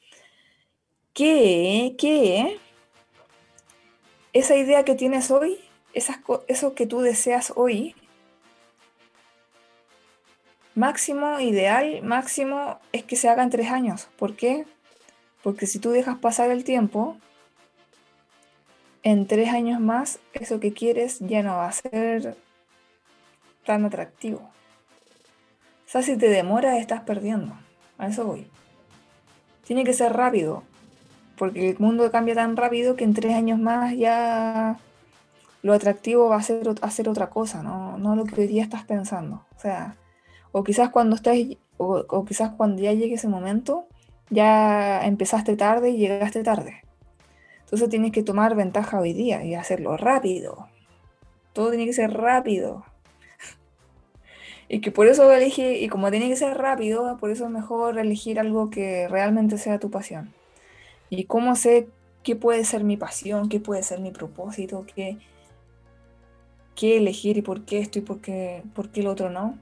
¿Qué? 1.14 1.96
¿Qué? 1.98 2.60
esa 4.34 4.56
idea 4.56 4.86
que 4.86 4.96
tienes 4.96 5.32
hoy, 5.32 5.58
eso 5.94 6.76
que 6.76 6.86
tú 6.86 7.02
deseas 7.02 7.54
hoy, 7.56 7.96
máximo, 10.76 11.40
ideal, 11.40 12.02
máximo 12.04 12.80
es 12.92 13.04
que 13.04 13.16
se 13.16 13.30
haga 13.30 13.44
en 13.44 13.50
tres 13.50 13.72
años. 13.72 14.08
¿Por 14.18 14.36
qué? 14.36 14.66
Porque 15.44 15.68
si 15.68 15.80
tú 15.80 15.92
dejas 15.92 16.20
pasar 16.20 16.52
el 16.52 16.64
tiempo, 16.64 17.18
en 19.04 19.28
tres 19.28 19.50
años 19.50 19.80
más, 19.80 20.20
eso 20.34 20.60
que 20.60 20.74
quieres 20.74 21.20
ya 21.20 21.42
no 21.42 21.56
va 21.56 21.70
a 21.70 21.72
ser 21.72 22.38
tan 23.66 23.86
atractivo. 23.86 24.52
O 25.90 25.92
sea, 25.92 26.04
si 26.04 26.18
te 26.18 26.30
demoras, 26.30 26.78
estás 26.78 27.02
perdiendo. 27.02 27.56
A 27.98 28.10
eso 28.10 28.24
voy. 28.24 28.46
Tiene 29.66 29.84
que 29.84 29.94
ser 29.94 30.14
rápido 30.14 30.62
porque 31.36 31.72
el 31.72 31.80
mundo 31.80 32.12
cambia 32.12 32.36
tan 32.36 32.56
rápido 32.56 32.96
que 32.96 33.06
en 33.06 33.16
tres 33.16 33.34
años 33.34 33.58
más 33.58 33.96
ya 33.96 34.78
lo 35.64 35.74
atractivo 35.74 36.30
va 36.30 36.36
a 36.36 36.44
ser 36.44 36.70
hacer 36.84 37.10
otra 37.10 37.32
cosa, 37.32 37.64
¿no? 37.64 37.98
no 37.98 38.16
lo 38.16 38.26
que 38.26 38.42
hoy 38.42 38.46
día 38.48 38.62
estás 38.62 38.84
pensando. 38.84 39.44
O 39.58 39.60
sea, 39.60 39.96
o 40.52 40.64
quizás 40.64 40.90
cuando 40.90 41.16
estés, 41.16 41.58
o, 41.78 42.24
quizás 42.24 42.52
cuando 42.52 42.84
ya 42.84 42.94
llegue 42.94 43.16
ese 43.16 43.28
momento, 43.28 43.88
ya 44.30 45.04
empezaste 45.08 45.58
tarde 45.58 45.90
y 45.90 45.98
llegaste 45.98 46.44
tarde. 46.44 46.84
Entonces 47.62 47.90
tienes 47.90 48.12
que 48.12 48.22
tomar 48.22 48.54
ventaja 48.54 49.00
hoy 49.00 49.14
día 49.14 49.44
y 49.44 49.56
hacerlo 49.56 49.98
rápido. 49.98 50.68
Todo 51.54 51.70
tiene 51.70 51.88
que 51.88 51.94
ser 51.94 52.14
rápido. 52.14 52.86
Y 54.70 54.82
que 54.82 54.92
por 54.92 55.08
eso 55.08 55.32
elegí, 55.34 55.64
y 55.64 55.90
como 55.90 56.12
tiene 56.12 56.30
que 56.30 56.36
ser 56.36 56.56
rápido, 56.58 57.18
por 57.18 57.32
eso 57.32 57.46
es 57.46 57.52
mejor 57.52 57.98
elegir 57.98 58.40
algo 58.40 58.70
que 58.70 59.08
realmente 59.08 59.58
sea 59.58 59.80
tu 59.80 59.90
pasión. 59.90 60.32
¿Y 61.10 61.26
cómo 61.26 61.56
sé 61.56 61.88
qué 62.24 62.36
puede 62.36 62.64
ser 62.66 62.84
mi 62.84 62.96
pasión, 62.96 63.50
qué 63.50 63.60
puede 63.60 63.82
ser 63.82 64.00
mi 64.00 64.12
propósito, 64.12 64.86
qué, 64.96 65.18
qué 66.76 66.98
elegir 66.98 67.38
y 67.38 67.42
por 67.42 67.66
qué 67.66 67.80
esto 67.80 67.98
y 67.98 68.04
por 68.04 68.22
qué, 68.22 68.62
por 68.76 68.90
qué 68.90 69.02
el 69.02 69.08
otro 69.08 69.32
no? 69.32 69.58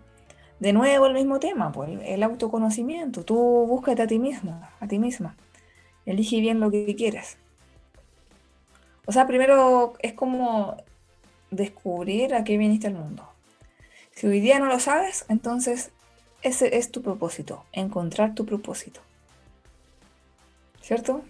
De 0.59 0.73
nuevo 0.73 1.05
el 1.05 1.13
mismo 1.13 1.39
tema, 1.39 1.71
pues 1.71 1.89
el 2.03 2.23
autoconocimiento. 2.23 3.23
Tú 3.23 3.35
búscate 3.35 4.01
a 4.01 4.07
ti 4.07 4.19
mismo, 4.19 4.61
a 4.79 4.87
ti 4.87 4.99
misma. 4.99 5.37
Elige 6.05 6.41
bien 6.41 6.59
lo 6.59 6.69
que 6.69 6.95
quieres. 6.95 7.37
O 9.05 9.13
sea, 9.13 9.25
primero 9.25 9.93
es 9.99 10.13
como 10.13 10.75
descubrir 11.51 12.35
a 12.35 12.43
qué 12.43 12.57
viniste 12.57 12.87
al 12.87 12.95
mundo. 12.95 13.26
Si 14.17 14.25
hoy 14.25 14.39
día 14.39 14.57
no 14.57 14.65
lo 14.65 14.79
sabes, 14.79 15.25
entonces 15.29 15.91
ese 16.41 16.77
es 16.77 16.89
tu 16.89 17.03
propósito, 17.03 17.65
encontrar 17.71 18.33
tu 18.33 18.47
propósito. 18.47 18.99
¿Cierto? 20.81 21.21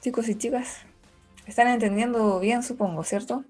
chicos 0.00 0.28
y 0.28 0.34
chicas, 0.34 0.78
están 1.46 1.68
entendiendo 1.68 2.40
bien, 2.40 2.64
supongo, 2.64 3.04
¿cierto? 3.04 3.44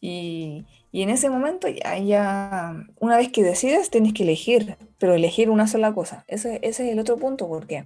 Y, 0.00 0.64
en 0.94 1.10
ese 1.10 1.28
momento 1.28 1.68
ya, 1.68 2.74
una 3.00 3.18
vez 3.18 3.30
que 3.30 3.42
decides, 3.42 3.90
tienes 3.90 4.14
que 4.14 4.22
elegir, 4.22 4.78
pero 4.96 5.12
elegir 5.12 5.50
una 5.50 5.66
sola 5.66 5.92
cosa. 5.92 6.24
Ese, 6.26 6.58
es 6.62 6.80
el 6.80 6.98
otro 6.98 7.18
punto, 7.18 7.46
porque 7.46 7.84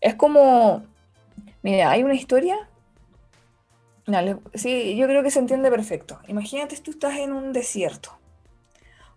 es 0.00 0.14
como, 0.14 0.84
mira, 1.62 1.90
hay 1.90 2.04
una 2.04 2.14
historia. 2.14 2.56
sí, 4.54 4.96
yo 4.96 5.08
creo 5.08 5.24
que 5.24 5.32
se 5.32 5.40
entiende 5.40 5.68
perfecto. 5.68 6.20
Imagínate, 6.28 6.76
tú 6.76 6.92
estás 6.92 7.18
en 7.18 7.32
un 7.32 7.52
desierto. 7.52 8.16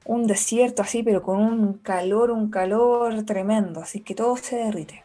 Un 0.09 0.25
desierto 0.25 0.81
así, 0.81 1.03
pero 1.03 1.21
con 1.21 1.39
un 1.39 1.73
calor, 1.73 2.31
un 2.31 2.49
calor 2.49 3.23
tremendo, 3.25 3.79
así 3.79 4.01
que 4.01 4.15
todo 4.15 4.35
se 4.37 4.55
derrite. 4.55 5.03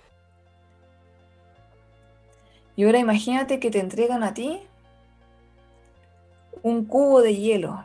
Y 2.75 2.85
ahora 2.85 3.01
imagínate 3.01 3.61
que 3.61 3.71
te 3.71 3.81
entregan 3.81 4.23
a 4.23 4.33
ti 4.33 4.63
un 6.63 6.87
cubo 6.87 7.21
de 7.21 7.37
hielo. 7.37 7.85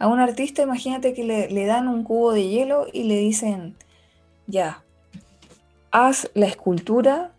A 0.00 0.08
un 0.08 0.18
artista 0.18 0.62
imagínate 0.62 1.14
que 1.14 1.22
le, 1.22 1.66
dan 1.66 1.86
un 1.86 2.02
cubo 2.02 2.32
de 2.32 2.48
hielo 2.48 2.88
y 2.92 3.04
le 3.04 3.18
dicen, 3.18 3.76
ya, 4.48 4.82
haz 5.92 6.32
la 6.34 6.46
escultura, 6.46 7.30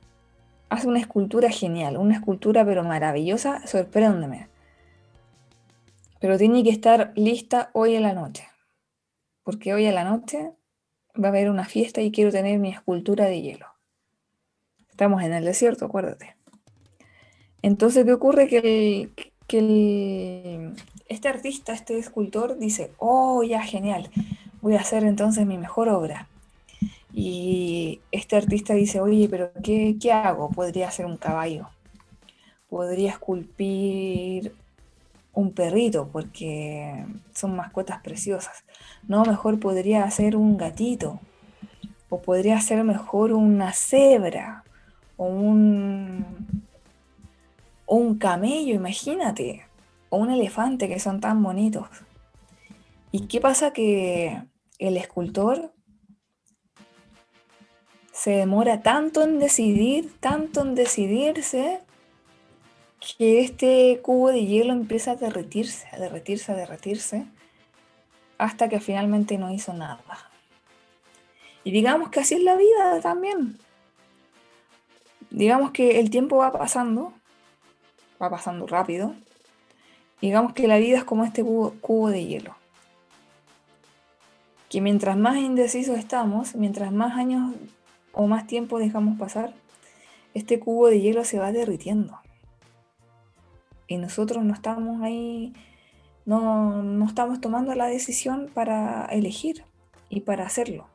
haz 0.70 0.86
una 0.86 1.00
escultura 1.00 1.50
genial, 1.50 1.98
una 1.98 2.16
escultura 2.16 2.64
pero 2.64 2.86
maravillosa, 2.86 3.68
sorpréndeme. 3.68 4.55
Pero 6.26 6.40
tiene 6.40 6.64
que 6.64 6.72
estar 6.72 7.14
lista 7.16 7.70
hoy 7.74 7.94
en 7.94 8.02
la 8.02 8.14
noche, 8.14 8.48
porque 9.44 9.76
hoy 9.76 9.86
en 9.86 9.94
la 9.94 10.04
noche 10.04 10.54
va 11.16 11.28
a 11.28 11.30
haber 11.30 11.52
una 11.52 11.66
fiesta 11.66 12.02
y 12.02 12.10
quiero 12.10 12.32
tener 12.32 12.58
mi 12.58 12.70
escultura 12.70 13.26
de 13.26 13.44
hielo. 13.44 13.68
Estamos 14.90 15.22
en 15.22 15.34
el 15.34 15.46
desierto, 15.46 15.86
acuérdate. 15.86 16.36
Entonces, 17.62 18.06
¿qué 18.06 18.14
ocurre? 18.14 18.48
Que, 18.48 19.12
que 19.46 20.72
este 21.08 21.28
artista, 21.28 21.74
este 21.74 22.00
escultor, 22.00 22.58
dice, 22.58 22.92
oh, 22.98 23.44
ya, 23.44 23.62
genial, 23.62 24.10
voy 24.62 24.78
a 24.78 24.82
hacer 24.82 25.04
entonces 25.04 25.46
mi 25.46 25.60
mejor 25.60 25.90
obra. 25.90 26.28
Y 27.14 28.02
este 28.12 28.36
artista 28.36 28.74
dice, 28.74 29.00
oye, 29.00 29.30
pero 29.30 29.52
¿qué, 29.64 29.96
qué 30.02 30.12
hago? 30.12 30.50
Podría 30.50 30.88
hacer 30.88 31.06
un 31.06 31.18
caballo. 31.18 31.70
Podría 32.68 33.12
esculpir 33.12 34.56
un 35.36 35.52
perrito 35.52 36.10
porque 36.12 37.06
son 37.34 37.56
mascotas 37.56 38.02
preciosas. 38.02 38.64
No, 39.08 39.24
mejor 39.26 39.60
podría 39.60 40.04
hacer 40.06 40.36
un 40.36 40.58
gatito. 40.58 41.20
O 42.10 42.22
podría 42.22 42.60
ser 42.62 42.84
mejor 42.84 43.34
una 43.34 43.74
cebra 43.74 44.64
o 45.18 45.26
un, 45.26 46.26
un 47.86 48.18
camello, 48.18 48.74
imagínate, 48.74 49.66
o 50.10 50.18
un 50.18 50.32
elefante 50.32 50.88
que 50.88 51.00
son 51.00 51.20
tan 51.20 51.44
bonitos. 51.44 51.88
¿Y 53.12 53.28
qué 53.28 53.42
pasa 53.42 53.72
que 53.72 54.42
el 54.80 54.98
escultor 54.98 55.74
se 58.12 58.32
demora 58.32 58.82
tanto 58.82 59.24
en 59.24 59.40
decidir, 59.40 60.14
tanto 60.20 60.62
en 60.62 60.76
decidirse, 60.76 61.82
que 63.18 63.42
este 63.42 64.00
cubo 64.02 64.30
de 64.32 64.46
hielo 64.46 64.74
empieza 64.74 65.12
a 65.12 65.16
derretirse, 65.16 65.88
a 65.92 66.00
derretirse, 66.00 66.52
a 66.52 66.56
derretirse, 66.56 67.26
hasta 68.38 68.70
que 68.70 68.80
finalmente 68.80 69.38
no 69.38 69.52
hizo 69.52 69.74
nada. 69.74 70.32
Y 71.64 71.72
digamos 71.72 72.10
que 72.10 72.20
así 72.20 72.36
es 72.36 72.44
la 72.44 72.56
vida 72.56 73.00
también 73.02 73.58
digamos 75.36 75.72
que 75.72 76.00
el 76.00 76.10
tiempo 76.10 76.38
va 76.38 76.52
pasando, 76.52 77.14
va 78.22 78.30
pasando 78.30 78.66
rápido. 78.68 79.14
Digamos 80.22 80.54
que 80.54 80.68
la 80.68 80.78
vida 80.78 80.98
es 80.98 81.04
como 81.04 81.26
este 81.26 81.44
cubo, 81.44 82.10
de 82.10 82.26
hielo. 82.26 82.56
Que 84.70 84.80
mientras 84.82 85.18
más 85.18 85.38
indecisos 85.38 85.98
estamos, 85.98 86.56
mientras 86.56 86.92
más 86.92 87.18
años 87.18 87.54
o 88.14 88.28
más 88.28 88.48
tiempo 88.48 88.80
dejamos 88.80 89.20
pasar, 89.20 89.54
este 90.34 90.60
cubo 90.60 90.88
de 90.88 91.02
hielo 91.02 91.26
se 91.26 91.38
va 91.38 91.52
derritiendo. 91.52 92.20
Y 93.88 93.98
nosotros 93.98 94.44
no 94.44 94.54
estamos 94.54 95.02
ahí 95.02 95.54
no, 96.26 96.82
no 96.82 97.06
estamos 97.06 97.40
tomando 97.40 97.74
la 97.76 97.86
decisión 97.86 98.50
para 98.54 99.06
elegir 99.06 99.64
y 100.10 100.22
para 100.22 100.46
hacerlo, 100.46 100.88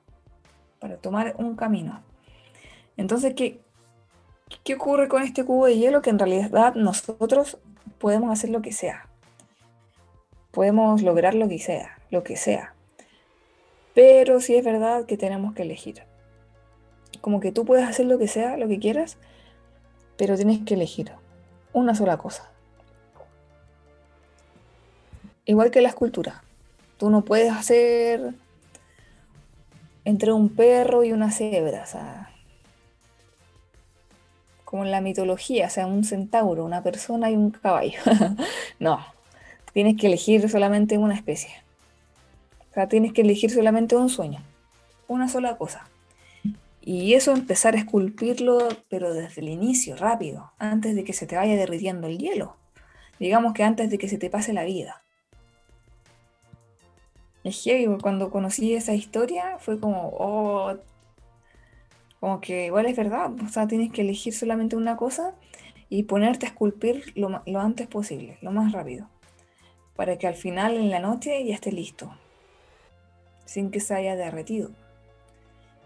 para 0.80 0.96
tomar 0.96 1.34
un 1.38 1.56
camino. 1.56 2.02
Entonces, 2.96 3.34
¿qué, 3.34 3.60
¿qué 4.64 4.74
ocurre 4.74 5.08
con 5.08 5.22
este 5.22 5.44
cubo 5.44 5.66
de 5.66 5.78
hielo? 5.78 6.02
Que 6.02 6.10
en 6.10 6.18
realidad 6.18 6.74
nosotros 6.74 7.58
podemos 7.98 8.32
hacer 8.32 8.50
lo 8.50 8.60
que 8.60 8.72
sea. 8.72 9.08
Podemos 10.50 11.02
lograr 11.02 11.34
lo 11.34 11.48
que 11.48 11.60
sea, 11.60 11.98
lo 12.10 12.24
que 12.24 12.36
sea. 12.36 12.74
Pero 13.94 14.40
sí 14.40 14.56
es 14.56 14.64
verdad 14.64 15.06
que 15.06 15.16
tenemos 15.16 15.54
que 15.54 15.62
elegir. 15.62 16.02
Como 17.20 17.38
que 17.38 17.52
tú 17.52 17.64
puedes 17.64 17.88
hacer 17.88 18.06
lo 18.06 18.18
que 18.18 18.26
sea, 18.26 18.56
lo 18.56 18.66
que 18.66 18.80
quieras, 18.80 19.16
pero 20.16 20.36
tienes 20.36 20.60
que 20.64 20.74
elegir 20.74 21.12
una 21.72 21.94
sola 21.94 22.16
cosa. 22.16 22.50
Igual 25.44 25.70
que 25.70 25.80
la 25.80 25.88
escultura. 25.88 26.42
Tú 26.98 27.10
no 27.10 27.24
puedes 27.24 27.52
hacer 27.52 28.34
entre 30.04 30.32
un 30.32 30.48
perro 30.48 31.04
y 31.04 31.12
una 31.12 31.30
cebra, 31.30 31.82
o 31.82 31.86
sea, 31.86 32.30
como 34.64 34.84
en 34.84 34.90
la 34.90 35.00
mitología, 35.00 35.66
o 35.66 35.70
sea, 35.70 35.86
un 35.86 36.04
centauro, 36.04 36.64
una 36.64 36.82
persona 36.82 37.30
y 37.30 37.36
un 37.36 37.50
caballo. 37.50 37.98
no, 38.78 39.04
tienes 39.72 39.96
que 39.96 40.06
elegir 40.06 40.48
solamente 40.48 40.96
una 40.96 41.14
especie. 41.14 41.50
O 42.70 42.74
sea, 42.74 42.88
tienes 42.88 43.12
que 43.12 43.22
elegir 43.22 43.50
solamente 43.50 43.96
un 43.96 44.08
sueño, 44.08 44.40
una 45.08 45.28
sola 45.28 45.56
cosa. 45.56 45.88
Y 46.80 47.14
eso 47.14 47.32
empezar 47.32 47.74
a 47.74 47.78
esculpirlo, 47.78 48.68
pero 48.88 49.12
desde 49.12 49.40
el 49.40 49.48
inicio, 49.48 49.96
rápido, 49.96 50.52
antes 50.58 50.94
de 50.94 51.04
que 51.04 51.12
se 51.12 51.26
te 51.26 51.36
vaya 51.36 51.56
derritiendo 51.56 52.06
el 52.06 52.18
hielo. 52.18 52.56
Digamos 53.18 53.52
que 53.52 53.64
antes 53.64 53.90
de 53.90 53.98
que 53.98 54.08
se 54.08 54.18
te 54.18 54.30
pase 54.30 54.52
la 54.52 54.64
vida. 54.64 54.99
Es 57.42 57.62
heavy, 57.62 57.86
cuando 58.02 58.30
conocí 58.30 58.74
esa 58.74 58.94
historia 58.94 59.56
fue 59.58 59.80
como, 59.80 60.08
oh, 60.18 60.76
como 62.20 62.40
que 62.40 62.66
igual 62.66 62.84
es 62.86 62.96
verdad, 62.96 63.32
o 63.42 63.48
sea, 63.48 63.66
tienes 63.66 63.90
que 63.90 64.02
elegir 64.02 64.34
solamente 64.34 64.76
una 64.76 64.96
cosa 64.96 65.34
y 65.88 66.02
ponerte 66.02 66.44
a 66.44 66.50
esculpir 66.50 67.12
lo, 67.16 67.42
lo 67.46 67.60
antes 67.60 67.86
posible, 67.86 68.36
lo 68.42 68.52
más 68.52 68.72
rápido, 68.72 69.08
para 69.96 70.18
que 70.18 70.26
al 70.26 70.34
final 70.34 70.76
en 70.76 70.90
la 70.90 70.98
noche 70.98 71.42
ya 71.46 71.54
esté 71.54 71.72
listo, 71.72 72.14
sin 73.46 73.70
que 73.70 73.80
se 73.80 73.94
haya 73.94 74.16
derretido. 74.16 74.70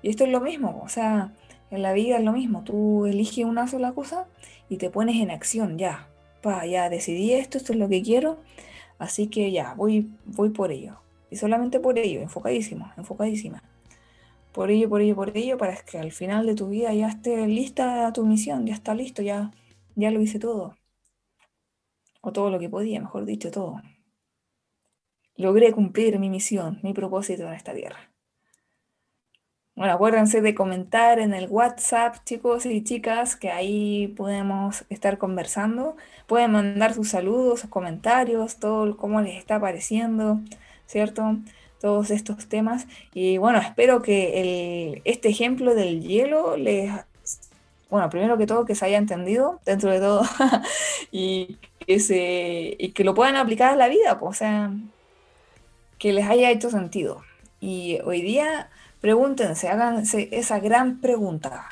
Y 0.02 0.10
esto 0.10 0.24
es 0.24 0.30
lo 0.30 0.40
mismo, 0.40 0.82
o 0.84 0.88
sea, 0.88 1.32
en 1.70 1.82
la 1.82 1.92
vida 1.92 2.18
es 2.18 2.24
lo 2.24 2.32
mismo, 2.32 2.64
tú 2.64 3.06
eliges 3.06 3.44
una 3.44 3.68
sola 3.68 3.92
cosa 3.92 4.26
y 4.68 4.78
te 4.78 4.90
pones 4.90 5.22
en 5.22 5.30
acción, 5.30 5.78
ya, 5.78 6.08
pa, 6.42 6.66
ya 6.66 6.90
decidí 6.90 7.32
esto, 7.32 7.58
esto 7.58 7.72
es 7.72 7.78
lo 7.78 7.88
que 7.88 8.02
quiero, 8.02 8.38
así 8.98 9.28
que 9.28 9.52
ya, 9.52 9.74
voy, 9.74 10.10
voy 10.24 10.50
por 10.50 10.72
ello. 10.72 11.03
Y 11.30 11.36
solamente 11.36 11.80
por 11.80 11.98
ello, 11.98 12.20
enfocadísimo, 12.20 12.92
enfocadísima. 12.96 13.62
Por 14.52 14.70
ello, 14.70 14.88
por 14.88 15.00
ello, 15.00 15.16
por 15.16 15.36
ello, 15.36 15.58
para 15.58 15.76
que 15.76 15.98
al 15.98 16.12
final 16.12 16.46
de 16.46 16.54
tu 16.54 16.68
vida 16.68 16.94
ya 16.94 17.08
esté 17.08 17.46
lista 17.46 18.12
tu 18.12 18.24
misión, 18.24 18.66
ya 18.66 18.74
está 18.74 18.94
listo, 18.94 19.22
ya, 19.22 19.50
ya 19.96 20.10
lo 20.10 20.20
hice 20.20 20.38
todo. 20.38 20.76
O 22.20 22.32
todo 22.32 22.50
lo 22.50 22.58
que 22.58 22.68
podía, 22.68 23.00
mejor 23.00 23.24
dicho, 23.24 23.50
todo. 23.50 23.82
Logré 25.36 25.72
cumplir 25.72 26.18
mi 26.20 26.30
misión, 26.30 26.78
mi 26.82 26.92
propósito 26.92 27.44
en 27.48 27.54
esta 27.54 27.74
tierra. 27.74 28.14
Bueno, 29.76 29.92
acuérdense 29.94 30.40
de 30.40 30.54
comentar 30.54 31.18
en 31.18 31.34
el 31.34 31.48
WhatsApp, 31.48 32.18
chicos 32.24 32.64
y 32.64 32.84
chicas, 32.84 33.34
que 33.34 33.50
ahí 33.50 34.06
podemos 34.16 34.84
estar 34.88 35.18
conversando. 35.18 35.96
Pueden 36.28 36.52
mandar 36.52 36.94
sus 36.94 37.08
saludos, 37.08 37.60
sus 37.60 37.70
comentarios, 37.70 38.60
todo 38.60 38.96
cómo 38.96 39.20
les 39.20 39.36
está 39.36 39.58
pareciendo, 39.60 40.40
¿cierto? 40.86 41.36
Todos 41.80 42.10
estos 42.10 42.46
temas. 42.48 42.86
Y 43.12 43.38
bueno, 43.38 43.58
espero 43.58 44.02
que 44.02 44.40
el, 44.40 45.02
este 45.04 45.28
ejemplo 45.28 45.74
del 45.74 46.02
hielo 46.02 46.56
les, 46.56 46.92
bueno, 47.90 48.08
primero 48.10 48.38
que 48.38 48.46
todo, 48.46 48.64
que 48.64 48.74
se 48.74 48.86
haya 48.86 48.98
entendido 48.98 49.60
dentro 49.64 49.90
de 49.90 50.00
todo 50.00 50.22
y, 51.12 51.58
que 51.86 52.00
se, 52.00 52.76
y 52.78 52.90
que 52.92 53.04
lo 53.04 53.14
puedan 53.14 53.36
aplicar 53.36 53.72
a 53.72 53.76
la 53.76 53.88
vida, 53.88 54.18
pues, 54.18 54.30
o 54.30 54.38
sea, 54.38 54.72
que 55.98 56.12
les 56.12 56.26
haya 56.26 56.50
hecho 56.50 56.70
sentido. 56.70 57.22
Y 57.60 57.98
hoy 58.04 58.22
día 58.22 58.70
Pregúntense, 59.04 59.68
háganse 59.68 60.30
esa 60.32 60.60
gran 60.60 61.02
pregunta. 61.02 61.68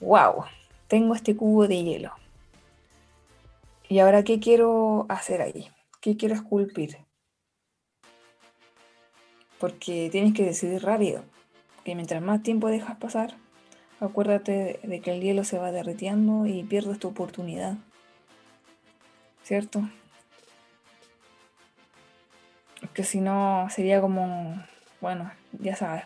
Wow, 0.00 0.46
tengo 0.88 1.14
este 1.14 1.36
cubo 1.36 1.68
de 1.68 1.84
hielo. 1.84 2.10
¿Y 3.88 4.00
ahora 4.00 4.24
qué 4.24 4.40
quiero 4.40 5.06
hacer 5.08 5.42
ahí? 5.42 5.68
¿Qué 6.00 6.16
quiero 6.16 6.34
esculpir? 6.34 6.98
Porque 9.60 10.08
tienes 10.10 10.34
que 10.34 10.44
decidir 10.44 10.82
rápido. 10.82 11.22
Que 11.84 11.94
mientras 11.94 12.20
más 12.20 12.42
tiempo 12.42 12.68
dejas 12.68 12.96
pasar, 12.96 13.36
acuérdate 14.00 14.80
de 14.82 15.00
que 15.00 15.12
el 15.12 15.20
hielo 15.20 15.44
se 15.44 15.58
va 15.58 15.70
derritiendo 15.70 16.46
y 16.46 16.64
pierdes 16.64 16.98
tu 16.98 17.08
oportunidad. 17.08 17.76
¿Cierto? 19.44 19.88
Que 22.94 23.04
si 23.04 23.20
no 23.20 23.68
sería 23.70 24.00
como, 24.00 24.60
bueno, 25.00 25.30
ya 25.52 25.76
sabes, 25.76 26.04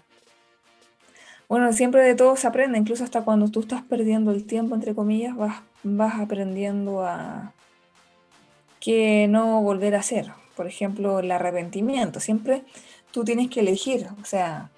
bueno, 1.49 1.73
siempre 1.73 2.03
de 2.03 2.15
todo 2.15 2.37
se 2.37 2.47
aprende, 2.47 2.79
incluso 2.79 3.05
hasta 3.05 3.23
cuando 3.23 3.49
tú 3.49 3.61
estás 3.61 3.83
perdiendo 3.83 4.33
el 4.33 4.47
tiempo, 4.47 4.75
entre 4.75 4.95
comillas, 4.95 5.37
vas, 5.37 5.63
vas 5.83 6.19
aprendiendo 6.21 7.05
a 7.05 7.53
que 8.81 9.27
no 9.29 9.61
volver 9.63 9.95
a 9.95 10.01
hacer. 10.01 10.33
Por 10.57 10.67
ejemplo, 10.67 11.19
el 11.19 11.31
arrepentimiento. 11.31 12.21
Siempre 12.21 12.65
tú 13.15 13.23
tienes 13.23 13.49
que 13.49 13.61
elegir, 13.61 14.09
o 14.21 14.25
sea, 14.25 14.73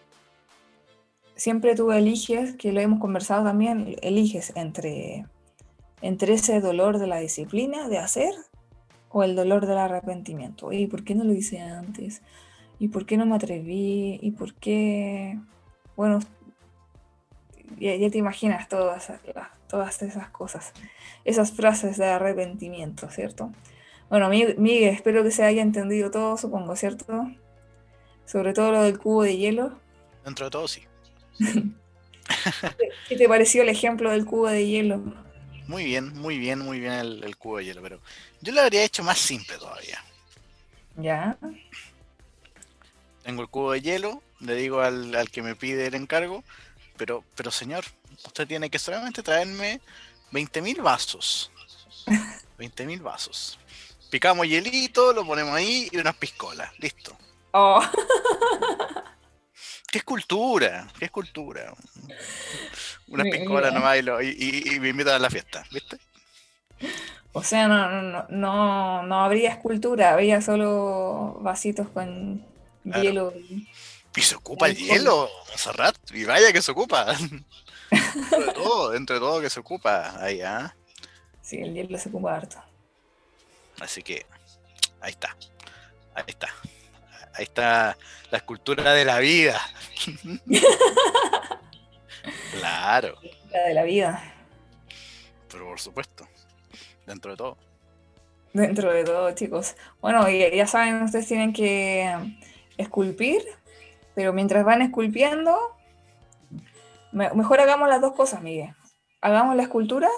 siempre 1.36 1.74
tú 1.74 1.90
eliges, 1.90 2.54
que 2.56 2.70
lo 2.70 2.80
hemos 2.80 3.00
conversado 3.00 3.44
también, 3.44 3.96
eliges 4.02 4.52
entre, 4.56 5.24
entre 6.02 6.34
ese 6.34 6.60
dolor 6.60 6.98
de 6.98 7.06
la 7.06 7.18
disciplina 7.18 7.88
de 7.88 7.96
hacer 7.96 8.34
o 9.08 9.22
el 9.22 9.36
dolor 9.36 9.64
del 9.64 9.78
arrepentimiento. 9.78 10.70
¿Y 10.70 10.86
por 10.86 11.02
qué 11.02 11.14
no 11.14 11.24
lo 11.24 11.32
hice 11.32 11.60
antes? 11.60 12.20
¿Y 12.78 12.88
por 12.88 13.06
qué 13.06 13.16
no 13.16 13.24
me 13.24 13.36
atreví? 13.36 14.18
¿Y 14.20 14.32
por 14.32 14.52
qué? 14.52 15.40
Bueno, 15.96 16.18
ya, 17.78 18.10
te 18.10 18.18
imaginas 18.18 18.68
todas, 18.68 19.10
todas 19.66 20.02
esas 20.02 20.28
cosas, 20.28 20.74
esas 21.24 21.52
frases 21.52 21.96
de 21.96 22.04
arrepentimiento, 22.04 23.08
¿cierto? 23.08 23.50
Bueno, 24.10 24.28
Miguel, 24.28 24.94
espero 24.94 25.22
que 25.22 25.30
se 25.30 25.42
haya 25.42 25.62
entendido 25.62 26.10
todo, 26.10 26.36
supongo, 26.36 26.76
¿cierto? 26.76 27.30
Sobre 28.26 28.52
todo 28.52 28.72
lo 28.72 28.82
del 28.82 28.98
cubo 28.98 29.22
de 29.22 29.36
hielo. 29.36 29.78
Dentro 30.24 30.46
de 30.46 30.50
todo, 30.50 30.68
sí. 30.68 30.82
¿Qué 33.08 33.16
te 33.16 33.28
pareció 33.28 33.62
el 33.62 33.68
ejemplo 33.68 34.10
del 34.10 34.24
cubo 34.24 34.48
de 34.48 34.66
hielo? 34.66 35.02
Muy 35.66 35.84
bien, 35.84 36.12
muy 36.14 36.38
bien, 36.38 36.60
muy 36.60 36.80
bien 36.80 36.92
el, 36.92 37.36
cubo 37.36 37.58
de 37.58 37.66
hielo, 37.66 37.82
pero 37.82 38.00
yo 38.40 38.52
lo 38.52 38.60
habría 38.60 38.84
hecho 38.84 39.02
más 39.02 39.18
simple 39.18 39.56
todavía. 39.58 40.02
¿Ya? 40.96 41.36
Tengo 43.22 43.42
el 43.42 43.48
cubo 43.48 43.72
de 43.72 43.80
hielo, 43.80 44.22
le 44.40 44.54
digo 44.54 44.80
al, 44.80 45.14
al 45.14 45.30
que 45.30 45.42
me 45.42 45.56
pide 45.56 45.86
el 45.86 45.94
encargo, 45.94 46.44
pero, 46.96 47.24
pero 47.34 47.50
señor, 47.50 47.84
usted 48.24 48.46
tiene 48.46 48.70
que 48.70 48.78
solamente 48.78 49.22
traerme 49.22 49.80
20.000 50.32 50.82
vasos. 50.82 51.50
20.000 52.58 53.02
vasos. 53.02 53.58
Picamos 54.10 54.46
hielito, 54.46 55.12
lo 55.12 55.26
ponemos 55.26 55.54
ahí 55.54 55.88
y 55.92 55.98
unas 55.98 56.14
piscolas. 56.16 56.70
Listo. 56.78 57.16
Oh. 57.52 57.82
¿Qué 59.90 59.98
escultura? 59.98 60.88
¿Qué 60.98 61.06
escultura? 61.06 61.72
Unas 63.08 63.26
piscolas 63.28 63.72
nomás 63.72 63.98
y, 64.22 64.74
y, 64.74 64.80
me 64.80 64.88
invitan 64.90 65.14
a 65.14 65.18
la 65.18 65.30
fiesta, 65.30 65.64
¿viste? 65.70 65.98
O 67.32 67.42
sea, 67.42 67.68
no, 67.68 68.02
no, 68.02 68.26
no, 68.28 69.02
no 69.02 69.24
habría 69.24 69.50
escultura, 69.50 70.12
habría 70.12 70.40
solo 70.40 71.38
vasitos 71.40 71.88
con 71.88 72.44
hielo. 72.84 73.32
Y... 73.36 73.68
Y 74.16 74.22
se 74.22 74.34
ocupa 74.34 74.66
el 74.66 74.76
hielo, 74.76 75.28
Monserrat. 75.48 75.96
Y 76.12 76.24
vaya 76.24 76.52
que 76.52 76.62
se 76.62 76.72
ocupa. 76.72 77.14
dentro 77.90 78.40
de 78.40 78.52
todo, 78.52 78.90
dentro 78.90 79.14
de 79.16 79.20
todo 79.20 79.40
que 79.40 79.50
se 79.50 79.60
ocupa 79.60 80.22
ahí, 80.22 80.40
¿ah? 80.40 80.74
Sí, 81.42 81.58
el 81.58 81.74
hielo 81.74 81.98
se 81.98 82.08
ocupa 82.08 82.34
harto. 82.34 82.56
Así 83.80 84.02
que, 84.02 84.24
ahí 85.00 85.12
está. 85.12 85.36
Ahí 86.14 86.24
está. 86.26 86.48
Ahí 87.36 87.44
está 87.44 87.96
la 88.30 88.38
escultura 88.38 88.92
de 88.92 89.04
la 89.04 89.18
vida. 89.18 89.60
claro. 92.58 93.16
La 93.50 93.62
de 93.68 93.74
la 93.74 93.82
vida. 93.84 94.34
Pero 95.50 95.66
por 95.66 95.80
supuesto. 95.80 96.26
Dentro 97.06 97.30
de 97.30 97.36
todo. 97.36 97.56
Dentro 98.52 98.92
de 98.92 99.04
todo, 99.04 99.30
chicos. 99.32 99.76
Bueno, 100.00 100.28
ya 100.28 100.66
saben, 100.66 101.02
ustedes 101.02 101.28
tienen 101.28 101.52
que 101.52 102.16
esculpir 102.78 103.42
pero 104.16 104.32
mientras 104.32 104.64
van 104.64 104.80
esculpiendo, 104.80 105.54
mejor 107.12 107.60
hagamos 107.60 107.86
las 107.86 108.00
dos 108.00 108.14
cosas, 108.14 108.40
Miguel. 108.40 108.74
Hagamos 109.20 109.54
la 109.56 109.64
escultura 109.64 110.08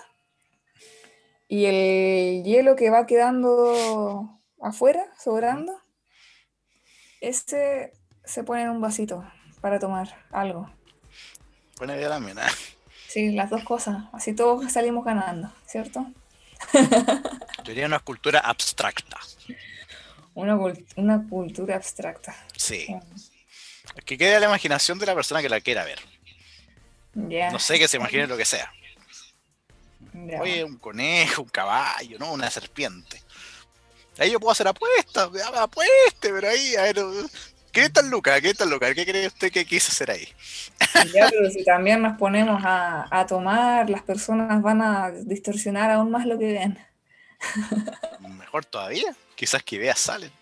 y 1.49 1.64
el 1.64 2.45
hielo 2.45 2.77
que 2.77 2.91
va 2.91 3.07
quedando 3.07 4.39
afuera, 4.61 5.05
sobrando, 5.19 5.83
este 7.21 7.93
se 8.25 8.45
pone 8.45 8.62
en 8.62 8.71
un 8.71 8.81
vasito 8.81 9.25
para 9.61 9.79
tomar 9.79 10.25
algo. 10.31 10.71
Buena 11.77 11.97
idea 11.97 12.09
la 12.09 12.21
mía. 12.21 12.35
Sí, 13.09 13.33
las 13.33 13.51
dos 13.51 13.64
cosas. 13.64 14.05
Así 14.12 14.35
todos 14.35 14.71
salimos 14.71 15.05
ganando, 15.05 15.53
¿cierto? 15.66 16.07
Sería 17.64 17.87
una 17.87 18.01
cultura 18.01 18.41
abstracta. 18.41 19.19
Una, 20.35 20.57
una 20.97 21.27
cultura 21.29 21.77
abstracta. 21.77 22.37
Sí. 22.57 22.87
Que 24.05 24.19
quede 24.19 24.37
a 24.37 24.41
la 24.41 24.47
imaginación 24.47 24.99
de 24.99 25.07
la 25.07 25.14
persona 25.14 25.43
que 25.43 25.49
la 25.49 25.61
quiera 25.61 25.85
ver. 25.85 26.01
No 27.14 27.59
sé 27.59 27.79
que 27.79 27.89
se 27.89 27.97
imagine 27.97 28.27
lo 28.27 28.37
que 28.37 28.45
sea. 28.45 28.73
Oye, 30.41 30.64
un 30.64 30.79
conejo, 30.79 31.43
un 31.43 31.49
caballo, 31.49 32.19
¿no? 32.19 32.33
Una 32.33 32.51
serpiente. 32.51 33.23
Ahí 34.19 34.33
yo 34.33 34.41
puedo 34.41 34.53
hacer 34.53 34.66
apuestas, 34.66 35.31
apueste, 35.57 36.31
pero 36.33 36.49
ahí, 36.49 36.75
a 36.77 36.83
ver, 36.83 36.97
¿qué 37.71 37.89
tal 37.89 38.11
Luca? 38.11 38.41
¿Qué 38.41 38.53
tal 38.53 38.71
Luca? 38.71 38.93
¿Qué 38.95 39.07
cree 39.07 39.27
usted 39.29 39.53
que 39.53 39.64
quiso 39.64 39.93
hacer 39.93 40.11
ahí? 40.11 40.29
Ya, 41.14 41.29
pero 41.31 41.49
si 41.51 41.64
también 41.64 42.03
nos 42.03 42.19
ponemos 42.19 42.61
a, 42.64 43.27
tomar, 43.29 43.89
las 43.89 44.03
personas 44.03 44.61
van 44.62 44.83
a 44.83 45.11
distorsionar 45.11 45.91
aún 45.91 46.11
más 46.11 46.27
lo 46.27 46.39
que 46.39 46.53
ven. 46.53 46.79
Mejor 48.21 48.64
todavía, 48.64 49.14
quizás 49.37 49.62
que 49.62 49.77
ideas 49.77 49.99
salen. 49.99 50.33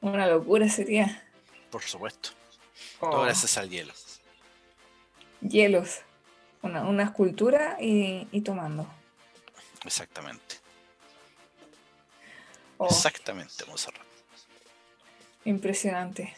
Una 0.00 0.26
locura 0.26 0.68
sería. 0.68 1.22
Por 1.70 1.82
supuesto. 1.82 2.30
Todo 2.98 3.20
oh. 3.20 3.22
gracias 3.22 3.56
al 3.56 3.70
hielo. 3.70 3.92
Hielos. 5.40 6.00
Una, 6.62 7.02
escultura 7.02 7.76
y, 7.80 8.40
tomando. 8.42 8.86
Exactamente. 9.84 10.56
Oh. 12.82 12.86
Exactamente, 12.86 13.66
Monserrat. 13.66 14.00
Impresionante. 15.44 16.34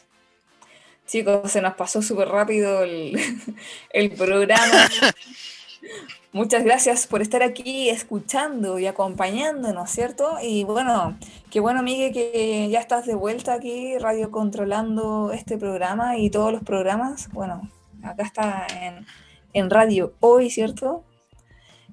Chicos, 1.07 1.53
se 1.53 1.63
nos 1.63 1.75
pasó 1.75 2.03
súper 2.03 2.29
rápido 2.29 2.83
el, 2.83 3.17
el 3.91 4.11
programa. 4.11 4.91
Muchas 6.33 6.65
gracias 6.65 7.07
por 7.07 7.23
estar 7.23 7.45
aquí 7.45 7.91
escuchando 7.91 8.81
y 8.81 8.89
acompañándonos, 8.89 9.89
¿cierto? 9.89 10.39
Y 10.43 10.65
bueno, 10.65 11.17
qué 11.49 11.61
bueno, 11.61 11.85
Miguel, 11.85 12.13
que 12.13 12.69
ya 12.71 12.81
estás 12.81 13.07
de 13.07 13.15
vuelta 13.15 13.55
aquí, 13.55 13.97
radio 13.99 14.33
controlando 14.33 15.31
este 15.31 15.59
programa 15.59 16.19
y 16.19 16.29
todos 16.29 16.53
los 16.53 16.65
programas. 16.65 17.29
Bueno, 17.31 17.71
acá 18.03 18.25
está 18.25 18.67
en, 18.81 19.07
en 19.53 19.71
radio 19.71 20.15
hoy, 20.19 20.51
¿cierto? 20.51 21.05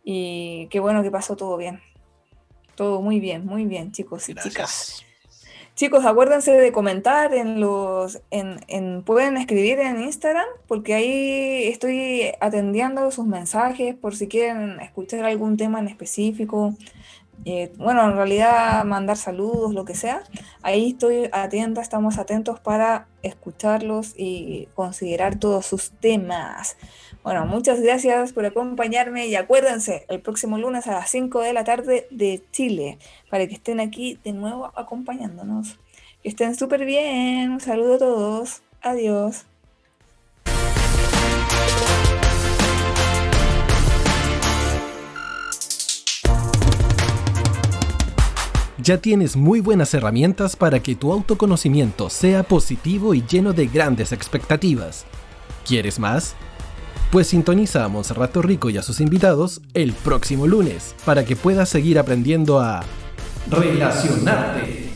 Y 0.04 0.66
qué 0.72 0.80
bueno 0.80 1.04
que 1.04 1.12
pasó 1.12 1.36
todo 1.36 1.56
bien. 1.56 1.84
Todo 2.80 3.02
muy 3.02 3.20
bien, 3.20 3.46
muy 3.46 3.66
bien, 3.66 3.92
chicos 3.92 4.30
y 4.30 4.36
chicas. 4.36 5.04
Chicos, 5.76 6.06
acuérdense 6.06 6.54
de 6.54 6.72
comentar 6.72 7.34
en 7.34 7.60
los, 7.60 8.22
en, 8.32 9.04
pueden 9.04 9.36
escribir 9.36 9.80
en 9.80 10.02
Instagram, 10.02 10.46
porque 10.66 10.94
ahí 10.94 11.68
estoy 11.68 12.32
atendiendo 12.40 13.12
sus 13.12 13.26
mensajes 13.26 13.96
por 13.96 14.16
si 14.16 14.30
quieren 14.30 14.80
escuchar 14.80 15.26
algún 15.26 15.58
tema 15.58 15.80
en 15.80 15.90
específico. 15.90 16.74
Eh, 17.44 17.74
bueno, 17.76 18.06
en 18.10 18.16
realidad 18.16 18.86
mandar 18.86 19.18
saludos, 19.18 19.74
lo 19.74 19.84
que 19.84 19.94
sea. 19.94 20.24
Ahí 20.62 20.92
estoy 20.92 21.30
atenta, 21.34 21.82
estamos 21.82 22.18
atentos 22.18 22.62
para 22.62 23.08
escucharlos 23.24 24.14
y 24.16 24.70
considerar 24.74 25.38
todos 25.38 25.66
sus 25.66 25.92
temas. 25.92 26.78
Bueno, 27.30 27.46
muchas 27.46 27.80
gracias 27.80 28.34
por 28.34 28.44
acompañarme 28.44 29.28
y 29.28 29.36
acuérdense, 29.36 30.04
el 30.10 30.20
próximo 30.20 30.58
lunes 30.58 30.88
a 30.88 30.94
las 30.94 31.12
5 31.12 31.42
de 31.42 31.54
la 31.54 31.64
tarde 31.64 32.08
de 32.10 32.42
Chile, 32.52 32.98
para 33.30 33.46
que 33.46 33.54
estén 33.54 33.80
aquí 33.80 34.18
de 34.24 34.34
nuevo 34.34 34.72
acompañándonos. 34.76 35.78
Que 36.24 36.30
estén 36.30 36.56
súper 36.56 36.86
bien, 36.86 37.52
un 37.52 37.60
saludo 37.60 37.94
a 37.94 37.98
todos, 38.00 38.62
adiós. 38.82 39.46
Ya 48.80 48.98
tienes 48.98 49.36
muy 49.36 49.60
buenas 49.60 49.94
herramientas 49.94 50.56
para 50.56 50.80
que 50.80 50.96
tu 50.96 51.12
autoconocimiento 51.12 52.10
sea 52.10 52.42
positivo 52.42 53.14
y 53.14 53.22
lleno 53.22 53.54
de 53.54 53.68
grandes 53.68 54.14
expectativas. 54.14 55.06
¿Quieres 55.64 56.00
más? 56.00 56.36
Pues 57.12 57.26
sintoniza 57.26 57.84
a 57.84 57.88
Monserrato 57.88 58.44
Rico 58.44 58.70
y 58.70 58.78
a 58.78 58.84
sus 58.84 59.02
invitados 59.02 59.62
el 59.74 59.94
próximo 59.94 60.46
lunes 60.46 60.94
para 61.06 61.26
que 61.26 61.36
puedas 61.36 61.68
seguir 61.68 61.98
aprendiendo 61.98 62.60
a 62.60 62.84
relacionarte. 63.50 64.92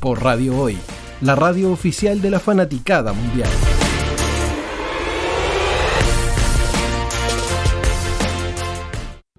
Por 0.00 0.22
Radio 0.22 0.56
Hoy, 0.56 0.78
la 1.20 1.34
radio 1.34 1.72
oficial 1.72 2.22
de 2.22 2.30
la 2.30 2.38
fanaticada 2.38 3.12
mundial. 3.12 3.50